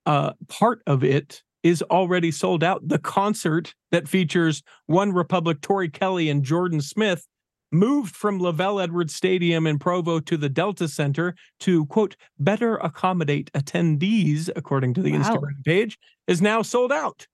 Uh, 0.06 0.34
part 0.48 0.82
of 0.88 1.04
it 1.04 1.44
is 1.64 1.82
already 1.84 2.32
sold 2.32 2.64
out. 2.64 2.88
The 2.88 3.00
concert 3.00 3.74
that 3.92 4.08
features 4.08 4.64
OneRepublic, 4.90 5.62
Tori 5.62 5.90
Kelly, 5.90 6.30
and 6.30 6.44
Jordan 6.44 6.82
Smith 6.82 7.28
moved 7.74 8.16
from 8.16 8.40
LaVell 8.40 8.82
Edwards 8.82 9.14
Stadium 9.14 9.68
in 9.68 9.78
Provo 9.78 10.22
to 10.22 10.38
the 10.38 10.48
Delta 10.48 10.88
Center 10.88 11.36
to, 11.60 11.86
quote, 11.88 12.16
better 12.40 12.78
accommodate 12.78 13.52
attendees, 13.54 14.50
according 14.56 14.94
to 14.94 15.02
the 15.02 15.12
Wow. 15.12 15.20
Instagram 15.20 15.64
page, 15.66 15.98
is 16.28 16.42
now 16.42 16.62
sold 16.62 16.94
out. 16.94 17.28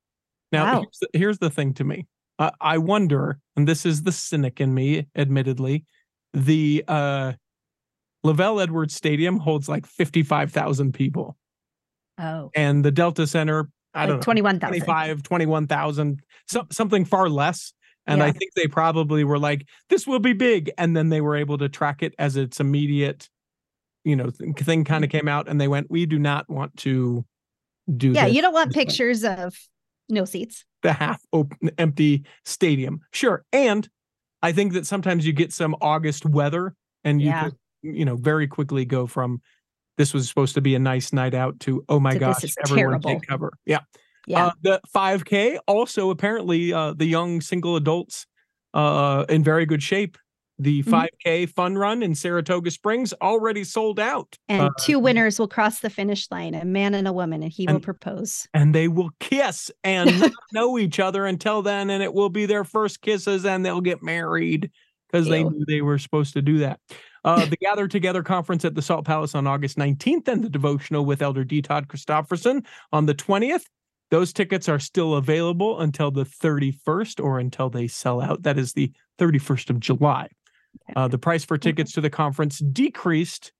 Now, 0.52 0.66
Wow. 0.66 0.80
here's, 0.82 0.98
the, 1.00 1.08
here's 1.20 1.38
the 1.38 1.50
thing 1.52 1.74
to 1.76 1.84
me. 1.84 2.08
Uh, 2.40 2.52
I 2.60 2.78
wonder, 2.78 3.40
and 3.56 3.68
this 3.68 3.86
is 3.86 4.04
the 4.04 4.12
cynic 4.12 4.60
in 4.60 4.74
me, 4.74 5.08
admittedly, 5.16 5.86
the 6.34 6.84
uh, 6.88 7.34
LaVell 8.26 8.62
Edwards 8.62 8.96
Stadium 8.96 9.38
holds 9.38 9.70
like 9.70 9.86
55,000 9.86 10.94
people, 10.94 11.38
oh, 12.20 12.50
and 12.56 12.84
the 12.84 12.92
Delta 12.92 13.28
Center, 13.28 13.70
I 13.94 14.06
don't 14.08 14.18
like 14.18 14.22
know, 14.22 14.24
21,000. 14.24 14.68
25, 14.86 15.24
21,000, 15.24 16.22
so, 16.48 16.64
something 16.72 17.06
far 17.06 17.30
less. 17.30 17.74
And 18.06 18.22
I 18.22 18.34
think 18.34 18.52
they 18.56 18.68
probably 18.68 19.24
were 19.24 19.40
like, 19.40 19.66
this 19.90 20.06
will 20.06 20.20
be 20.20 20.34
big. 20.34 20.70
And 20.78 20.98
then 20.98 21.08
they 21.08 21.22
were 21.22 21.38
able 21.38 21.58
to 21.60 21.70
track 21.70 22.04
it 22.04 22.14
as 22.20 22.36
its 22.36 22.60
immediate, 22.60 23.30
you 24.04 24.18
know, 24.18 24.26
th- 24.30 24.58
thing 24.58 24.84
Mm-hmm. 24.84 24.84
kind 24.84 25.04
of 25.06 25.10
came 25.10 25.30
out 25.30 25.48
and 25.48 25.62
they 25.62 25.70
went, 25.70 25.90
we 25.90 26.06
do 26.06 26.20
not 26.20 26.50
want 26.50 26.76
to 26.80 27.24
do 27.96 28.12
Yeah, 28.12 28.26
you 28.26 28.42
don't 28.42 28.52
want 28.54 28.72
this 28.72 28.76
way." 28.78 28.86
pictures 28.86 29.24
of 29.24 29.56
No 30.10 30.26
seats. 30.26 30.66
the 30.82 30.94
half 30.94 31.22
open 31.32 31.72
empty 31.78 32.26
stadium. 32.46 33.00
Sure. 33.14 33.46
And 33.54 33.88
I 34.42 34.52
think 34.52 34.74
that 34.74 34.86
sometimes 34.86 35.26
you 35.26 35.32
get 35.32 35.54
some 35.54 35.76
August 35.82 36.26
weather 36.26 36.76
and 37.06 37.22
you 37.22 37.28
Yeah. 37.30 37.44
could, 37.46 37.56
you 37.84 38.04
know, 38.04 38.18
very 38.18 38.48
quickly 38.48 38.84
go 38.84 39.08
from 39.08 39.42
this 39.98 40.14
was 40.14 40.28
supposed 40.28 40.56
to 40.56 40.62
be 40.62 40.76
a 40.76 40.80
nice 40.80 41.14
night 41.14 41.34
out 41.34 41.60
to 41.62 41.86
oh 41.88 42.00
my 42.00 42.18
gosh, 42.18 42.44
everyone 42.66 43.00
terrible. 43.02 43.10
take 43.12 43.28
cover. 43.28 43.54
Yeah. 43.66 43.80
Yeah. 44.28 44.48
Uh, 44.48 44.52
the 44.62 44.82
5K 44.94 45.60
also 45.68 46.10
apparently 46.10 46.74
uh, 46.74 46.94
the 46.94 47.06
young 47.06 47.40
single 47.42 47.76
adults 47.76 48.26
uh, 48.74 49.26
in 49.30 49.44
very 49.44 49.66
good 49.66 49.84
shape. 49.84 50.18
The 50.64 50.82
Mhm. 50.84 50.90
5K 50.92 51.46
fun 51.48 51.78
run 51.78 52.02
in 52.02 52.16
Saratoga 52.16 52.72
Springs 52.72 53.14
already 53.22 53.64
sold 53.64 54.00
out. 54.00 54.38
and 54.50 54.62
uh, 54.64 54.70
two 54.80 54.98
winners 54.98 55.38
will 55.40 55.48
cross 55.48 55.80
the 55.82 55.90
finish 55.90 56.28
line, 56.32 56.56
a 56.56 56.64
man 56.66 56.94
and 56.94 57.08
a 57.08 57.14
woman, 57.14 57.44
and 57.44 57.52
he 57.52 57.68
will 57.68 57.80
propose. 57.80 58.48
and 58.54 58.74
they 58.74 58.88
will 58.88 59.10
kiss 59.20 59.70
and 59.84 60.10
not 60.20 60.32
know 60.54 60.78
each 60.80 61.00
other 61.00 61.26
until 61.26 61.62
then 61.62 61.90
and 61.90 62.02
it 62.02 62.14
will 62.14 62.30
be 62.30 62.46
their 62.46 62.64
first 62.64 63.02
kisses 63.02 63.46
and 63.46 63.66
they'll 63.66 63.82
get 63.82 64.02
married 64.02 64.72
because 65.12 65.28
they 65.28 65.44
knew 65.44 65.64
they 65.68 65.82
were 65.82 65.98
supposed 66.00 66.34
to 66.34 66.42
do 66.42 66.58
that 66.60 66.80
uh, 67.26 67.46
the 67.46 67.58
gather 67.58 67.88
together 67.88 68.24
conference 68.24 68.66
at 68.66 68.74
the 68.76 68.82
salt 68.82 69.06
palace 69.06 69.36
on 69.36 69.46
august 69.46 69.78
19th 69.78 70.28
and 70.28 70.44
the 70.44 70.50
devotional 70.50 71.06
with 71.06 71.22
elder 71.22 71.44
d 71.44 71.62
todd 71.62 71.88
christofferson 71.88 72.66
on 72.92 73.06
the 73.06 73.14
20th 73.14 73.64
those 74.12 74.34
tickets 74.34 74.68
are 74.70 74.80
still 74.80 75.16
available 75.16 75.80
until 75.82 76.10
the 76.12 76.24
31st 76.26 77.24
or 77.24 77.40
until 77.40 77.70
they 77.70 77.88
sell 77.88 78.22
out 78.22 78.42
that 78.44 78.58
is 78.58 78.74
the 78.74 78.92
31st 79.20 79.70
of 79.70 79.80
july 79.80 80.28
uh, 80.96 81.08
the 81.08 81.18
price 81.18 81.44
for 81.46 81.58
tickets 81.58 81.92
to 81.94 82.02
the 82.02 82.10
conference 82.10 82.60
decreased 82.60 83.52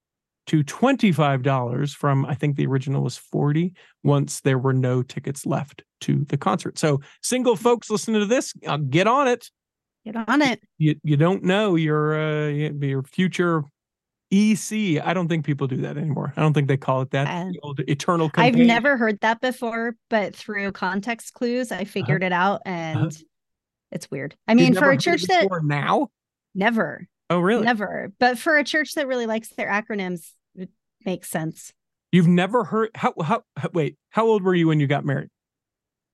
to 0.48 0.64
$25 0.64 1.96
from 1.96 2.26
I 2.26 2.36
think 2.36 2.58
the 2.58 2.66
original 2.66 3.02
was 3.04 3.18
40 3.18 3.74
once 4.04 4.42
there 4.42 4.58
were 4.58 4.74
no 4.74 5.02
tickets 5.02 5.46
left 5.46 5.84
to 6.02 6.26
the 6.28 6.38
concert. 6.38 6.78
So 6.78 7.00
single 7.22 7.56
folks 7.56 7.90
listening 7.90 8.20
to 8.20 8.26
this, 8.26 8.54
uh, 8.68 8.78
get 8.78 9.08
on 9.08 9.28
it. 9.28 9.50
Get 10.06 10.18
on 10.28 10.42
it. 10.42 10.62
You 10.78 10.96
you 11.04 11.16
don't 11.16 11.44
know 11.44 11.76
your 11.76 12.20
uh, 12.20 12.48
your 12.50 13.04
future 13.04 13.64
EC. 14.32 15.00
I 15.02 15.14
don't 15.14 15.30
think 15.30 15.46
people 15.46 15.68
do 15.68 15.78
that 15.78 15.98
anymore. 15.98 16.34
I 16.36 16.42
don't 16.42 16.54
think 16.54 16.68
they 16.68 16.76
call 16.76 17.02
it 17.04 17.12
that. 17.12 17.28
Uh, 17.28 17.52
the 17.52 17.60
old 17.64 17.80
eternal 17.88 18.30
I've 18.36 18.56
never 18.56 18.98
heard 18.98 19.20
that 19.22 19.40
before, 19.40 19.96
but 20.10 20.36
through 20.36 20.74
context 20.74 21.34
clues, 21.36 21.72
I 21.72 21.86
figured 21.86 22.22
it 22.22 22.34
out, 22.34 22.64
and 22.66 23.16
it's 23.92 24.12
weird. 24.12 24.36
I 24.46 24.52
Uh-huh. 24.52 24.62
Mean, 24.62 24.74
for 24.74 24.92
a 24.92 24.98
church 24.98 25.22
that 25.24 25.48
now. 25.64 26.10
Never, 26.56 27.08
Oh 27.30 27.40
really? 27.40 27.64
never, 27.66 28.12
but 28.20 28.38
for 28.38 28.58
a 28.58 28.64
church 28.64 28.94
that 28.96 29.08
really 29.08 29.26
likes 29.26 29.50
their 29.50 29.68
acronyms, 29.70 30.32
it 30.56 30.70
makes 31.06 31.30
sense. 31.30 31.74
You've 32.12 32.28
never 32.28 32.64
heard 32.64 32.90
how, 32.96 33.14
how 33.24 33.44
how 33.58 33.70
wait, 33.74 33.98
how 34.10 34.26
old 34.28 34.44
were 34.44 34.54
you 34.54 34.68
when 34.68 34.80
you 34.80 34.88
got 34.88 35.04
married? 35.06 35.30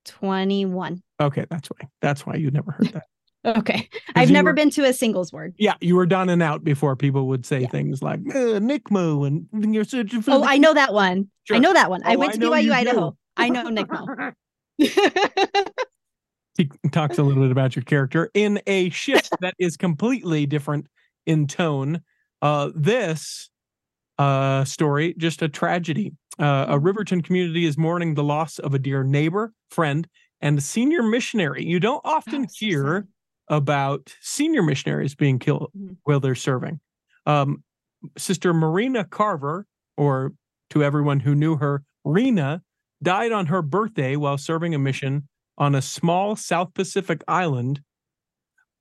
21. 0.06 1.02
Okay, 1.20 1.44
that's 1.50 1.68
why. 1.68 1.88
That's 2.00 2.24
why 2.26 2.36
you 2.36 2.50
never 2.50 2.72
heard 2.72 2.88
that. 2.94 3.04
Okay. 3.42 3.88
I've 4.14 4.30
never 4.30 4.50
were- 4.50 4.54
been 4.54 4.68
to 4.72 4.84
a 4.84 4.92
singles 4.92 5.32
word. 5.32 5.54
Yeah, 5.58 5.72
you 5.80 5.96
were 5.96 6.04
done 6.04 6.28
and 6.28 6.42
out 6.42 6.62
before 6.62 6.94
people 6.94 7.26
would 7.28 7.46
say 7.46 7.60
Yeah. 7.60 7.68
things 7.68 8.02
like 8.02 8.20
uh, 8.20 8.60
Nickmo 8.60 9.26
and 9.26 9.74
you're 9.74 9.84
searching 9.84 10.20
for 10.20 10.32
Oh, 10.32 10.40
the-" 10.40 10.46
I 10.46 10.58
know 10.58 10.74
that 10.74 10.92
one. 10.92 11.30
Sure. 11.44 11.56
I 11.56 11.60
know 11.60 11.72
that 11.72 11.88
one. 11.88 12.02
I 12.04 12.16
Oh, 12.16 12.18
went 12.18 12.34
to 12.34 12.38
know 12.38 12.50
BYU. 12.50 12.70
Idaho. 12.70 13.16
I 13.38 13.48
know 13.48 13.62
Nick 13.70 13.86
Mo. 13.90 14.06
he 16.82 16.88
talks 16.90 17.18
a 17.18 17.22
little 17.22 17.42
bit 17.42 17.50
about 17.52 17.76
your 17.76 17.84
character 17.84 18.30
in 18.34 18.60
a 18.66 18.90
shift 18.90 19.34
that 19.40 19.54
is 19.58 19.76
completely 19.76 20.46
different 20.46 20.86
in 21.26 21.46
tone. 21.46 22.02
Uh, 22.42 22.70
this 22.74 23.50
uh, 24.18 24.64
story, 24.64 25.14
just 25.18 25.42
a 25.42 25.48
tragedy. 25.48 26.12
Uh, 26.38 26.66
a 26.68 26.78
Riverton 26.78 27.22
community 27.22 27.66
is 27.66 27.76
mourning 27.78 28.14
the 28.14 28.24
loss 28.24 28.58
of 28.58 28.74
a 28.74 28.78
dear 28.78 29.02
neighbor, 29.04 29.52
friend, 29.70 30.08
and 30.40 30.62
senior 30.62 31.02
missionary. 31.02 31.64
You 31.64 31.80
don't 31.80 32.00
often 32.04 32.44
Oh, 32.44 32.48
hear 32.52 33.08
about 33.48 34.14
senior 34.20 34.62
missionaries 34.62 35.14
being 35.14 35.38
killed 35.38 35.72
Mhm. 35.76 35.98
while 36.04 36.20
they're 36.20 36.34
serving. 36.34 36.80
Um, 37.26 37.64
Sister 38.16 38.54
Marina 38.54 39.04
Carver, 39.04 39.66
or 39.96 40.32
to 40.70 40.84
everyone 40.84 41.20
who 41.20 41.34
knew 41.34 41.56
her, 41.56 41.84
Rena, 42.04 42.62
died 43.02 43.32
on 43.32 43.46
her 43.46 43.62
birthday 43.62 44.16
while 44.16 44.38
serving 44.38 44.74
a 44.74 44.78
mission 44.78 45.28
on 45.60 45.76
a 45.76 45.82
small 45.82 46.34
South 46.34 46.74
Pacific 46.74 47.22
island 47.28 47.82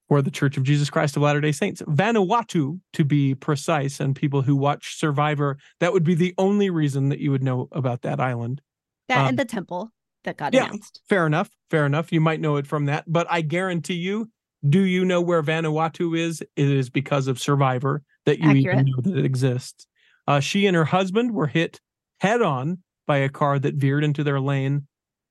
for 0.07 0.23
the 0.23 0.31
Church 0.31 0.57
of 0.57 0.63
Jesus 0.63 0.89
Christ 0.89 1.15
of 1.15 1.21
Latter 1.21 1.41
day 1.41 1.51
Saints, 1.51 1.83
Vanuatu, 1.83 2.79
to 2.93 3.05
be 3.05 3.35
precise. 3.35 3.99
And 3.99 4.15
people 4.15 4.41
who 4.41 4.55
watch 4.55 4.97
Survivor, 4.97 5.57
that 5.79 5.93
would 5.93 6.03
be 6.03 6.15
the 6.15 6.33
only 6.39 6.71
reason 6.71 7.09
that 7.09 7.19
you 7.19 7.29
would 7.29 7.43
know 7.43 7.67
about 7.71 8.01
that 8.01 8.19
island. 8.19 8.61
That 9.07 9.19
Um, 9.19 9.27
and 9.27 9.37
the 9.37 9.45
temple 9.45 9.91
that 10.23 10.37
got 10.37 10.53
yeah. 10.55 10.65
announced. 10.65 11.01
Fair 11.07 11.27
enough. 11.27 11.51
Fair 11.69 11.85
enough. 11.85 12.11
You 12.11 12.21
might 12.21 12.41
know 12.41 12.55
it 12.55 12.65
from 12.65 12.85
that, 12.85 13.03
but 13.07 13.27
I 13.29 13.41
guarantee 13.41 13.95
you, 13.95 14.31
do 14.67 14.81
you 14.81 15.05
know 15.05 15.21
where 15.21 15.43
Vanuatu 15.43 16.17
is? 16.17 16.41
It 16.41 16.69
is 16.69 16.89
because 16.89 17.27
of 17.27 17.39
Survivor 17.39 18.01
that 18.25 18.39
you 18.39 18.49
Accurate. 18.49 18.79
even 18.79 18.85
know 18.85 19.01
that 19.03 19.17
it 19.17 19.25
exists. 19.25 19.85
Uh, 20.27 20.39
she 20.39 20.65
and 20.65 20.75
her 20.75 20.85
husband 20.85 21.33
were 21.33 21.47
hit 21.47 21.79
head 22.19 22.41
on 22.41 22.79
by 23.07 23.17
a 23.17 23.29
car 23.29 23.57
that 23.59 23.75
veered 23.75 24.03
into 24.03 24.23
their 24.23 24.39
lane. 24.39 24.87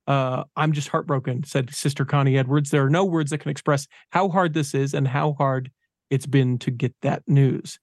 Uh, 0.09 0.43
I'm 0.55 0.71
just 0.73 0.87
heartbroken, 0.89 1.43
said 1.43 1.73
Sister 1.73 2.03
Connie 2.03 2.35
Edwards. 2.37 2.71
There 2.71 2.83
are 2.83 2.89
no 2.89 3.05
words 3.05 3.29
that 3.29 3.37
can 3.37 3.51
express 3.51 3.87
how 4.09 4.27
hard 4.29 4.55
this 4.55 4.73
is 4.73 4.95
and 4.95 5.07
how 5.07 5.33
hard 5.33 5.71
it's 6.09 6.25
been 6.25 6.57
to 6.59 6.71
get 6.71 6.95
that 7.03 7.21
news. 7.27 7.79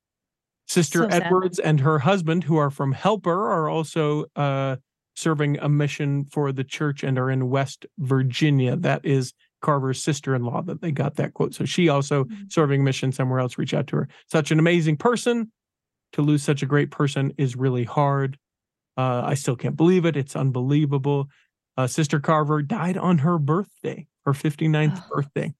Sister 0.66 1.02
So. 1.02 1.06
Edwards 1.06 1.60
and 1.60 1.78
her 1.80 2.00
husband, 2.00 2.42
who 2.42 2.56
are 2.56 2.70
from 2.70 2.90
Helper, 2.90 3.48
are 3.52 3.68
also 3.68 4.24
uh, 4.34 4.76
serving 5.14 5.56
a 5.60 5.68
mission 5.68 6.24
for 6.24 6.50
the 6.50 6.64
church 6.64 7.04
and 7.04 7.16
are 7.16 7.30
in 7.30 7.48
West 7.48 7.86
Virginia. 7.98 8.74
That 8.74 9.04
is 9.04 9.32
Carver's 9.62 10.02
sister-in-law 10.02 10.62
that 10.62 10.80
they 10.80 10.90
got 10.90 11.14
that 11.16 11.32
quote. 11.34 11.54
So 11.54 11.64
she 11.64 11.88
also 11.88 12.24
Mhm. 12.24 12.52
serving 12.52 12.80
a 12.80 12.84
mission 12.84 13.12
somewhere 13.12 13.38
else. 13.38 13.56
Reach 13.56 13.72
out 13.72 13.86
to 13.86 13.96
her. 13.96 14.08
Such 14.26 14.50
an 14.50 14.58
amazing 14.58 14.96
person. 14.96 15.52
To 16.12 16.22
lose 16.22 16.42
such 16.42 16.62
a 16.62 16.66
great 16.66 16.90
person 16.90 17.32
is 17.38 17.54
really 17.56 17.84
hard. 17.84 18.36
Uh, 18.96 19.22
I 19.24 19.34
still 19.34 19.56
can't 19.56 19.76
believe 19.76 20.04
it. 20.04 20.16
It's 20.16 20.34
unbelievable. 20.34 21.28
Uh, 21.76 21.86
Sister 21.86 22.20
Carver 22.20 22.62
died 22.62 22.96
on 22.96 23.18
her 23.18 23.38
birthday, 23.38 24.06
her 24.24 24.32
59th 24.32 25.02
Oh. 25.04 25.16
birthday. 25.16 25.54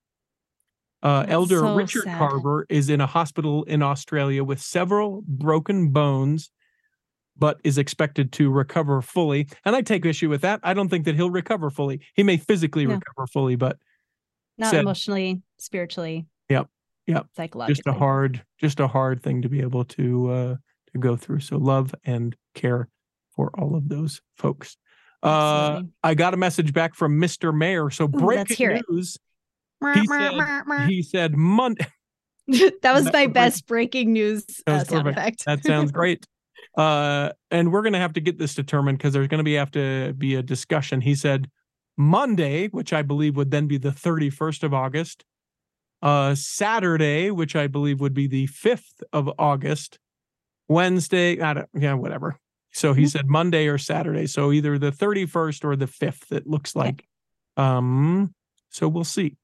Uh, 1.02 1.24
Elder 1.28 1.58
so 1.58 1.76
Richard 1.76 2.04
sad. 2.04 2.18
Carver 2.18 2.66
is 2.68 2.88
in 2.88 3.00
a 3.00 3.06
hospital 3.06 3.64
in 3.64 3.82
Australia 3.82 4.42
with 4.42 4.60
several 4.60 5.22
broken 5.28 5.90
bones, 5.90 6.50
but 7.36 7.60
is 7.64 7.76
expected 7.76 8.32
to 8.32 8.50
recover 8.50 9.02
fully. 9.02 9.46
And 9.64 9.76
I 9.76 9.82
take 9.82 10.06
issue 10.06 10.30
with 10.30 10.40
that. 10.40 10.60
I 10.62 10.72
don't 10.72 10.88
think 10.88 11.04
that 11.04 11.14
he'll 11.14 11.30
recover 11.30 11.68
fully. 11.70 12.00
He 12.14 12.22
may 12.22 12.38
physically 12.38 12.86
No. 12.86 12.94
recover 12.94 13.26
fully, 13.26 13.56
but 13.56 13.78
Not 14.56 14.70
said- 14.70 14.80
emotionally, 14.80 15.42
spiritually. 15.58 16.26
Yep, 16.48 16.70
yep. 17.06 17.26
Psychologically. 17.36 17.74
just 17.74 17.86
a 17.86 17.92
hard, 17.92 18.44
just 18.58 18.80
a 18.80 18.88
hard 18.88 19.22
thing 19.22 19.42
to 19.42 19.48
be 19.50 19.60
able 19.60 19.84
to 19.84 20.30
uh, 20.30 20.56
to 20.92 20.98
go 20.98 21.14
through. 21.14 21.40
So 21.40 21.58
love 21.58 21.94
and 22.04 22.34
care 22.54 22.88
for 23.34 23.50
all 23.60 23.76
of 23.76 23.90
those 23.90 24.22
folks. 24.38 24.78
Uh, 25.22 25.82
I 26.02 26.14
got 26.14 26.34
a 26.34 26.36
message 26.36 26.72
back 26.72 26.94
from 26.94 27.20
Mr. 27.20 27.56
Mayer. 27.56 27.90
So 27.90 28.06
breaking 28.06 28.56
hear 28.56 28.80
news. 28.88 29.18
He 29.94 30.06
said-. 30.06 30.88
He 30.88 31.02
said 31.02 31.36
Monday. 31.36 31.86
that 32.82 32.94
was 32.94 33.12
my 33.12 33.26
best 33.26 33.66
breaking 33.66 34.12
news 34.12 34.44
That 34.66 34.82
uh, 34.82 34.84
sound 34.84 35.08
effect. 35.08 35.44
That 35.46 35.64
sounds 35.64 35.90
great. 35.92 36.26
Uh, 36.76 37.30
and 37.50 37.72
we're 37.72 37.82
gonna 37.82 37.98
have 37.98 38.12
to 38.14 38.20
get 38.20 38.38
this 38.38 38.54
determined 38.54 38.98
because 38.98 39.12
there's 39.12 39.28
gonna 39.28 39.42
be 39.42 39.54
have 39.54 39.70
to 39.72 40.12
be 40.16 40.34
a 40.34 40.42
discussion. 40.42 41.00
He 41.00 41.14
said 41.14 41.50
Monday, 41.96 42.68
which 42.68 42.92
I 42.92 43.02
believe 43.02 43.36
would 43.36 43.50
then 43.50 43.66
be 43.66 43.78
the 43.78 43.90
31st 43.90 44.62
of 44.62 44.74
August. 44.74 45.24
Uh, 46.02 46.34
Saturday, 46.34 47.30
which 47.30 47.56
I 47.56 47.66
believe 47.66 48.00
would 48.00 48.14
be 48.14 48.26
the 48.26 48.46
5th 48.48 49.02
of 49.12 49.30
August. 49.38 49.98
Wednesday, 50.68 51.40
I 51.40 51.54
don't, 51.54 51.68
yeah, 51.74 51.94
whatever. 51.94 52.38
So 52.76 52.92
he 52.92 53.04
Mhm. 53.04 53.08
said 53.08 53.26
Monday 53.28 53.68
or 53.68 53.78
Saturday. 53.78 54.26
So 54.26 54.52
either 54.52 54.78
the 54.78 54.92
31st 54.92 55.64
or 55.64 55.76
the 55.76 55.86
5th, 55.86 56.30
it 56.30 56.46
looks 56.46 56.76
like. 56.76 57.06
Um, 57.56 58.34
so 58.70 58.86
we'll 58.88 59.04
see. 59.04 59.36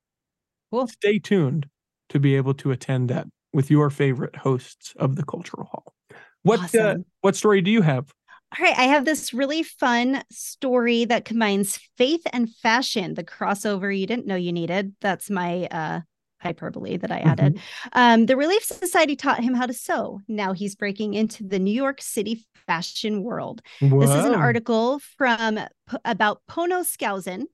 Cool. 0.71 0.87
Stay 0.87 1.19
tuned 1.19 1.69
to 2.11 2.21
be 2.21 2.37
able 2.37 2.55
to 2.55 2.71
attend 2.73 3.09
that 3.11 3.27
with 3.53 3.71
your 3.71 3.91
favorite 3.91 4.37
hosts 4.37 4.95
of 4.97 5.17
the 5.17 5.25
Cultural 5.25 5.65
Hall. 5.67 5.95
What 6.43 6.75
uh, 6.75 6.97
what 7.23 7.37
story 7.37 7.63
do 7.63 7.71
you 7.71 7.83
have? 7.83 8.13
All 8.59 8.65
right, 8.65 8.79
I 8.79 8.85
have 8.85 9.07
this 9.07 9.33
really 9.33 9.63
fun 9.63 10.23
story 10.31 11.07
that 11.07 11.25
combines 11.25 11.79
faith 11.97 12.21
and 12.35 12.51
fashion, 12.55 13.15
the 13.15 13.25
crossover 13.25 13.97
you 13.99 14.07
didn't 14.07 14.27
know 14.27 14.37
you 14.37 14.53
needed. 14.53 14.95
That's 15.01 15.31
my 15.31 15.67
uh 15.71 16.01
hyperbole 16.43 16.97
that 16.99 17.11
I 17.13 17.19
added. 17.21 17.61
Um, 17.93 18.27
the 18.27 18.37
Relief 18.37 18.65
Society 18.65 19.17
taught 19.17 19.41
him 19.43 19.55
how 19.55 19.67
to 19.67 19.73
sew. 19.73 20.21
Now 20.29 20.53
he's 20.53 20.75
breaking 20.75 21.15
into 21.15 21.45
the 21.45 21.59
New 21.59 21.73
York 21.75 22.03
City 22.03 22.45
fashion 22.67 23.23
world. 23.23 23.63
This 23.81 24.11
is 24.11 24.25
an 24.25 24.35
article 24.35 25.01
from 25.17 25.59
about 26.05 26.43
Pono 26.51 26.83
Skousen. 26.85 27.45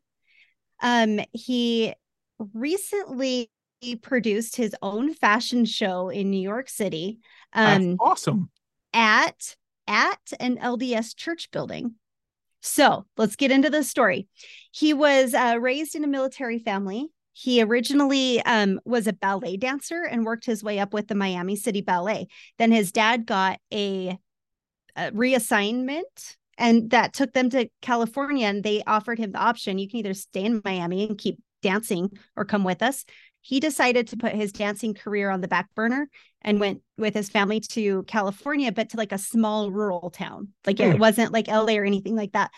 Um, 0.81 1.21
he 1.33 1.95
recently 2.55 3.51
produced 4.03 4.57
his 4.57 4.75
own 4.83 5.15
fashion 5.15 5.65
show 5.65 6.09
in 6.09 6.31
New 6.31 6.41
York 6.41 6.69
City. 6.69 7.19
That's 7.55 7.85
Um, 7.85 7.97
awesome. 8.01 8.51
at 8.93 9.55
at 9.87 10.21
an 10.39 10.59
LDS 10.59 11.15
church 11.17 11.51
building. 11.51 11.95
So 12.61 13.07
let's 13.17 13.37
get 13.37 13.51
into 13.51 13.71
the 13.71 13.83
story. 13.83 14.29
He 14.73 14.93
was 14.93 15.33
uh, 15.33 15.57
raised 15.61 15.95
in 15.95 16.05
a 16.05 16.09
military 16.09 16.59
family. 16.59 17.09
He 17.41 17.63
originally 17.63 18.43
um, 18.43 18.81
was 18.85 19.07
a 19.07 19.13
ballet 19.13 19.57
dancer 19.57 20.03
and 20.03 20.25
worked 20.25 20.45
his 20.45 20.65
way 20.65 20.81
up 20.81 20.93
with 20.93 21.07
the 21.07 21.15
Miami 21.15 21.55
City 21.55 21.81
Ballet. 21.83 22.27
Then 22.59 22.73
his 22.73 22.91
dad 22.91 23.27
got 23.27 23.61
a, 23.73 24.19
a 24.97 25.11
reassignment 25.13 26.35
and 26.57 26.91
that 26.91 27.13
took 27.13 27.33
them 27.33 27.51
to 27.51 27.69
California 27.81 28.47
and 28.47 28.65
they 28.65 28.83
offered 28.87 29.19
him 29.19 29.31
the 29.33 29.39
option 29.39 29.79
you 29.79 29.89
can 29.89 29.99
either 30.01 30.15
stay 30.15 30.45
in 30.45 30.61
Miami 30.65 31.07
and 31.07 31.17
keep 31.17 31.39
dancing 31.63 32.11
or 32.35 32.45
come 32.45 32.65
with 32.65 32.83
us. 32.83 33.05
He 33.41 33.61
decided 33.61 34.09
to 34.09 34.17
put 34.17 34.33
his 34.33 34.51
dancing 34.53 34.93
career 34.95 35.31
on 35.31 35.41
the 35.41 35.49
back 35.49 35.69
burner 35.77 36.09
and 36.43 36.59
went 36.59 36.83
with 36.97 37.15
his 37.15 37.29
family 37.29 37.61
to 37.61 38.03
California, 38.05 38.73
but 38.73 38.91
to 38.91 38.97
like 38.97 39.13
a 39.13 39.19
small 39.19 39.71
rural 39.71 40.11
town. 40.11 40.49
Like 40.67 40.81
it 40.81 40.95
Hmm. 40.95 40.99
wasn't 40.99 41.33
like 41.33 41.49
LA 41.49 41.77
or 41.79 41.85
anything 41.85 42.17
like 42.17 42.33
that. 42.33 42.51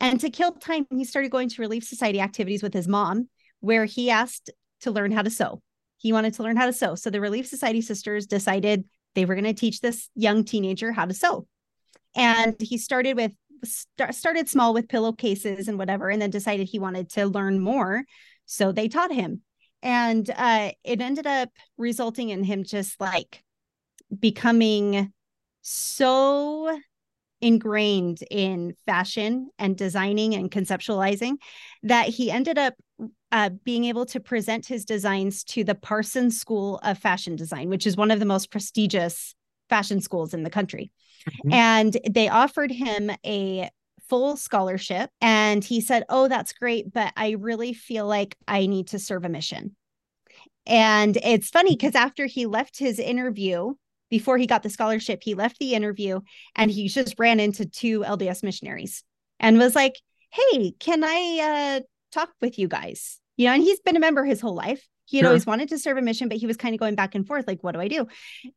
And 0.00 0.20
to 0.20 0.30
kill 0.30 0.52
time, 0.52 0.86
he 0.90 1.04
started 1.04 1.30
going 1.30 1.48
to 1.50 1.62
Relief 1.62 1.84
Society 1.84 2.20
activities 2.20 2.62
with 2.62 2.74
his 2.74 2.88
mom, 2.88 3.28
where 3.64 3.86
he 3.86 4.10
asked 4.10 4.50
to 4.82 4.90
learn 4.90 5.10
how 5.10 5.22
to 5.22 5.30
sew. 5.30 5.62
He 5.96 6.12
wanted 6.12 6.34
to 6.34 6.42
learn 6.42 6.56
how 6.56 6.66
to 6.66 6.72
sew. 6.72 6.94
So 6.96 7.08
the 7.08 7.20
Relief 7.20 7.46
Society 7.46 7.80
sisters 7.80 8.26
decided 8.26 8.84
they 9.14 9.24
were 9.24 9.34
going 9.34 9.44
to 9.44 9.54
teach 9.54 9.80
this 9.80 10.10
young 10.14 10.44
teenager 10.44 10.92
how 10.92 11.06
to 11.06 11.14
sew. 11.14 11.46
And 12.14 12.56
he 12.60 12.76
started 12.76 13.16
with 13.16 13.32
st- 13.64 14.14
started 14.14 14.48
small 14.48 14.74
with 14.74 14.88
pillowcases 14.88 15.66
and 15.66 15.78
whatever, 15.78 16.10
and 16.10 16.20
then 16.20 16.30
decided 16.30 16.68
he 16.68 16.78
wanted 16.78 17.08
to 17.10 17.26
learn 17.26 17.58
more. 17.58 18.04
So 18.44 18.70
they 18.70 18.88
taught 18.88 19.12
him. 19.12 19.40
And 19.82 20.28
uh, 20.36 20.72
it 20.84 21.00
ended 21.00 21.26
up 21.26 21.48
resulting 21.78 22.28
in 22.28 22.44
him 22.44 22.64
just 22.64 23.00
like 23.00 23.42
becoming 24.18 25.12
so 25.62 26.78
ingrained 27.44 28.20
in 28.30 28.74
fashion 28.86 29.50
and 29.58 29.76
designing 29.76 30.34
and 30.34 30.50
conceptualizing 30.50 31.34
that 31.82 32.08
he 32.08 32.30
ended 32.30 32.56
up 32.56 32.72
uh, 33.30 33.50
being 33.64 33.84
able 33.84 34.06
to 34.06 34.18
present 34.18 34.66
his 34.66 34.86
designs 34.86 35.44
to 35.44 35.62
the 35.62 35.74
Parsons 35.74 36.40
School 36.40 36.80
of 36.82 36.96
Fashion 36.96 37.36
Design, 37.36 37.68
which 37.68 37.86
is 37.86 37.98
one 37.98 38.10
of 38.10 38.18
the 38.18 38.24
most 38.24 38.50
prestigious 38.50 39.34
fashion 39.68 40.00
schools 40.00 40.32
in 40.32 40.42
the 40.42 40.48
country. 40.48 40.90
Mhm. 41.44 41.52
And 41.52 41.96
they 42.08 42.28
offered 42.28 42.70
him 42.70 43.10
a 43.26 43.68
full 44.08 44.38
scholarship. 44.38 45.10
And 45.20 45.62
he 45.62 45.82
said, 45.82 46.04
Oh, 46.08 46.28
that's 46.28 46.54
great, 46.54 46.92
but 46.94 47.12
I 47.14 47.32
really 47.32 47.74
feel 47.74 48.06
like 48.06 48.36
I 48.48 48.66
need 48.66 48.88
to 48.88 48.98
serve 48.98 49.26
a 49.26 49.28
mission. 49.28 49.76
And 50.66 51.18
it's 51.22 51.50
funny 51.50 51.76
because 51.76 51.94
after 51.94 52.24
he 52.24 52.46
left 52.46 52.78
his 52.78 52.98
interview, 52.98 53.74
before 54.14 54.38
he 54.38 54.46
got 54.46 54.62
the 54.62 54.70
scholarship, 54.70 55.24
he 55.24 55.34
left 55.34 55.58
the 55.58 55.74
interview 55.74 56.20
and 56.54 56.70
he 56.70 56.86
just 56.86 57.16
ran 57.18 57.40
into 57.40 57.66
two 57.66 58.04
LDS 58.04 58.44
missionaries 58.44 59.02
and 59.40 59.58
was 59.58 59.74
like, 59.74 59.94
Hey, 60.30 60.70
can 60.78 61.02
I 61.02 61.78
uh, 61.80 61.80
talk 62.12 62.28
with 62.40 62.56
you 62.56 62.68
guys? 62.68 63.18
You 63.36 63.48
know, 63.48 63.54
and 63.54 63.62
he's 63.64 63.80
been 63.80 63.96
a 63.96 64.00
member 64.00 64.22
his 64.24 64.40
whole 64.40 64.54
life. 64.54 64.86
He 65.04 65.16
had 65.16 65.24
Sure. 65.24 65.30
always 65.30 65.46
wanted 65.46 65.68
to 65.70 65.78
serve 65.80 65.98
a 65.98 66.00
mission, 66.00 66.28
but 66.28 66.38
he 66.38 66.46
was 66.46 66.56
kind 66.56 66.76
of 66.76 66.78
going 66.78 66.94
back 66.94 67.16
and 67.16 67.26
forth, 67.26 67.48
like, 67.48 67.64
what 67.64 67.72
do 67.72 67.80
I 67.80 67.88
do? 67.88 68.06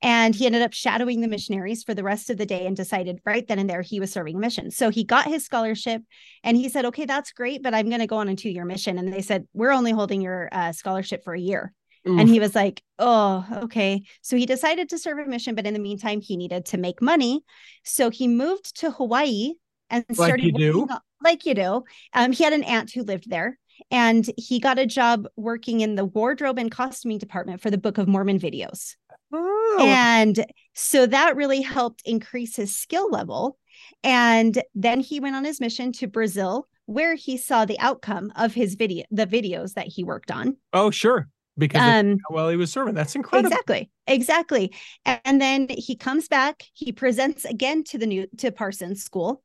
And 0.04 0.36
he 0.36 0.46
ended 0.46 0.62
up 0.62 0.74
shadowing 0.74 1.22
the 1.22 1.28
missionaries 1.28 1.82
for 1.84 1.96
the 1.96 2.04
rest 2.04 2.30
of 2.30 2.38
the 2.38 2.46
day 2.46 2.68
and 2.68 2.76
decided 2.76 3.20
right 3.26 3.46
then 3.48 3.58
and 3.58 3.68
there 3.68 3.82
he 3.82 4.00
was 4.00 4.12
serving 4.12 4.36
a 4.36 4.40
mission. 4.40 4.70
So 4.70 4.92
he 4.92 5.06
got 5.06 5.26
his 5.26 5.44
scholarship 5.44 6.04
and 6.44 6.56
he 6.56 6.70
said, 6.70 6.86
okay, 6.86 7.06
that's 7.06 7.32
great, 7.32 7.64
but 7.64 7.74
I'm 7.74 7.90
going 7.90 8.02
to 8.02 8.06
go 8.14 8.18
on 8.18 8.30
a 8.30 8.36
two 8.36 8.52
year 8.52 8.64
mission. 8.64 9.00
And 9.00 9.12
they 9.12 9.24
said, 9.24 9.48
we're 9.54 9.72
only 9.72 9.92
holding 9.92 10.22
your 10.22 10.50
uh, 10.52 10.72
scholarship 10.72 11.24
for 11.24 11.34
a 11.34 11.40
year. 11.40 11.74
And 12.08 12.30
he 12.30 12.40
was 12.40 12.56
like, 12.56 12.82
oh, 13.00 13.46
okay. 13.64 14.04
So 14.22 14.38
he 14.38 14.46
decided 14.46 14.90
to 14.90 14.98
serve 14.98 15.18
a 15.20 15.26
mission, 15.26 15.56
but 15.56 15.66
in 15.68 15.74
the 15.74 15.80
meantime, 15.80 16.22
he 16.22 16.38
needed 16.38 16.66
to 16.68 16.78
make 16.78 17.02
money. 17.02 17.44
So 17.84 18.10
he 18.10 18.28
moved 18.28 18.80
to 18.80 18.92
Hawaii 18.92 19.54
and 19.90 20.06
Like 20.10 20.16
started 20.16 20.46
you 20.46 20.52
do. 20.54 20.88
on- 20.90 21.00
like 21.24 21.46
you 21.46 21.54
do. 21.56 21.84
Um, 22.14 22.32
he 22.32 22.44
had 22.44 22.54
an 22.54 22.64
aunt 22.64 22.92
who 22.92 23.04
lived 23.04 23.30
there. 23.30 23.58
And 23.92 24.28
he 24.38 24.60
got 24.60 24.80
a 24.80 24.88
job 24.88 25.28
working 25.36 25.82
in 25.82 25.94
the 25.94 26.06
wardrobe 26.06 26.58
and 26.58 26.72
costuming 26.72 27.20
department 27.20 27.62
for 27.62 27.70
the 27.70 27.78
Book 27.78 28.00
of 28.00 28.08
Mormon 28.08 28.40
videos. 28.40 28.96
Oh, 29.32 29.78
And 29.88 30.44
so 30.74 31.06
that 31.06 31.36
really 31.36 31.62
helped 31.62 32.02
increase 32.04 32.56
his 32.56 32.76
skill 32.76 33.08
level. 33.12 33.60
And 34.04 34.60
then 34.74 35.00
he 35.00 35.20
went 35.20 35.36
on 35.36 35.46
his 35.46 35.60
mission 35.60 35.92
to 35.94 36.08
Brazil, 36.08 36.68
where 36.88 37.14
he 37.14 37.38
saw 37.38 37.66
the 37.66 37.80
outcome 37.80 38.32
of 38.36 38.56
his 38.56 38.74
video, 38.74 39.06
the 39.12 39.28
videos 39.28 39.74
that 39.74 39.88
he 39.88 40.04
worked 40.04 40.32
on. 40.32 40.58
oh, 40.74 40.90
sure. 40.90 41.28
Because 41.58 41.82
Um, 41.82 42.18
well 42.30 42.50
he 42.50 42.56
was 42.56 42.72
serving. 42.72 42.94
That's 42.94 43.16
incredible. 43.16 43.48
exactly, 43.50 43.90
exactly. 44.06 44.74
And 45.06 45.42
then 45.42 45.68
he 45.70 45.96
comes 45.96 46.28
back, 46.28 46.64
he 46.74 46.92
presents 46.92 47.46
again 47.46 47.84
to 47.86 47.98
the 47.98 48.06
new 48.06 48.28
to 48.38 48.52
Parsons 48.52 49.04
School, 49.04 49.42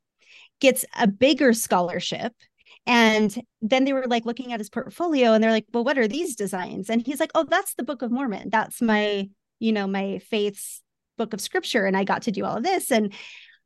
gets 0.59 0.85
a 0.97 1.07
bigger 1.07 1.53
scholarship. 1.53 2.33
And 2.85 3.33
then 3.61 3.85
they 3.85 3.93
were 3.93 4.07
like 4.07 4.25
looking 4.25 4.51
at 4.51 4.59
his 4.59 4.69
portfolio 4.69 5.33
and 5.33 5.43
they're 5.43 5.51
like, 5.51 5.65
well, 5.73 5.85
what 5.85 5.97
are 5.97 6.07
these 6.07 6.35
designs? 6.35 6.89
And 6.89 7.05
he's 7.05 7.19
like, 7.19 7.31
oh, 7.33 7.45
that's 7.49 7.75
the 7.75 7.83
Book 7.83 8.01
of 8.01 8.11
Mormon. 8.11 8.49
That's 8.49 8.81
my, 8.81 9.29
you 9.59 9.71
know, 9.71 9.87
my 9.87 10.19
faith's 10.19 10.81
book 11.17 11.33
of 11.33 11.39
scripture. 11.41 11.85
And 11.85 11.95
I 11.95 12.03
got 12.03 12.23
to 12.23 12.31
do 12.31 12.43
all 12.43 12.57
of 12.57 12.63
this. 12.63 12.91
And 12.91 13.13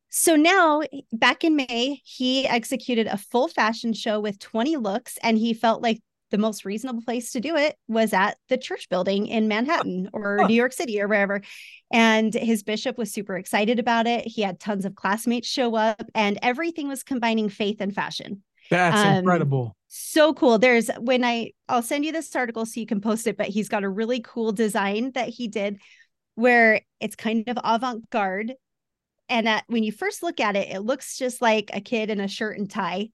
so 0.08 0.36
now, 0.36 0.82
back 1.12 1.44
in 1.44 1.56
May, 1.56 2.00
he 2.04 2.46
executed 2.46 3.08
a 3.08 3.18
full 3.18 3.48
fashion 3.48 3.92
show 3.92 4.20
with 4.20 4.38
20 4.38 4.76
looks, 4.78 5.18
and 5.22 5.36
he 5.36 5.52
felt 5.52 5.82
like 5.82 6.00
the 6.30 6.38
most 6.38 6.64
reasonable 6.64 7.02
place 7.02 7.32
to 7.32 7.40
do 7.40 7.56
it 7.56 7.76
was 7.88 8.12
at 8.12 8.36
the 8.48 8.56
church 8.58 8.88
building 8.88 9.26
in 9.26 9.48
Manhattan 9.48 10.10
or 10.12 10.38
Huh. 10.40 10.46
New 10.46 10.54
York 10.54 10.72
City 10.72 11.00
or 11.00 11.08
wherever. 11.08 11.40
And 11.92 12.32
his 12.34 12.62
bishop 12.62 12.98
was 12.98 13.12
super 13.12 13.36
excited 13.36 13.78
about 13.78 14.06
it. 14.06 14.26
He 14.26 14.42
had 14.42 14.60
tons 14.60 14.84
of 14.84 14.94
classmates 14.94 15.48
show 15.48 15.74
up, 15.74 16.02
and 16.14 16.38
everything 16.42 16.88
was 16.88 17.02
combining 17.02 17.48
faith 17.48 17.80
and 17.80 17.94
fashion. 17.94 18.42
That's 18.70 18.96
Um, 18.96 19.16
incredible. 19.18 19.74
So 19.88 20.34
cool. 20.34 20.58
There's 20.58 20.88
when 20.98 21.24
I 21.24 21.52
I'll 21.68 21.82
send 21.82 22.04
you 22.04 22.12
this 22.12 22.34
article 22.36 22.66
so 22.66 22.78
you 22.80 22.86
can 22.86 23.00
post 23.00 23.26
it, 23.26 23.38
but 23.38 23.48
he's 23.48 23.70
got 23.70 23.84
a 23.84 23.88
really 23.88 24.20
cool 24.20 24.52
design 24.52 25.12
that 25.14 25.30
he 25.30 25.48
did 25.48 25.80
where 26.34 26.82
it's 27.00 27.16
kind 27.16 27.48
of 27.48 27.58
avant-garde. 27.64 28.54
And 29.30 29.48
at, 29.48 29.64
when 29.66 29.82
you 29.82 29.92
first 29.92 30.22
look 30.22 30.40
at 30.40 30.56
it, 30.56 30.68
it 30.68 30.80
looks 30.80 31.18
just 31.18 31.42
like 31.42 31.70
a 31.72 31.80
kid 31.80 32.10
in 32.10 32.20
a 32.20 32.28
shirt 32.28 32.58
and 32.58 32.70
tie 32.70 33.08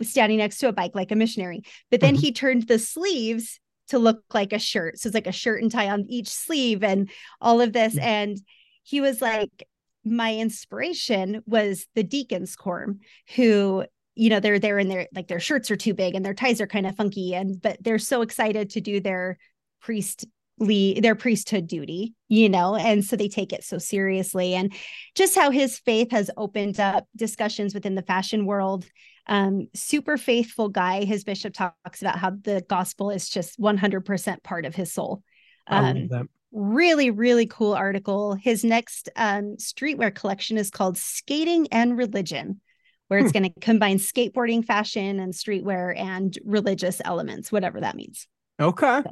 standing 0.00 0.38
next 0.38 0.58
to 0.58 0.68
a 0.68 0.72
bike 0.72 0.92
like 0.94 1.10
a 1.12 1.16
missionary. 1.16 1.62
But 1.90 2.00
then 2.00 2.16
Mhm. 2.16 2.20
he 2.20 2.32
turned 2.32 2.68
the 2.68 2.78
sleeves 2.78 3.60
to 3.88 3.98
look 3.98 4.22
like 4.32 4.52
a 4.52 4.58
shirt. 4.58 4.98
So 4.98 5.08
it's 5.08 5.14
like 5.14 5.26
a 5.26 5.32
shirt 5.32 5.62
and 5.62 5.70
tie 5.70 5.90
on 5.90 6.06
each 6.08 6.28
sleeve 6.28 6.82
and 6.82 7.10
all 7.40 7.60
of 7.60 7.72
this. 7.72 7.94
Mm. 7.94 8.02
And 8.02 8.40
he 8.82 9.00
was 9.00 9.20
like, 9.20 9.64
my 10.04 10.34
inspiration 10.34 11.42
was 11.46 11.86
the 11.94 12.02
Deacons 12.02 12.56
Corps, 12.56 12.94
who 13.36 13.84
you 14.14 14.28
know 14.28 14.40
they're 14.40 14.58
there 14.58 14.78
and 14.78 14.90
their 14.90 15.08
like 15.14 15.28
their 15.28 15.40
shirts 15.40 15.70
are 15.70 15.76
too 15.76 15.94
big 15.94 16.14
and 16.14 16.24
their 16.24 16.34
ties 16.34 16.60
are 16.60 16.66
kind 16.66 16.86
of 16.86 16.94
funky 16.96 17.34
and 17.34 17.62
but 17.62 17.78
they're 17.80 17.98
so 17.98 18.20
excited 18.20 18.68
to 18.68 18.80
do 18.82 19.00
their 19.00 19.38
priestly 19.80 21.00
their 21.00 21.14
priesthood 21.14 21.66
duty 21.66 22.14
you 22.28 22.48
know 22.50 22.76
and 22.76 23.06
so 23.06 23.16
they 23.16 23.28
take 23.28 23.54
it 23.54 23.64
so 23.64 23.78
seriously 23.78 24.52
and 24.54 24.74
just 25.14 25.34
how 25.34 25.50
his 25.50 25.78
faith 25.78 26.10
has 26.10 26.30
opened 26.36 26.78
up 26.78 27.06
discussions 27.16 27.72
within 27.72 27.94
the 27.94 28.02
fashion 28.02 28.44
world 28.44 28.84
um 29.26 29.68
super 29.74 30.16
faithful 30.16 30.68
guy 30.68 31.04
his 31.04 31.24
bishop 31.24 31.54
talks 31.54 32.00
about 32.00 32.18
how 32.18 32.30
the 32.30 32.64
gospel 32.68 33.10
is 33.10 33.28
just 33.28 33.58
100% 33.60 34.42
part 34.42 34.64
of 34.64 34.74
his 34.74 34.92
soul. 34.92 35.22
Um 35.68 36.08
really 36.52 37.10
really 37.10 37.46
cool 37.46 37.72
article. 37.72 38.34
His 38.34 38.62
next 38.64 39.08
um, 39.16 39.56
streetwear 39.58 40.14
collection 40.14 40.58
is 40.58 40.70
called 40.70 40.98
skating 40.98 41.68
and 41.72 41.96
religion 41.96 42.60
where 43.08 43.20
it's 43.20 43.32
going 43.32 43.42
to 43.42 43.60
combine 43.60 43.98
skateboarding 43.98 44.64
fashion 44.64 45.20
and 45.20 45.34
streetwear 45.34 45.98
and 45.98 46.38
religious 46.44 47.00
elements 47.04 47.52
whatever 47.52 47.80
that 47.80 47.96
means. 47.96 48.26
Okay. 48.60 49.02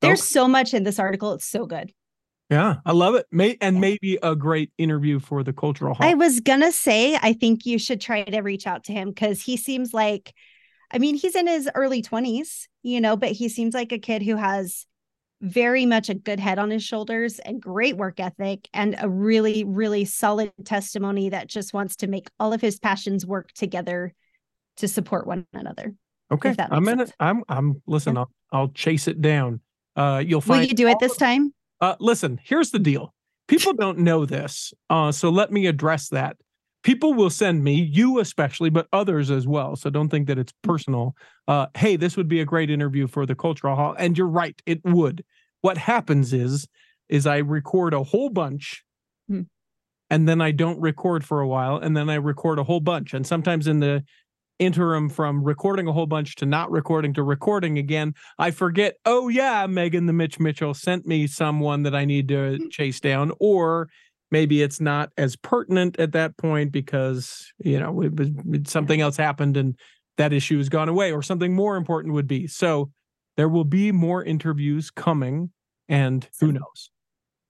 there's 0.00 0.20
Okay. 0.20 0.26
so 0.26 0.48
much 0.48 0.74
in 0.74 0.82
this 0.84 0.98
article. 0.98 1.32
It's 1.32 1.46
so 1.46 1.66
good 1.66 1.92
Yeah, 2.50 2.76
I 2.84 2.92
love 2.92 3.16
it. 3.16 3.26
May 3.32 3.56
and 3.60 3.80
maybe 3.80 4.18
a 4.22 4.36
great 4.36 4.70
interview 4.78 5.18
for 5.18 5.42
the 5.42 5.52
cultural 5.52 5.94
hall. 5.94 6.06
i 6.06 6.14
was 6.14 6.40
gonna 6.40 6.70
say 6.72 7.16
i 7.20 7.32
think 7.32 7.66
you 7.66 7.78
should 7.78 8.00
try 8.00 8.22
to 8.22 8.40
reach 8.40 8.66
out 8.66 8.84
to 8.84 8.92
him 8.92 9.08
because 9.08 9.42
he 9.42 9.56
seems 9.56 9.92
like 9.92 10.32
i 10.92 10.98
mean 10.98 11.16
he's 11.16 11.34
in 11.34 11.46
his 11.46 11.68
early 11.74 12.02
20s 12.02 12.66
you 12.82 13.00
know 13.00 13.16
but 13.16 13.32
he 13.32 13.48
seems 13.48 13.74
like 13.74 13.90
a 13.92 13.98
kid 13.98 14.22
who 14.22 14.36
has 14.36 14.86
very 15.42 15.84
much 15.84 16.08
a 16.08 16.14
good 16.14 16.40
head 16.40 16.58
on 16.58 16.70
his 16.70 16.82
shoulders 16.82 17.38
and 17.40 17.60
great 17.60 17.96
work 17.96 18.20
ethic 18.20 18.68
and 18.72 18.96
a 19.00 19.08
really 19.08 19.64
really 19.64 20.04
solid 20.04 20.52
testimony 20.64 21.30
that 21.30 21.48
just 21.48 21.74
wants 21.74 21.96
to 21.96 22.06
make 22.06 22.28
all 22.38 22.52
of 22.52 22.60
his 22.60 22.78
passions 22.78 23.26
work 23.26 23.52
together 23.52 24.14
to 24.76 24.86
support 24.86 25.26
one 25.26 25.46
another 25.52 25.94
okay, 26.30 26.54
I'm 26.58 26.84
makes 26.84 26.92
in 26.92 26.98
sense. 26.98 27.10
it. 27.10 27.16
I'm. 27.20 27.42
I'm. 27.48 27.82
Listen, 27.86 28.14
Yeah. 28.14 28.20
I'll. 28.20 28.30
I'll 28.52 28.68
chase 28.68 29.08
it 29.08 29.20
down. 29.20 29.60
Uh, 29.94 30.22
you'll 30.24 30.40
find. 30.40 30.60
will 30.60 30.68
you 30.68 30.74
do 30.74 30.88
it 30.88 30.98
this 31.00 31.16
time 31.16 31.52
Uh, 31.80 31.94
listen, 32.00 32.40
here's 32.42 32.70
the 32.70 32.78
deal. 32.78 33.12
People 33.48 33.72
don't 33.78 33.98
know 33.98 34.24
this, 34.24 34.72
uh, 34.90 35.12
so 35.12 35.30
let 35.30 35.52
me 35.52 35.66
address 35.66 36.08
that. 36.08 36.36
People 36.82 37.14
will 37.14 37.30
send 37.30 37.64
me, 37.64 37.74
you 37.74 38.20
especially, 38.20 38.70
but 38.70 38.86
others 38.92 39.30
as 39.30 39.46
well. 39.46 39.74
So 39.74 39.90
don't 39.90 40.08
think 40.08 40.28
that 40.28 40.38
it's 40.38 40.52
personal. 40.62 41.16
Uh, 41.48 41.66
hey, 41.76 41.96
this 41.96 42.16
would 42.16 42.28
be 42.28 42.40
a 42.40 42.44
great 42.44 42.70
interview 42.70 43.08
for 43.08 43.26
the 43.26 43.34
cultural 43.34 43.74
hall, 43.74 43.94
and 43.98 44.16
you're 44.16 44.28
right, 44.28 44.60
it 44.66 44.80
would. 44.84 45.24
What 45.62 45.78
happens 45.78 46.32
is, 46.32 46.68
is 47.08 47.26
I 47.26 47.38
record 47.38 47.92
a 47.92 48.04
whole 48.04 48.30
bunch, 48.30 48.84
Hmm. 49.28 49.42
and 50.10 50.28
then 50.28 50.40
I 50.40 50.52
don't 50.52 50.80
record 50.80 51.24
for 51.24 51.40
a 51.40 51.48
while, 51.48 51.76
and 51.76 51.96
then 51.96 52.08
I 52.08 52.14
record 52.14 52.58
a 52.60 52.64
whole 52.64 52.80
bunch. 52.80 53.12
And 53.14 53.26
sometimes 53.26 53.66
in 53.66 53.80
the 53.80 54.04
interim 54.58 55.08
from 55.08 55.42
recording 55.42 55.86
a 55.86 55.92
whole 55.92 56.06
bunch 56.06 56.34
to 56.36 56.46
not 56.46 56.70
recording 56.70 57.12
to 57.14 57.22
recording 57.22 57.78
again, 57.78 58.14
I 58.38 58.50
forget, 58.50 58.96
oh 59.04 59.28
yeah, 59.28 59.66
Meghan 59.66 60.06
the 60.06 60.12
Mitch 60.12 60.38
Mitchell 60.40 60.74
sent 60.74 61.06
me 61.06 61.26
someone 61.26 61.82
that 61.84 61.94
I 61.94 62.04
need 62.04 62.28
to 62.28 62.68
chase 62.70 63.00
down, 63.00 63.32
or 63.40 63.88
maybe 64.30 64.62
it's 64.62 64.80
not 64.80 65.10
as 65.16 65.36
pertinent 65.36 65.98
at 65.98 66.12
that 66.12 66.36
point 66.36 66.72
because 66.72 67.52
you 67.58 67.78
know 67.78 68.02
it 68.02 68.12
it, 68.52 68.68
something 68.68 69.00
else 69.00 69.16
happened 69.16 69.56
and 69.56 69.76
that 70.16 70.32
issue 70.32 70.56
has 70.58 70.68
gone 70.68 70.88
away, 70.88 71.12
or 71.12 71.22
something 71.22 71.54
more 71.54 71.76
important 71.76 72.14
would 72.14 72.26
be. 72.26 72.46
So 72.46 72.90
there 73.36 73.48
will 73.48 73.64
be 73.64 73.92
more 73.92 74.24
interviews 74.24 74.90
coming, 74.90 75.50
and 75.88 76.26
who 76.40 76.52
knows? 76.52 76.90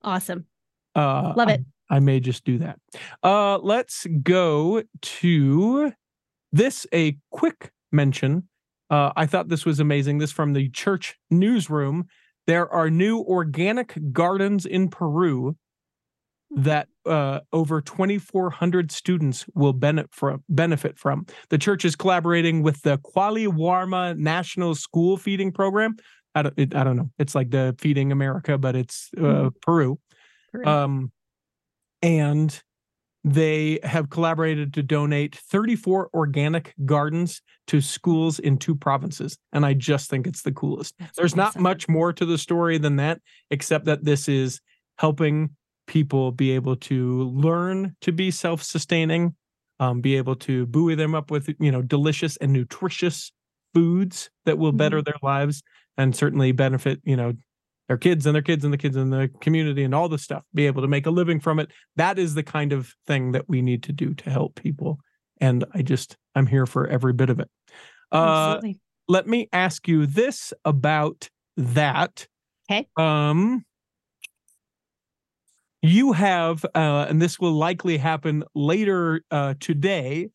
Awesome. 0.03 0.47
Uh, 0.95 1.33
Love 1.37 1.49
it. 1.49 1.65
I, 1.91 1.97
I 1.97 2.01
may 2.01 2.21
just 2.21 2.45
do 2.45 2.59
that. 2.59 2.79
Uh, 3.23 3.59
let's 3.59 4.07
go 4.23 4.83
to 5.03 5.93
this. 6.57 6.87
A 6.93 7.17
quick 7.31 7.71
mention. 7.93 8.49
Uh, 8.91 9.13
I 9.17 9.27
thought 9.27 9.49
this 9.49 9.65
was 9.67 9.81
amazing. 9.81 10.19
This 10.19 10.33
from 10.33 10.53
the 10.53 10.69
church 10.71 11.17
newsroom. 11.31 12.07
There 12.47 12.69
are 12.73 12.89
new 12.91 13.19
organic 13.19 13.99
gardens 14.13 14.65
in 14.67 14.89
Peru 14.89 15.57
that 16.55 16.87
uh, 17.05 17.41
over 17.53 17.81
2,400 17.81 18.93
students 18.93 19.45
will 19.55 19.73
benefit 19.73 20.15
from. 20.15 20.45
Benefit 20.49 20.97
from. 20.99 21.27
The 21.51 21.59
church 21.59 21.85
is 21.85 21.97
collaborating 21.97 22.63
with 22.63 22.83
the 22.83 22.99
Qali 22.99 23.49
Warma 23.49 24.17
National 24.17 24.77
School 24.77 25.17
Feeding 25.17 25.51
Program. 25.51 25.97
I 26.37 26.43
don't, 26.43 26.55
it, 26.57 26.75
I 26.75 26.85
don't 26.85 26.97
know. 26.97 27.11
It's 27.19 27.35
like 27.35 27.51
the 27.51 27.75
Feeding 27.81 28.13
America, 28.13 28.59
but 28.59 28.77
it's 28.77 29.11
uh, 29.19 29.21
Mhm. 29.21 29.51
Peru. 29.63 29.99
Peru. 30.53 30.65
Um, 30.67 31.13
and 32.03 32.63
they 33.27 33.81
have 33.83 34.09
collaborated 34.09 34.73
to 34.73 34.85
donate 34.85 35.35
34 35.35 36.11
organic 36.15 36.73
gardens 36.85 37.43
to 37.67 37.81
schools 37.81 38.39
in 38.39 38.57
two 38.57 38.77
provinces. 38.77 39.37
And 39.53 39.67
I 39.67 39.75
just 39.75 40.09
think 40.09 40.29
it's 40.29 40.43
the 40.43 40.53
coolest. 40.53 40.95
That's 41.01 41.17
There's 41.17 41.35
not 41.35 41.59
much 41.59 41.89
more 41.89 42.13
to 42.13 42.25
the 42.25 42.39
story 42.39 42.79
than 42.79 42.97
that, 42.97 43.21
except 43.51 43.87
that 43.87 44.05
this 44.05 44.29
is 44.29 44.61
helping 44.99 45.51
people 45.89 46.31
be 46.31 46.53
able 46.53 46.77
to 46.77 47.25
learn 47.31 47.97
to 48.03 48.13
be 48.13 48.31
self 48.31 48.63
sustaining, 48.63 49.35
um, 49.81 50.01
be 50.01 50.17
able 50.17 50.37
to 50.37 50.65
buoy 50.67 50.95
them 50.95 51.17
up 51.17 51.33
with, 51.33 51.53
you 51.59 51.73
know, 51.73 51.83
delicious 51.83 52.37
and 52.37 52.53
nutritious 52.53 53.33
foods 53.75 54.31
that 54.45 54.57
will 54.57 54.71
better 54.71 55.03
their 55.03 55.19
lives 55.21 55.65
and 55.99 56.15
certainly 56.15 56.53
benefit, 56.53 57.01
you 57.03 57.17
know, 57.17 57.33
their 57.89 57.97
kids 57.99 58.27
and 58.27 58.35
their 58.35 58.43
kids 58.43 58.65
and 58.65 58.73
the 58.73 58.79
kids 58.79 58.97
in 58.97 59.11
the 59.11 59.31
community 59.41 59.85
and 59.85 59.95
all 59.95 60.09
the 60.09 60.19
stuff, 60.19 60.45
be 60.55 60.67
able 60.67 60.83
to 60.83 60.89
make 60.89 61.07
a 61.07 61.11
living 61.11 61.41
from 61.41 61.59
it. 61.59 61.71
That 61.97 62.19
is 62.19 62.35
the 62.35 62.43
kind 62.43 62.73
of 62.73 62.95
thing 63.07 63.33
that 63.33 63.49
we 63.49 63.63
need 63.63 63.83
to 63.85 63.93
do 63.93 64.15
to 64.15 64.31
help 64.31 64.55
people. 64.57 64.99
And 65.41 65.65
I 65.75 65.83
just, 65.83 66.17
I'm 66.35 66.47
here 66.47 66.67
for 66.67 66.87
every 66.89 67.13
bit 67.13 67.31
of 67.31 67.39
it. 67.41 67.49
Uh, 68.13 68.61
Absolutely. 68.61 68.81
let 69.09 69.27
me 69.29 69.49
ask 69.53 69.87
you 69.89 70.07
this 70.07 70.53
about 70.65 71.29
that. 71.57 72.27
Okay. 72.71 72.89
Um, 72.97 73.65
you 75.83 76.13
have, 76.13 76.65
uh, 76.75 77.07
and 77.09 77.21
this 77.21 77.39
will 77.39 77.53
likely 77.53 77.97
happen 77.99 78.43
later 78.55 79.23
uh, 79.31 79.55
today 79.61 80.31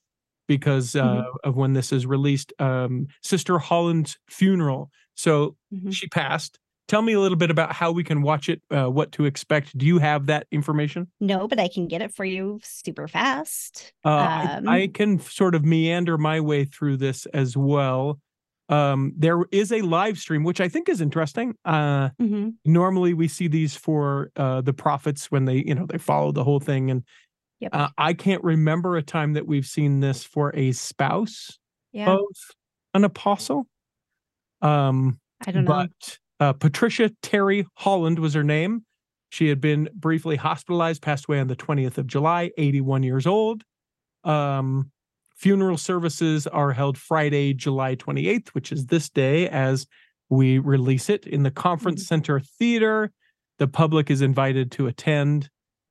because 0.48 0.96
uh, 0.96 1.24
Mhm. 1.24 1.26
of 1.44 1.56
when 1.56 1.74
this 1.74 1.92
is 1.92 2.06
released. 2.06 2.54
Um, 2.60 3.08
Sister 3.24 3.58
Holland's 3.60 4.18
funeral. 4.30 4.92
So 5.16 5.56
Mhm. 5.72 5.92
she 5.94 6.08
passed. 6.08 6.60
Tell 6.92 7.02
me 7.02 7.14
a 7.14 7.22
little 7.22 7.38
bit 7.38 7.50
about 7.50 7.72
how 7.72 7.94
we 7.94 8.04
can 8.04 8.22
watch 8.22 8.50
it, 8.50 8.62
uh, 8.70 8.88
what 8.88 9.14
to 9.14 9.24
expect. 9.24 9.78
Do 9.78 9.86
you 9.86 9.98
have 10.00 10.26
that 10.26 10.46
information? 10.52 11.08
No, 11.22 11.48
but 11.48 11.58
I 11.58 11.70
can 11.70 11.88
get 11.88 12.02
it 12.02 12.14
for 12.14 12.26
you 12.26 12.60
super 12.64 13.08
fast. 13.08 13.94
Uh, 14.04 14.10
I, 14.10 14.56
Um, 14.58 14.68
I 14.68 14.88
can 14.88 15.18
sort 15.18 15.56
of 15.56 15.64
meander 15.64 16.18
my 16.18 16.42
way 16.42 16.66
through 16.66 16.98
this 16.98 17.28
as 17.28 17.56
well. 17.56 18.20
Um, 18.68 19.14
there 19.16 19.46
is 19.54 19.72
a 19.72 19.80
live 19.84 20.20
stream, 20.20 20.44
which 20.44 20.60
I 20.60 20.68
think 20.68 20.90
is 20.90 21.00
interesting. 21.00 21.56
Uh, 21.64 22.10
Mhm. 22.22 22.56
normally 22.66 23.14
we 23.14 23.30
see 23.30 23.48
these 23.48 23.74
for 23.74 24.30
uh, 24.36 24.60
the 24.60 24.74
prophets 24.74 25.32
when 25.32 25.46
they, 25.46 25.64
you 25.66 25.74
know, 25.74 25.86
they 25.86 25.98
follow 25.98 26.34
the 26.34 26.44
whole 26.44 26.60
thing. 26.60 26.92
And 26.92 27.06
Yep. 27.62 27.74
uh, 27.74 27.88
I 27.98 28.14
can't 28.14 28.44
remember 28.44 28.98
a 28.98 29.02
time 29.02 29.32
that 29.32 29.48
we've 29.48 29.66
seen 29.66 30.02
this 30.02 30.26
for 30.26 30.54
a 30.58 30.74
spouse 30.74 31.58
yeah. 31.94 32.12
of 32.16 32.26
an 32.94 33.06
apostle. 33.06 33.66
Um, 34.62 35.22
I 35.48 35.52
don't 35.52 35.64
know. 35.64 35.70
but 35.72 36.18
uh, 36.42 36.54
Patricia 36.54 37.12
Terry 37.22 37.68
Holland 37.76 38.18
was 38.18 38.34
her 38.34 38.44
name. 38.44 38.84
She 39.30 39.48
had 39.48 39.62
been 39.62 39.90
briefly 39.94 40.36
hospitalized, 40.36 41.02
passed 41.02 41.26
away 41.30 41.40
on 41.40 41.48
the 41.48 41.56
20th 41.56 41.98
of 42.00 42.08
July, 42.08 42.52
81 42.58 43.04
years 43.04 43.28
old. 43.28 43.64
Um, 44.24 44.92
funeral 45.38 45.78
services 45.78 46.48
are 46.48 46.74
held 46.74 46.98
Friday, 46.98 47.54
July 47.54 47.96
28th, 47.96 48.50
which 48.50 48.72
is 48.72 48.88
this 48.88 49.08
day 49.10 49.48
as 49.48 49.86
we 50.30 50.58
release 50.58 51.10
it 51.10 51.28
in 51.28 51.44
the 51.44 51.52
Conference 51.52 52.04
Mhm. 52.04 52.08
Center 52.08 52.40
Theater. 52.40 53.12
The 53.60 53.68
public 53.68 54.10
is 54.10 54.22
invited 54.22 54.72
to 54.72 54.88
attend. 54.88 55.50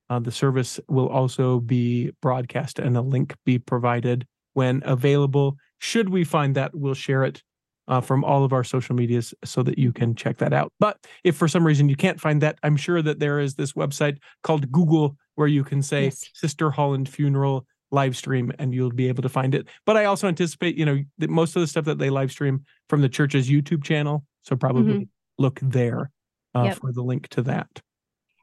Uh, 0.09 0.19
the 0.19 0.33
service 0.33 0.81
will 0.89 1.09
also 1.09 1.61
be 1.61 2.11
broadcast 2.21 2.81
and 2.81 2.97
a 2.97 3.01
link 3.03 3.37
be 3.45 3.59
provided 3.61 4.27
when 4.55 4.83
available. 4.85 5.57
Should 5.79 6.09
we 6.09 6.25
find 6.25 6.57
that, 6.57 6.75
we'll 6.75 6.95
share 6.95 7.23
it 7.23 7.43
uh, 7.91 8.01
from 8.01 8.25
all 8.25 8.45
of 8.45 8.53
our 8.55 8.65
social 8.65 8.95
medias 8.95 9.35
so 9.45 9.63
that 9.65 9.77
you 9.79 9.93
can 9.93 10.15
check 10.15 10.39
that 10.39 10.53
out. 10.55 10.73
But 10.81 10.97
if 11.25 11.37
for 11.37 11.49
some 11.49 11.67
reason 11.67 11.89
you 11.89 11.97
can't 11.97 12.21
find 12.21 12.41
that, 12.41 12.57
I'm 12.63 12.77
sure 12.77 13.03
that 13.03 13.19
there 13.19 13.41
is 13.41 13.55
this 13.57 13.73
website 13.75 14.17
called 14.43 14.71
Google 14.73 15.17
where 15.35 15.49
you 15.49 15.65
can 15.65 15.83
say 15.83 16.05
Yes. 16.05 16.25
Sister 16.35 16.71
Holland 16.71 17.09
Funeral 17.09 17.67
live 17.91 18.17
stream 18.17 18.53
and 18.61 18.73
you'll 18.73 18.93
be 18.93 19.09
able 19.09 19.23
to 19.25 19.29
find 19.29 19.55
it. 19.55 19.67
But 19.85 19.97
I 19.97 20.05
also 20.05 20.29
anticipate, 20.29 20.77
you 20.79 20.87
know, 20.87 20.99
that 21.19 21.29
most 21.29 21.57
of 21.57 21.61
the 21.61 21.67
stuff 21.67 21.85
that 21.87 21.99
they 21.99 22.09
live 22.11 22.31
stream 22.31 22.65
from 22.89 23.03
the 23.03 23.09
church's 23.09 23.51
YouTube 23.51 23.83
channel. 23.83 24.25
So 24.43 24.55
probably 24.57 25.09
look 25.39 25.59
there 25.61 26.11
uh, 26.55 26.63
Yep. 26.65 26.77
for 26.79 26.93
the 26.93 27.03
link 27.03 27.27
to 27.31 27.43
that. 27.43 27.69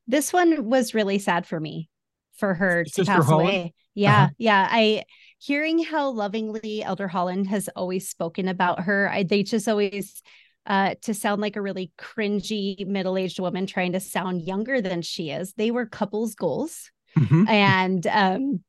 This 0.08 0.34
one 0.34 0.66
was 0.70 0.94
really 0.94 1.20
sad 1.20 1.46
for 1.46 1.60
me 1.60 1.90
for 2.38 2.54
her 2.54 2.84
to 2.84 2.90
Sister 2.90 3.12
pass 3.14 3.26
Holland? 3.26 3.50
away. 3.50 3.74
Yeah, 3.96 4.24
Uh-huh. 4.24 4.30
yeah. 4.38 4.68
I 4.70 5.04
hearing 5.40 5.84
how 5.84 6.10
lovingly 6.10 6.84
Elder 6.84 7.08
Holland 7.08 7.48
has 7.48 7.70
always 7.76 8.10
spoken 8.10 8.48
about 8.48 8.82
her. 8.82 9.10
I 9.10 9.24
they 9.24 9.44
just 9.44 9.68
always 9.68 10.22
uh 10.66 10.96
to 11.04 11.14
sound 11.14 11.42
like 11.42 11.56
a 11.56 11.62
really 11.62 11.92
cringy 11.98 12.86
middle-aged 12.86 13.40
woman 13.40 13.66
trying 13.66 13.94
to 13.94 14.00
sound 14.00 14.42
younger 14.42 14.82
than 14.82 15.02
she 15.02 15.30
is. 15.32 15.54
They 15.54 15.72
were 15.72 15.86
couples 15.86 16.36
goals 16.36 16.92
Mhm. 17.18 17.48
and 17.50 18.08
um 18.08 18.64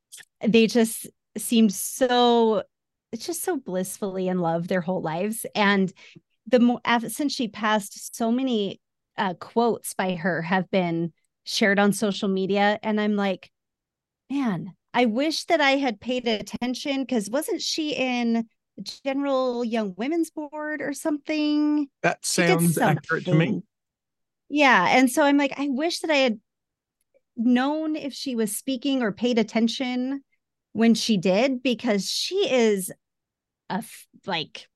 they 0.46 0.66
just 0.66 1.06
seemed 1.36 1.72
so 1.72 2.62
it's 3.12 3.26
just 3.26 3.42
so 3.42 3.56
blissfully 3.56 4.28
in 4.28 4.38
love 4.38 4.68
their 4.68 4.80
whole 4.80 5.02
lives 5.02 5.44
and 5.54 5.92
the 6.46 6.60
more 6.60 6.80
since 7.08 7.34
she 7.34 7.48
passed 7.48 8.14
so 8.16 8.30
many 8.32 8.80
uh 9.16 9.34
quotes 9.34 9.94
by 9.94 10.14
her 10.14 10.42
have 10.42 10.70
been 10.70 11.12
shared 11.44 11.78
on 11.78 11.92
social 11.92 12.28
media 12.28 12.78
and 12.82 13.00
i'm 13.00 13.16
like 13.16 13.50
man 14.30 14.72
i 14.94 15.04
wish 15.04 15.44
that 15.44 15.60
i 15.60 15.72
had 15.72 16.00
paid 16.00 16.26
attention 16.26 17.02
because 17.02 17.30
wasn't 17.30 17.60
she 17.60 17.92
in 17.92 18.46
general 19.04 19.64
young 19.64 19.94
women's 19.96 20.30
board 20.30 20.80
or 20.80 20.92
something 20.92 21.88
That 22.02 22.24
sounds 22.24 22.78
accurate 22.78 23.24
to 23.24 23.34
me. 23.34 23.62
Yeah. 24.48 24.86
And 24.90 25.10
so 25.10 25.24
I'm 25.24 25.36
like, 25.36 25.58
I 25.58 25.68
wish 25.68 26.00
that 26.00 26.10
I 26.10 26.16
had 26.16 26.40
known 27.36 27.96
if 27.96 28.12
she 28.12 28.34
was 28.34 28.56
speaking 28.56 29.02
or 29.02 29.12
paid 29.12 29.38
attention 29.38 30.22
when 30.72 30.94
she 30.94 31.16
did, 31.16 31.62
because 31.62 32.08
she 32.08 32.50
is 32.50 32.92
a 33.68 33.82
like, 34.26 34.66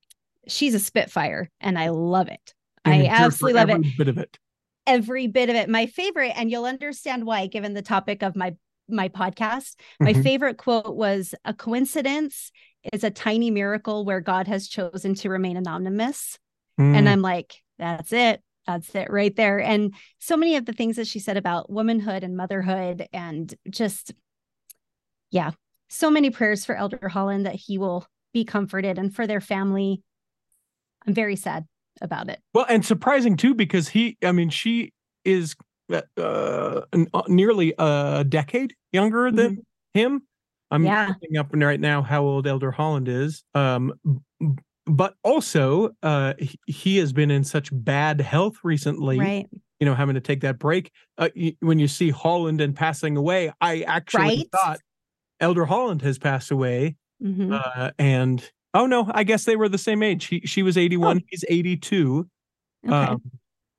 she's 0.47 0.75
a 0.75 0.81
spitfire 0.81 1.49
and 1.61 1.79
I 1.79 1.89
love 1.89 2.29
it. 2.29 2.55
And 2.85 2.95
I 2.95 2.97
you're 2.99 3.07
here 3.07 3.17
for 3.17 3.25
absolutely 3.25 3.61
love 3.61 3.71
it. 3.71 3.97
Bit 3.97 4.09
of 4.09 4.19
it. 4.19 4.39
Every 4.87 5.29
bit 5.29 5.49
of 5.49 5.55
it. 5.55 5.69
My 5.69 5.87
favorite, 5.87 6.33
and 6.35 6.51
you'll 6.51 6.65
understand 6.65 7.25
why, 7.25 7.47
given 7.47 7.73
the 7.73 7.83
topic 7.83 8.23
of 8.23 8.35
my 8.35 8.57
my 8.89 9.09
podcast. 9.09 9.77
My 10.01 10.13
Mhm. 10.13 10.23
favorite 10.23 10.57
quote 10.59 10.97
was 10.97 11.35
a 11.45 11.55
coincidence 11.55 12.51
is 12.93 13.05
a 13.05 13.11
tiny 13.11 13.51
miracle 13.51 14.05
where 14.05 14.21
God 14.21 14.49
has 14.49 14.69
chosen 14.69 15.15
to 15.17 15.31
remain 15.31 15.57
anonymous. 15.57 16.39
And 16.79 17.07
Mm. 17.07 17.11
I'm 17.11 17.23
like, 17.23 17.63
that's 17.79 18.13
it. 18.13 18.43
That's 18.67 18.95
it 18.95 19.11
right 19.11 19.35
there. 19.35 19.61
And 19.61 19.95
so 20.19 20.37
many 20.37 20.57
of 20.57 20.67
the 20.67 20.73
things 20.73 20.97
that 20.97 21.07
she 21.07 21.19
said 21.19 21.37
about 21.37 21.71
womanhood 21.71 22.23
and 22.25 22.37
motherhood, 22.37 23.09
and 23.13 23.55
just, 23.71 24.15
yeah, 25.31 25.53
so 25.89 26.11
many 26.11 26.31
prayers 26.31 26.65
for 26.65 26.75
Elder 26.75 27.09
Holland 27.09 27.47
that 27.47 27.55
he 27.57 27.79
will 27.79 28.07
be 28.33 28.45
comforted 28.45 28.99
and 28.99 29.15
for 29.15 29.27
their 29.27 29.41
family. 29.41 30.03
I'm 31.07 31.15
very 31.15 31.37
sad 31.37 31.67
about 32.01 32.29
it. 32.29 32.41
Well, 32.55 32.67
and 32.69 32.85
surprising 32.85 33.37
too, 33.37 33.55
because 33.55 33.89
he, 33.89 34.17
I 34.23 34.33
mean, 34.33 34.51
she 34.51 34.93
is 35.25 35.55
uh, 35.93 36.01
uh, 36.19 37.23
nearly 37.29 37.75
a 37.79 38.25
decade 38.29 38.75
younger 38.93 39.31
than 39.31 39.65
him. 39.95 40.23
I'm 40.71 40.83
Mm-hmm. 40.83 40.87
Yeah. 40.87 41.09
looking 41.09 41.37
up 41.37 41.49
right 41.53 41.81
now 41.81 42.01
how 42.03 42.23
old 42.23 42.47
Elder 42.47 42.71
Holland 42.71 43.07
is. 43.09 43.45
Um, 43.55 43.93
but 44.87 45.15
also, 45.23 45.91
uh, 46.03 46.35
he, 46.39 46.59
he 46.67 46.97
has 46.99 47.13
been 47.13 47.31
in 47.31 47.45
such 47.45 47.69
bad 47.73 48.21
health 48.21 48.57
recently. 48.65 49.19
Right. 49.19 49.49
you 49.81 49.87
know, 49.87 49.95
having 49.95 50.15
to 50.15 50.21
take 50.21 50.41
that 50.43 50.59
break. 50.59 50.91
Uh, 51.19 51.29
y- 51.37 51.57
when 51.61 51.79
you 51.79 51.89
see 51.89 52.11
Holland 52.11 52.61
and 52.61 52.75
passing 52.75 53.17
away, 53.17 53.53
I 53.61 53.83
actually 53.83 54.23
Right. 54.23 54.47
thought 54.53 54.81
Elder 55.41 55.65
Holland 55.65 56.03
has 56.03 56.19
passed 56.19 56.51
away. 56.53 56.97
Mhm. 57.23 57.53
Uh, 57.53 57.91
and 57.99 58.49
oh 58.75 58.87
no, 58.87 59.11
I 59.13 59.25
guess 59.25 59.45
they 59.45 59.57
were 59.57 59.69
the 59.69 59.79
same 59.79 60.03
age. 60.03 60.23
She 60.27 60.41
she 60.47 60.63
was 60.63 60.77
81, 60.79 61.23
he's 61.29 61.45
82. 61.49 62.29
okay. 62.87 62.95
Um, 62.95 63.23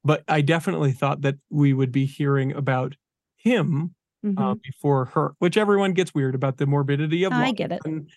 but 0.03 0.23
I 0.27 0.41
definitely 0.41 0.91
thought 0.91 1.21
that 1.21 1.35
we 1.49 1.73
would 1.73 1.91
be 1.91 2.05
hearing 2.05 2.51
about 2.53 2.95
him 3.37 3.95
Mhm. 4.23 4.39
uh, 4.39 4.55
before 4.55 5.05
her, 5.05 5.33
which 5.39 5.57
everyone 5.57 5.93
gets 5.93 6.13
weird 6.13 6.33
about 6.35 6.57
the 6.57 6.65
morbidity 6.65 7.23
of 7.25 7.33
I 7.33 7.51
get 7.51 7.71
it. 7.73 7.81
and, 7.85 8.09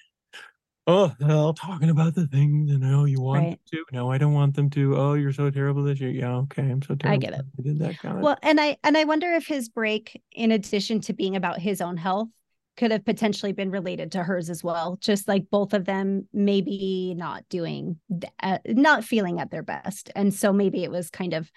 oh, 0.87 1.12
well, 1.20 1.53
talking 1.53 1.91
about 1.91 2.14
the 2.14 2.26
things 2.28 2.70
and 2.70 2.84
oh, 2.84 3.05
you 3.07 3.20
want 3.20 3.45
Right. 3.45 3.61
to? 3.72 3.84
No, 3.93 4.11
I 4.11 4.18
don't 4.18 4.32
want 4.34 4.55
them 4.55 4.70
to. 4.70 4.97
Oh, 4.97 5.14
you're 5.14 5.32
so 5.32 5.51
terrible 5.51 5.82
this 5.82 6.01
year. 6.01 6.11
Yeah, 6.11 6.37
okay, 6.37 6.62
I'm 6.62 6.80
so 6.82 6.95
terrible. 6.95 7.14
I 7.14 7.16
get 7.16 7.34
it. 7.39 7.45
I 7.59 7.62
did 7.62 7.78
that 7.80 7.99
kind 7.99 8.18
of. 8.18 8.22
Well, 8.22 8.37
and 8.43 8.61
I 8.61 8.76
and 8.84 8.97
I 8.97 9.05
wonder 9.05 9.32
if 9.32 9.47
his 9.47 9.68
break, 9.68 10.20
in 10.32 10.53
addition 10.53 11.01
to 11.03 11.12
being 11.12 11.34
about 11.37 11.59
his 11.61 11.80
own 11.80 11.97
health, 11.97 12.28
could 12.76 12.91
have 12.93 13.05
potentially 13.05 13.53
been 13.53 13.70
related 13.70 14.12
to 14.12 14.22
hers 14.22 14.49
as 14.51 14.62
well. 14.62 14.99
Just 15.01 15.26
like 15.26 15.51
both 15.51 15.72
of 15.74 15.87
them 15.87 16.28
maybe 16.32 17.14
not 17.16 17.43
doing, 17.49 17.99
uh, 18.43 18.59
not 18.68 19.03
feeling 19.03 19.41
at 19.41 19.51
their 19.51 19.62
best, 19.64 20.11
and 20.14 20.32
so 20.32 20.53
maybe 20.53 20.84
it 20.84 20.91
was 20.91 21.11
kind 21.11 21.32
of 21.34 21.51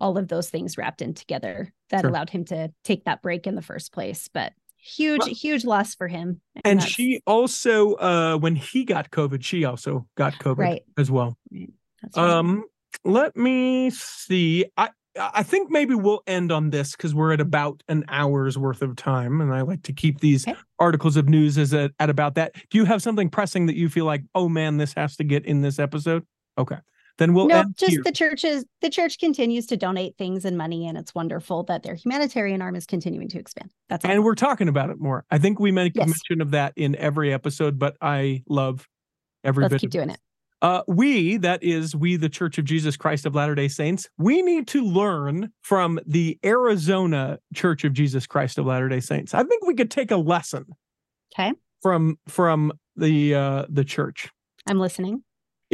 all 0.00 0.18
of 0.18 0.28
those 0.28 0.50
things 0.50 0.76
wrapped 0.76 1.02
in 1.02 1.14
together 1.14 1.72
that 1.90 2.00
Sure. 2.02 2.10
allowed 2.10 2.30
him 2.30 2.44
to 2.46 2.72
take 2.84 3.04
that 3.04 3.22
break 3.22 3.46
in 3.46 3.54
the 3.54 3.62
first 3.62 3.92
place. 3.92 4.28
But 4.32 4.52
huge, 4.76 5.20
Well- 5.20 5.28
huge 5.34 5.64
loss 5.64 5.94
for 5.94 6.08
him. 6.08 6.40
and 6.64 6.80
that's- 6.80 6.92
she 6.92 7.20
also, 7.26 7.94
uh, 7.94 8.36
when 8.38 8.56
he 8.56 8.84
got 8.84 9.10
COVID, 9.10 9.42
she 9.44 9.64
also 9.64 10.06
got 10.16 10.34
COVID 10.34 10.58
Right. 10.58 10.82
as 10.98 11.10
well. 11.10 11.38
right. 11.52 11.70
Um, 12.16 12.64
let 13.04 13.36
me 13.36 13.90
see. 13.90 14.66
I 14.76 14.90
I 15.16 15.44
think 15.44 15.70
maybe 15.70 15.94
we'll 15.94 16.22
end 16.26 16.50
on 16.50 16.70
this 16.70 16.90
because 16.96 17.14
we're 17.14 17.32
at 17.32 17.40
about 17.40 17.84
an 17.88 18.04
hour's 18.08 18.58
worth 18.58 18.82
of 18.82 18.96
time, 18.96 19.40
and 19.40 19.54
I 19.54 19.60
like 19.60 19.84
to 19.84 19.92
keep 19.92 20.18
these 20.18 20.44
Okay. 20.48 20.58
articles 20.80 21.16
of 21.16 21.28
news 21.28 21.56
as 21.56 21.72
a, 21.72 21.92
at 22.00 22.10
about 22.10 22.34
that. 22.34 22.56
Do 22.68 22.78
you 22.78 22.84
have 22.84 23.00
something 23.00 23.30
pressing 23.30 23.66
that 23.66 23.76
you 23.76 23.88
feel 23.88 24.06
like, 24.06 24.24
oh 24.34 24.48
man, 24.48 24.76
this 24.76 24.92
has 24.94 25.14
to 25.18 25.22
get 25.22 25.46
in 25.46 25.62
this 25.62 25.78
episode? 25.78 26.26
Okay, 26.58 26.78
then 27.18 27.32
we'll 27.34 27.46
no, 27.46 27.64
just 27.76 27.92
here. 27.92 28.02
the 28.04 28.12
churches. 28.12 28.64
The 28.80 28.90
church 28.90 29.18
continues 29.18 29.66
to 29.66 29.76
donate 29.76 30.16
things 30.16 30.44
and 30.44 30.58
money, 30.58 30.86
and 30.86 30.98
it's 30.98 31.14
wonderful 31.14 31.62
that 31.64 31.82
their 31.82 31.94
humanitarian 31.94 32.60
arm 32.62 32.74
is 32.76 32.86
continuing 32.86 33.28
to 33.28 33.38
expand. 33.38 33.70
That's 33.88 34.04
all. 34.04 34.10
and 34.10 34.24
we're 34.24 34.34
talking 34.34 34.68
about 34.68 34.90
it 34.90 34.98
more. 35.00 35.24
I 35.30 35.38
think 35.38 35.60
we 35.60 35.70
make 35.72 35.92
Yes. 35.94 36.08
mention 36.08 36.40
of 36.40 36.50
that 36.52 36.72
in 36.76 36.96
every 36.96 37.32
episode, 37.32 37.78
but 37.78 37.96
I 38.00 38.42
love 38.48 38.86
every 39.44 39.62
Let's 39.62 39.72
bit. 39.74 39.80
keep 39.82 39.88
of 39.88 39.92
doing 39.92 40.10
it. 40.10 40.18
Uh, 40.62 40.82
we, 40.88 41.36
that 41.36 41.62
is, 41.62 41.94
we, 41.94 42.16
the 42.16 42.28
Church 42.30 42.56
of 42.56 42.64
Jesus 42.64 42.96
Christ 42.96 43.26
of 43.26 43.34
Latter 43.34 43.54
day 43.54 43.68
Saints, 43.68 44.08
we 44.16 44.40
need 44.40 44.66
to 44.68 44.82
learn 44.82 45.50
from 45.60 46.00
the 46.06 46.38
Arizona 46.44 47.38
Church 47.54 47.84
of 47.84 47.92
Jesus 47.92 48.26
Christ 48.26 48.56
of 48.58 48.64
Latter 48.64 48.88
day 48.88 49.00
Saints. 49.00 49.34
I 49.34 49.42
think 49.44 49.66
we 49.66 49.74
could 49.74 49.90
take 49.90 50.10
a 50.10 50.16
lesson 50.16 50.64
Okay, 51.38 51.52
from 51.82 52.18
from 52.28 52.72
the 52.96 53.34
uh, 53.34 53.66
the 53.68 53.84
church. 53.84 54.30
I'm 54.66 54.78
listening. 54.78 55.22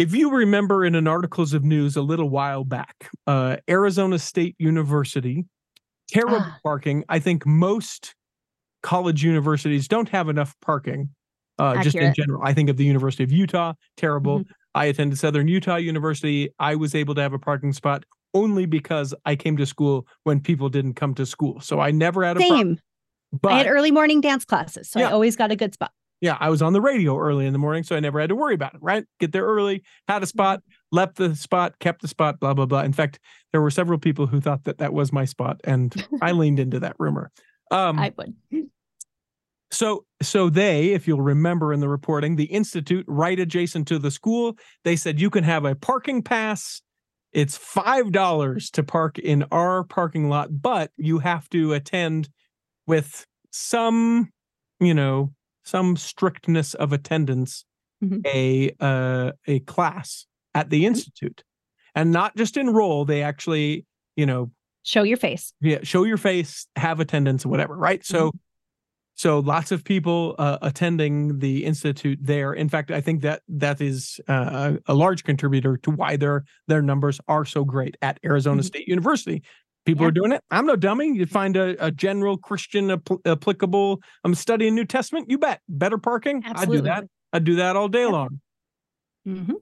If 0.01 0.15
you 0.15 0.31
remember 0.31 0.83
in 0.83 0.95
an 0.95 1.07
articles 1.07 1.53
of 1.53 1.63
news 1.63 1.95
a 1.95 2.01
little 2.01 2.31
while 2.31 2.65
back, 2.65 3.11
uh, 3.27 3.59
Arizona 3.69 4.19
State 4.19 4.57
University, 4.59 5.45
terrible 6.09 6.39
Ah. 6.41 6.57
parking. 6.63 7.05
I 7.11 7.19
think 7.19 7.45
most 7.45 8.15
college 8.83 9.23
universities 9.23 9.87
don't 9.89 10.09
have 10.09 10.31
enough 10.31 10.55
parking. 10.63 11.11
Uh, 11.59 11.83
just 11.83 11.97
in 11.97 12.15
general, 12.15 12.41
I 12.43 12.55
think 12.55 12.71
of 12.71 12.79
the 12.79 12.85
University 12.87 13.23
of 13.25 13.31
Utah, 13.31 13.75
terrible. 13.99 14.39
Mm-hmm. 14.39 14.51
I 14.75 14.87
attended 14.87 15.19
Southern 15.19 15.49
Utah 15.49 15.77
University. 15.77 16.49
I 16.59 16.77
was 16.77 16.95
able 16.95 17.15
to 17.17 17.21
have 17.21 17.35
a 17.35 17.39
parking 17.39 17.75
spot 17.75 18.05
only 18.33 18.65
because 18.65 19.13
I 19.27 19.37
came 19.37 19.59
to 19.59 19.67
school 19.67 20.07
when 20.25 20.41
people 20.41 20.71
didn't 20.71 20.95
come 20.95 21.13
to 21.17 21.27
school. 21.27 21.61
So 21.61 21.79
I 21.79 21.91
never 21.91 22.25
had 22.25 22.39
a 22.39 22.41
problem. 22.41 22.59
Same. 22.77 22.79
But 23.39 23.53
I 23.53 23.59
had 23.59 23.67
early 23.67 23.91
morning 23.91 24.23
dance 24.23 24.47
classes, 24.47 24.89
so 24.91 24.99
Yeah. 24.99 25.11
I 25.11 25.13
always 25.13 25.37
got 25.37 25.51
a 25.51 25.57
good 25.57 25.75
spot. 25.75 25.93
Yeah, 26.21 26.37
I 26.39 26.51
was 26.51 26.61
on 26.63 26.73
the 26.73 26.81
radio 26.81 27.19
early 27.19 27.47
in 27.47 27.53
the 27.53 27.59
morning, 27.59 27.83
so 27.83 27.97
I 27.97 28.01
never 28.01 28.21
had 28.21 28.29
to 28.29 28.37
worry 28.37 28.55
about 28.55 28.75
it, 28.75 28.83
right? 28.83 29.05
Get 29.21 29.33
there 29.33 29.45
early, 29.45 29.83
had 30.09 30.23
a 30.23 30.27
spot, 30.27 30.61
Mm-hmm. 30.61 30.97
left 30.97 31.17
the 31.17 31.35
spot, 31.37 31.79
kept 31.79 32.03
the 32.03 32.09
spot, 32.09 32.41
blah, 32.41 32.53
blah, 32.55 32.67
blah. 32.67 32.83
In 32.83 32.93
fact, 32.93 33.19
there 33.53 33.61
were 33.61 33.71
several 33.71 33.99
people 33.99 34.27
who 34.27 34.41
thought 34.41 34.65
that 34.65 34.79
that 34.79 34.93
was 34.93 35.13
my 35.13 35.25
spot, 35.25 35.61
and 35.65 35.95
I 36.23 36.33
leaned 36.33 36.59
into 36.61 36.81
that 36.81 36.97
rumor. 36.99 37.31
Um, 37.71 37.99
I 37.99 38.13
would. 38.17 38.35
so, 39.71 40.05
so 40.21 40.51
they, 40.51 40.89
if 40.93 41.07
you'll 41.07 41.23
remember 41.23 41.73
in 41.73 41.79
the 41.81 41.89
reporting, 41.89 42.35
the 42.37 42.47
institute 42.47 43.05
right 43.09 43.39
adjacent 43.39 43.87
to 43.89 43.99
the 43.99 44.11
school, 44.11 44.57
they 44.85 44.97
said 44.97 45.21
you 45.21 45.31
can 45.31 45.45
have 45.45 45.65
a 45.65 45.75
parking 45.77 46.23
pass. 46.23 46.83
It's 47.33 47.57
five 47.57 48.11
dollars 48.11 48.71
to 48.71 48.83
park 48.83 49.17
in 49.19 49.45
our 49.53 49.85
parking 49.85 50.29
lot, 50.29 50.49
but 50.61 50.91
you 50.97 51.21
have 51.21 51.49
to 51.51 51.73
attend 51.73 52.29
with 52.89 53.25
some, 53.53 54.31
you 54.81 54.93
know, 54.95 55.33
some 55.65 55.97
strictness 55.97 56.75
of 56.75 56.93
attendance 56.93 57.65
Mhm. 58.03 58.27
a 58.27 58.75
uh, 58.81 59.33
a 59.47 59.61
class 59.61 60.27
at 60.55 60.71
the 60.71 60.87
institute, 60.87 61.45
and 61.95 62.11
not 62.11 62.35
just 62.37 62.57
enroll. 62.57 63.05
They 63.05 63.23
actually, 63.23 63.85
you 64.17 64.25
know, 64.27 64.51
Show 64.83 65.03
your 65.03 65.19
face. 65.19 65.53
yeah 65.61 65.81
show 65.83 66.05
your 66.05 66.17
face 66.17 66.67
have 66.77 67.01
attendance 67.01 67.45
whatever 67.45 67.77
right 67.77 68.03
so 68.03 68.33
so 69.15 69.41
lots 69.41 69.71
of 69.73 69.85
people 69.85 70.35
uh, 70.39 70.57
attending 70.63 71.39
the 71.41 71.67
institute 71.67 72.19
there 72.23 72.55
in 72.55 72.71
fact 72.71 72.91
i 72.91 72.99
think 73.03 73.21
that 73.21 73.43
that 73.47 73.83
is 73.83 74.19
uh, 74.29 74.77
a 74.87 74.95
large 74.95 75.23
contributor 75.25 75.77
to 75.77 75.91
why 75.91 76.17
their 76.17 76.45
their 76.69 76.81
numbers 76.81 77.21
are 77.29 77.45
so 77.45 77.63
great 77.63 77.99
at 78.01 78.19
arizona 78.25 78.63
Mhm. 78.63 78.65
state 78.65 78.89
university 78.89 79.43
people 79.87 80.03
Yeah. 80.05 80.09
are 80.09 80.13
doing 80.13 80.33
it 80.33 80.43
i'm 80.51 80.67
no 80.67 80.77
dummy 80.77 81.15
you 81.17 81.27
find 81.27 81.57
a, 81.57 81.77
a 81.85 81.91
general 81.91 82.37
christian 82.37 82.89
appl- 82.89 83.21
applicable 83.27 84.01
i'm 84.25 84.35
studying 84.35 84.75
new 84.75 84.85
testament 84.85 85.31
you 85.31 85.39
bet 85.39 85.61
better 85.69 85.99
parking 85.99 86.43
i 86.47 86.65
do 86.65 86.81
that 86.83 87.05
i 87.33 87.39
do 87.39 87.57
that 87.57 87.77
all 87.77 87.89
day 87.89 88.03
Yeah. 88.03 88.07
long 88.09 88.41
Mhm. 89.27 89.55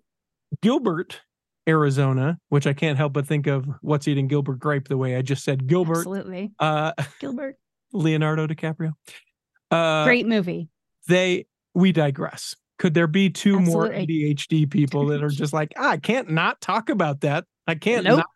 gilbert 0.63 1.21
arizona 1.69 2.39
which 2.49 2.67
i 2.67 2.73
can't 2.73 2.97
help 2.97 3.13
but 3.13 3.27
think 3.27 3.47
of 3.47 3.67
what's 3.83 4.09
eating 4.09 4.27
gilbert 4.29 4.59
grape 4.59 4.89
the 4.89 4.97
way 4.97 5.17
i 5.17 5.23
just 5.23 5.45
said 5.45 5.67
gilbert 5.67 5.99
Absolutely. 5.99 6.53
uh 6.59 6.93
Gilbert. 7.21 7.57
Leonardo 7.95 8.47
DiCaprio. 8.47 8.93
Uh, 9.71 10.05
Great 10.05 10.27
movie. 10.27 10.69
They 11.09 11.47
we 11.75 11.91
digress. 11.91 12.55
Could 12.79 12.93
there 12.93 13.07
be 13.07 13.31
two 13.31 13.59
more 13.59 13.89
ADHD 13.89 14.71
people 14.71 15.07
that 15.07 15.25
are 15.25 15.29
just 15.43 15.55
like, 15.55 15.73
"Ah, 15.79 15.93
I 15.93 15.97
can't 15.97 16.29
not 16.31 16.61
talk 16.61 16.91
about 16.91 17.23
that. 17.23 17.45
I 17.67 17.77
can't 17.77 18.05
Nope. 18.05 18.19
not 18.19 18.27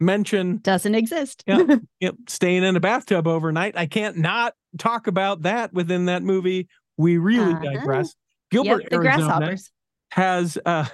mention 0.00 0.58
Doesn't 0.58 0.94
exist. 0.94 1.42
Yeah. 1.46 1.58
you 2.00 2.08
know, 2.08 2.12
staying 2.28 2.64
in 2.64 2.76
a 2.76 2.80
bathtub 2.80 3.26
overnight. 3.26 3.76
I 3.76 3.86
can't 3.86 4.16
not 4.18 4.54
talk 4.78 5.06
about 5.06 5.42
that 5.42 5.72
within 5.72 6.06
that 6.06 6.22
movie. 6.22 6.68
We 6.96 7.18
really 7.18 7.52
Uh-huh. 7.52 7.62
digress. 7.74 8.14
Gilbert, 8.50 8.82
yep, 8.82 8.90
the 8.90 8.96
Arizona 8.96 9.26
grasshoppers. 9.26 9.70
has 10.12 10.58
uh 10.64 10.86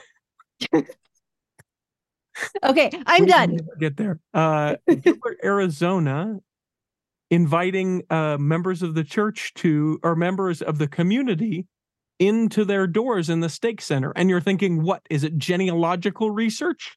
Okay, 2.65 2.91
I'm 3.07 3.27
done. 3.27 3.59
Get 3.79 3.97
there. 3.97 4.19
Uh 4.33 4.77
Gilbert, 5.03 5.39
Arizona 5.45 6.39
inviting 7.31 8.03
uh 8.11 8.37
members 8.39 8.83
of 8.83 8.95
the 8.95 9.05
church 9.05 9.55
to 9.55 10.01
or 10.03 10.17
members 10.17 10.61
of 10.61 10.79
the 10.79 10.89
community 10.89 11.67
into 12.19 12.65
their 12.65 12.87
doors 12.87 13.29
in 13.31 13.41
the 13.41 13.49
stake 13.49 13.81
center. 13.81 14.13
And 14.17 14.29
you're 14.31 14.41
thinking, 14.41 14.83
what 14.83 15.03
is 15.11 15.23
it 15.25 15.37
genealogical 15.39 16.31
research? 16.31 16.97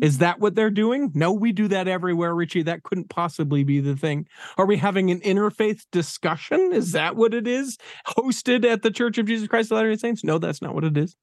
Is 0.00 0.18
that 0.18 0.40
what 0.40 0.54
they're 0.54 0.70
doing? 0.70 1.10
No, 1.14 1.32
we 1.32 1.52
do 1.52 1.68
that 1.68 1.88
everywhere, 1.88 2.34
Richie. 2.34 2.62
That 2.62 2.82
couldn't 2.82 3.08
possibly 3.10 3.64
be 3.64 3.80
the 3.80 3.96
thing. 3.96 4.26
Are 4.56 4.66
we 4.66 4.76
having 4.76 5.10
an 5.10 5.20
interfaith 5.20 5.82
discussion? 5.90 6.70
Is 6.72 6.92
that 6.92 7.16
what 7.16 7.34
it 7.34 7.46
is? 7.48 7.78
Hosted 8.06 8.64
at 8.64 8.82
the 8.82 8.90
Church 8.90 9.18
of 9.18 9.26
Jesus 9.26 9.48
Christ 9.48 9.72
of 9.72 9.76
Latter-day 9.76 9.96
Saints? 9.96 10.22
No, 10.24 10.38
that's 10.38 10.62
not 10.62 10.74
what 10.74 10.84
it 10.84 10.96
is. 10.96 11.16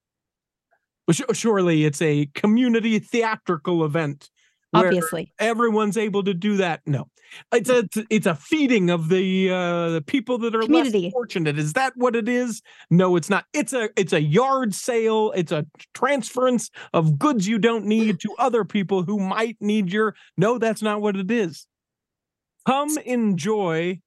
Surely 1.34 1.86
it's 1.86 2.01
a 2.01 2.28
community 2.34 2.99
theatrical 2.99 3.86
event. 3.86 4.30
Obviously. 4.76 5.34
everyone's 5.39 5.97
able 5.97 6.23
to 6.23 6.34
do 6.34 6.57
that. 6.57 6.82
No, 6.86 7.07
it's 7.51 7.69
a 7.69 7.88
it's 8.09 8.26
a 8.26 8.36
feeding 8.36 8.89
of 8.89 9.09
the 9.09 9.51
uh, 9.51 9.89
the 9.89 10.01
people 10.01 10.38
that 10.39 10.55
are 10.55 10.61
Community. 10.61 11.03
less 11.03 11.11
fortunate. 11.11 11.57
Is 11.57 11.73
that 11.73 11.93
what 11.95 12.15
it 12.15 12.28
is? 12.28 12.61
No, 12.89 13.15
it's 13.15 13.30
not. 13.30 13.45
It's 13.53 13.73
a 13.73 13.89
it's 13.95 14.13
a 14.13 14.21
yard 14.21 14.73
sale. 14.73 15.32
It's 15.36 15.51
a 15.51 15.65
transference 15.93 16.69
of 16.93 17.17
goods 17.17 17.47
you 17.47 17.59
don't 17.59 17.86
need 17.86 18.19
to 18.21 18.36
other 18.39 18.65
people 18.65 19.03
who 19.03 19.19
might 19.19 19.57
need 19.59 19.91
your. 19.91 20.15
No, 20.38 20.57
that's 20.57 20.82
not 20.82 21.01
what 21.01 21.15
it 21.15 21.32
is. 21.32 21.67
Come 22.65 22.97
enjoy 23.05 23.99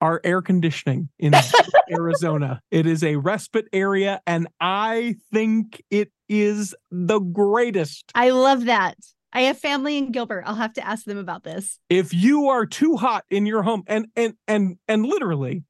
our 0.00 0.20
air 0.24 0.42
conditioning 0.42 1.08
in 1.18 1.34
Arizona. 1.90 2.60
It 2.70 2.86
is 2.86 3.02
a 3.02 3.16
respite 3.16 3.66
area, 3.72 4.20
and 4.26 4.48
I 4.60 5.16
think 5.32 5.82
it 5.90 6.10
is 6.28 6.74
the 6.90 7.18
greatest. 7.18 8.10
I 8.14 8.30
love 8.30 8.64
that. 8.66 8.96
I 9.36 9.42
have 9.42 9.58
family 9.58 9.98
in 9.98 10.12
Gilbert. 10.12 10.44
I'll 10.46 10.54
have 10.54 10.72
to 10.74 10.86
ask 10.86 11.04
them 11.04 11.18
about 11.18 11.44
this. 11.44 11.78
if 11.90 12.14
you 12.14 12.48
are 12.48 12.64
too 12.64 12.96
hot 12.96 13.24
in 13.30 13.44
your 13.44 13.62
home 13.62 13.82
and 13.86 14.06
and 14.16 14.34
and 14.48 14.78
and 14.88 15.04
literally 15.04 15.62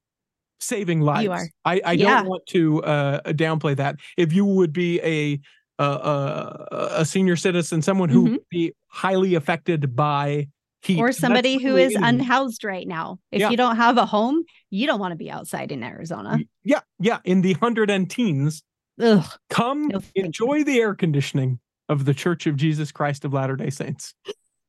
saving 0.61 1.01
lives 1.01 1.25
You 1.25 1.33
are. 1.33 1.49
i 1.65 1.81
i 1.85 1.93
Yeah. 1.93 2.05
don't 2.19 2.29
want 2.29 2.47
to 2.47 2.83
uh 2.85 3.21
downplay 3.33 3.75
that 3.77 3.97
if 4.17 4.33
you 4.33 4.45
would 4.45 4.73
be 4.73 5.01
a 5.03 5.41
uh, 5.79 5.83
uh, 5.83 6.89
a 7.03 7.05
senior 7.05 7.37
citizen 7.37 7.83
someone 7.83 8.09
who 8.09 8.23
Mhm. 8.23 8.31
would 8.33 8.49
be 8.49 8.73
highly 8.87 9.35
affected 9.35 9.95
by 9.95 10.49
heat. 10.83 10.99
or 10.99 11.13
somebody 11.13 11.59
who 11.59 11.77
is 11.77 11.95
unhoused 11.95 12.63
right 12.65 12.87
now. 12.89 13.19
If 13.33 13.41
Yeah. 13.41 13.51
you 13.51 13.57
don't 13.59 13.77
have 13.77 13.99
a 13.99 14.07
home, 14.07 14.45
you 14.71 14.87
don't 14.87 15.01
want 15.01 15.13
to 15.13 15.17
be 15.27 15.31
outside 15.31 15.73
in 15.73 15.83
Arizona. 15.83 16.39
Yeah, 16.65 16.81
yeah, 16.99 17.19
in 17.25 17.43
the 17.43 17.53
hundred 17.55 17.91
and 17.91 18.09
teens, 18.09 18.63
Ugh. 19.01 19.27
come 19.51 19.89
No, 19.89 20.01
enjoy 20.15 20.65
the 20.65 20.79
air 20.81 20.95
conditioning 20.95 21.59
of 21.89 22.05
the 22.05 22.15
Church 22.15 22.47
of 22.47 22.57
Jesus 22.57 22.93
Christ 22.93 23.25
of 23.25 23.33
Latter 23.33 23.57
Day 23.57 23.71
Saints. 23.71 24.15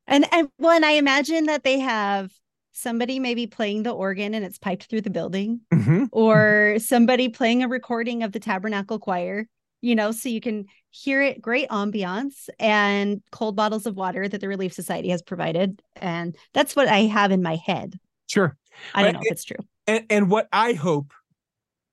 And 0.07 0.25
and 0.33 0.49
when 0.57 0.83
I 0.83 0.91
imagine 0.91 1.45
that 1.47 1.63
they 1.63 1.79
have 1.79 2.31
somebody 2.71 3.19
maybe 3.19 3.47
playing 3.47 3.83
the 3.83 3.91
organ 3.91 4.33
and 4.33 4.45
it's 4.45 4.59
piped 4.59 4.85
through 4.85 5.01
the 5.01 5.09
building, 5.09 5.61
Mhm. 5.73 6.09
or 6.11 6.77
somebody 6.79 7.27
playing 7.29 7.63
a 7.63 7.67
recording 7.67 8.23
of 8.23 8.31
the 8.31 8.39
Tabernacle 8.39 8.99
Choir, 8.99 9.47
you 9.81 9.95
know, 9.95 10.11
so 10.11 10.29
you 10.29 10.39
can 10.39 10.65
hear 10.91 11.21
it. 11.21 11.41
Great 11.41 11.69
ambiance 11.69 12.49
and 12.59 13.21
cold 13.31 13.55
bottles 13.55 13.85
of 13.87 13.95
water 13.95 14.27
that 14.27 14.39
the 14.41 14.47
Relief 14.47 14.73
Society 14.73 15.09
has 15.09 15.21
provided, 15.23 15.81
and 15.95 16.35
that's 16.53 16.75
what 16.75 16.87
I 16.87 16.99
have 17.01 17.31
in 17.31 17.41
my 17.41 17.55
head. 17.55 17.99
Sure. 18.27 18.55
I 18.93 19.01
don't 19.01 19.07
Right, 19.07 19.13
know 19.15 19.21
if 19.25 19.31
it's 19.31 19.43
true. 19.43 19.57
And, 19.87 20.05
and 20.09 20.29
what 20.29 20.47
I 20.53 20.73
hope, 20.73 21.13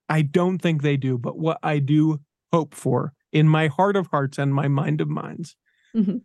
I 0.07 0.21
don't 0.21 0.59
think 0.59 0.83
they 0.83 0.97
do, 0.97 1.17
but 1.17 1.37
what 1.37 1.57
I 1.63 1.79
do 1.79 2.19
hope 2.53 2.75
for 2.75 3.13
in 3.31 3.47
my 3.49 3.67
heart 3.67 3.95
of 3.95 4.07
hearts 4.07 4.37
and 4.37 4.53
my 4.53 4.67
mind 4.67 5.01
of 5.01 5.09
minds, 5.09 5.55
Mhm. 5.95 6.21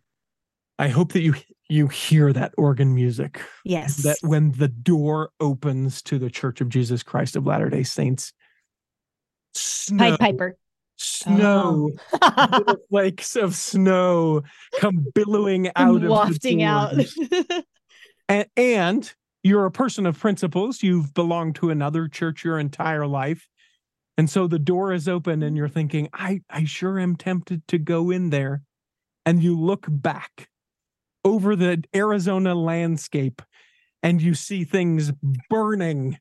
I 0.79 0.87
hope 0.89 1.13
that 1.13 1.21
you 1.21 1.35
you 1.69 1.87
hear 1.87 2.33
that 2.33 2.53
organ 2.57 2.93
music. 2.93 3.41
Yes. 3.63 3.97
That 4.03 4.17
when 4.21 4.51
the 4.51 4.67
door 4.67 5.29
opens 5.39 6.01
to 6.03 6.19
the 6.19 6.29
Church 6.29 6.59
of 6.59 6.67
Jesus 6.67 7.01
Christ 7.03 7.35
of 7.37 7.45
Latter 7.45 7.69
Day 7.69 7.83
Saints, 7.83 8.33
snow, 9.53 10.09
Pied 10.17 10.19
Piper. 10.19 10.57
snow, 10.97 11.91
little 12.57 12.75
flakes 12.89 13.35
of 13.37 13.55
snow 13.55 14.41
come 14.79 15.05
billowing 15.15 15.71
out 15.77 16.03
of 16.03 16.09
wafting 16.09 16.61
out. 16.63 16.93
and, 18.27 18.45
and 18.57 19.13
you're 19.43 19.65
a 19.65 19.71
person 19.71 20.05
of 20.05 20.19
principles. 20.19 20.83
You've 20.83 21.13
belonged 21.13 21.55
to 21.55 21.69
another 21.69 22.07
church 22.09 22.43
your 22.43 22.59
entire 22.59 23.07
life. 23.07 23.47
And 24.21 24.29
so 24.29 24.45
the 24.45 24.59
door 24.59 24.93
is 24.93 25.07
open 25.07 25.41
and 25.41 25.57
you're 25.57 25.67
thinking, 25.67 26.07
I, 26.13 26.41
I 26.47 26.65
sure 26.65 26.99
am 26.99 27.15
tempted 27.15 27.67
to 27.69 27.79
go 27.79 28.11
in 28.11 28.29
there. 28.29 28.61
And 29.25 29.41
you 29.41 29.59
look 29.59 29.87
back 29.89 30.47
over 31.25 31.55
the 31.55 31.83
Arizona 31.95 32.53
landscape 32.53 33.41
and 34.03 34.21
you 34.21 34.35
see 34.35 34.63
things 34.63 35.11
burning, 35.49 36.19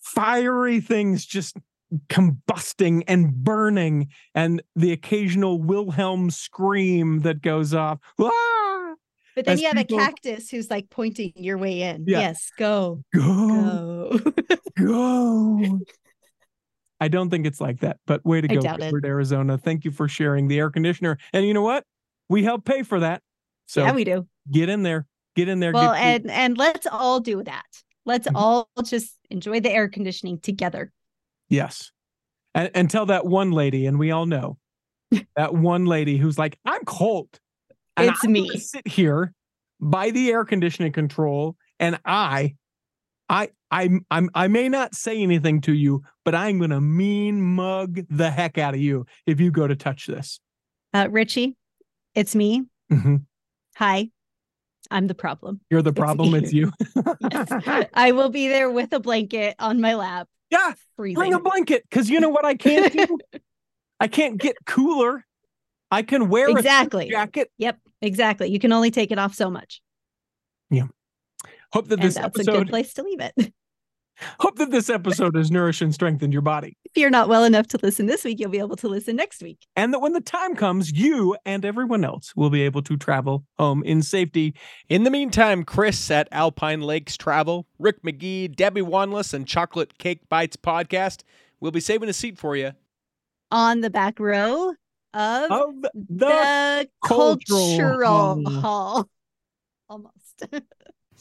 fiery 0.00 0.80
things 0.80 1.26
just 1.26 1.58
combusting 2.08 3.02
and 3.06 3.34
burning, 3.34 4.08
and 4.34 4.62
the 4.74 4.92
occasional 4.92 5.60
Wilhelm 5.60 6.30
scream 6.30 7.20
that 7.20 7.42
goes 7.42 7.74
off. 7.74 7.98
"Ah!" 8.18 8.94
but 9.36 9.44
then 9.44 9.52
as 9.52 9.60
you 9.60 9.66
have 9.66 9.76
people- 9.76 9.98
a 9.98 10.00
cactus 10.00 10.48
who's 10.48 10.70
like 10.70 10.88
pointing 10.88 11.34
your 11.36 11.58
way 11.58 11.82
in. 11.82 12.04
Yeah. 12.06 12.20
Yes, 12.20 12.50
go, 12.58 13.02
Go, 13.14 14.18
go. 14.18 14.20
go. 14.78 15.80
I 17.00 17.08
don't 17.08 17.28
think 17.30 17.46
it's 17.46 17.60
like 17.60 17.80
that, 17.80 17.98
but 18.06 18.24
way 18.24 18.40
to 18.40 18.50
I 18.50 18.54
go, 18.54 18.60
doubt 18.60 18.82
Arizona. 18.82 19.58
Thank 19.58 19.84
you 19.84 19.90
for 19.90 20.08
sharing 20.08 20.48
the 20.48 20.58
air 20.58 20.70
conditioner. 20.70 21.18
And 21.32 21.46
you 21.46 21.52
know 21.54 21.62
what? 21.62 21.84
We 22.28 22.44
help 22.44 22.64
pay 22.64 22.82
for 22.82 23.00
that. 23.00 23.22
So 23.66 23.82
yeah, 23.84 23.92
we 23.92 24.04
do. 24.04 24.26
get 24.50 24.68
in 24.68 24.82
there. 24.82 25.06
Get 25.36 25.48
in 25.48 25.58
there. 25.60 25.72
Well, 25.72 25.92
get, 25.94 26.02
and 26.02 26.30
and 26.30 26.58
let's 26.58 26.86
all 26.86 27.20
do 27.20 27.42
that. 27.42 27.64
Let's 28.06 28.28
Mhm. 28.28 28.32
all 28.36 28.68
just 28.84 29.18
enjoy 29.30 29.60
the 29.60 29.70
air 29.70 29.88
conditioning 29.88 30.38
together. 30.40 30.92
yes. 31.48 31.90
And, 32.56 32.70
and 32.72 32.88
tell 32.88 33.06
that 33.06 33.26
one 33.26 33.50
lady, 33.50 33.84
and 33.86 33.98
we 33.98 34.12
all 34.12 34.26
know 34.26 34.58
that 35.36 35.54
one 35.54 35.86
lady 35.86 36.18
who's 36.18 36.38
like, 36.38 36.56
I'm 36.64 36.84
cold. 36.84 37.40
It's 37.98 38.24
I'm 38.24 38.30
me. 38.32 38.48
Sit 38.58 38.86
here 38.86 39.32
by 39.80 40.10
the 40.10 40.30
air 40.30 40.44
conditioning 40.44 40.92
control, 40.92 41.56
and 41.80 41.98
I, 42.04 42.54
I, 43.28 43.48
I'm, 43.74 44.06
I'm, 44.08 44.30
I 44.36 44.46
may 44.46 44.68
not 44.68 44.94
say 44.94 45.20
anything 45.20 45.60
to 45.62 45.74
you, 45.74 46.04
but 46.24 46.32
I'm 46.32 46.60
gonna 46.60 46.80
mean 46.80 47.42
mug 47.42 47.98
the 48.08 48.30
heck 48.30 48.56
out 48.56 48.72
of 48.74 48.80
you 48.80 49.04
if 49.26 49.40
you 49.40 49.50
go 49.50 49.66
to 49.66 49.74
touch 49.74 50.06
this. 50.06 50.38
Uh, 50.92 51.08
Richie, 51.10 51.56
it's 52.14 52.36
me. 52.36 52.66
Mhm. 52.92 53.24
Hi, 53.76 54.10
I'm 54.92 55.08
the 55.08 55.14
problem. 55.14 55.60
You're 55.70 55.82
the 55.82 55.92
problem. 55.92 56.36
It's 56.36 56.52
you. 56.52 56.70
Yes. 57.32 57.88
I 57.94 58.12
will 58.12 58.28
be 58.28 58.46
there 58.46 58.70
with 58.70 58.92
a 58.92 59.00
blanket 59.00 59.56
on 59.58 59.80
my 59.80 59.94
lap, 59.94 60.28
yeah, 60.50 60.74
freezing. 60.94 61.16
bring 61.16 61.34
a 61.34 61.40
blanket 61.40 61.82
because 61.90 62.08
you 62.08 62.20
know 62.20 62.28
what 62.28 62.44
I 62.44 62.54
can't 62.54 62.92
do. 62.92 63.18
I 63.98 64.06
can't 64.06 64.38
get 64.38 64.54
cooler. 64.66 65.24
I 65.90 66.02
can 66.02 66.28
wear 66.28 66.48
exactly. 66.48 67.08
a 67.08 67.10
jacket. 67.10 67.50
Yep, 67.58 67.78
exactly. 68.00 68.50
You 68.50 68.60
can 68.60 68.72
only 68.72 68.92
take 68.92 69.10
it 69.10 69.18
off 69.18 69.34
so 69.34 69.50
much, 69.50 69.82
Yeah. 70.70 70.86
Hope 71.72 71.88
that 71.88 71.98
and 71.98 72.02
this 72.04 72.14
that's 72.14 72.38
a 72.38 72.44
good 72.44 72.68
place 72.68 72.94
to 72.94 73.02
leave 73.02 73.20
it. 73.20 73.52
Hope 74.40 74.56
that 74.56 74.70
this 74.70 74.88
episode 74.88 75.34
has 75.36 75.50
nourished 75.50 75.82
and 75.82 75.92
strengthened 75.92 76.32
your 76.32 76.42
body. 76.42 76.76
If 76.84 76.96
you're 76.96 77.10
not 77.10 77.28
well 77.28 77.44
enough 77.44 77.66
to 77.68 77.78
listen 77.82 78.06
this 78.06 78.24
week, 78.24 78.38
you'll 78.38 78.50
be 78.50 78.58
able 78.58 78.76
to 78.76 78.88
listen 78.88 79.16
next 79.16 79.42
week. 79.42 79.66
and 79.74 79.92
that 79.92 79.98
when 80.00 80.12
the 80.12 80.20
time 80.20 80.54
comes, 80.54 80.92
you 80.92 81.36
and 81.44 81.64
everyone 81.64 82.04
else 82.04 82.32
will 82.36 82.50
be 82.50 82.62
able 82.62 82.82
to 82.82 82.96
travel 82.96 83.44
home 83.58 83.82
in 83.82 84.02
safety. 84.02 84.54
In 84.88 85.02
the 85.04 85.10
meantime, 85.10 85.64
Chris 85.64 86.10
at 86.10 86.28
Alpine 86.30 86.80
Lakes 86.82 87.16
Travel, 87.16 87.66
Rick 87.78 88.02
McGee, 88.02 88.54
Debbie 88.54 88.82
Wanless, 88.82 89.34
and 89.34 89.46
Chocolate 89.46 89.98
Cake 89.98 90.20
Bites 90.28 90.56
podcast 90.56 91.22
will 91.60 91.72
be 91.72 91.80
saving 91.80 92.08
a 92.08 92.12
seat 92.12 92.38
for 92.38 92.54
you. 92.56 92.72
On 93.50 93.80
the 93.80 93.90
back 93.90 94.20
row 94.20 94.74
of 95.12 95.50
Of 95.50 95.82
the, 95.82 95.90
the 96.08 96.88
cultural 97.04 97.76
cultural 97.76 98.42
hall. 98.44 98.60
hall. 98.60 99.08
Almost. 99.88 100.46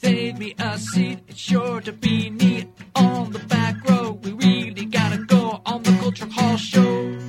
Save 0.03 0.37
me 0.37 0.53
a 0.59 0.77
seat, 0.77 1.19
it's 1.29 1.39
sure 1.39 1.79
to 1.79 1.93
be 1.93 2.29
neat. 2.29 2.67
On 2.93 3.31
the 3.31 3.39
back 3.39 3.89
row, 3.89 4.19
we 4.21 4.33
really 4.33 4.83
gotta 4.83 5.19
go 5.19 5.61
on 5.65 5.81
the 5.83 5.91
Culture 6.01 6.27
Hall 6.29 6.57
show. 6.57 7.17
Ow! 7.19 7.22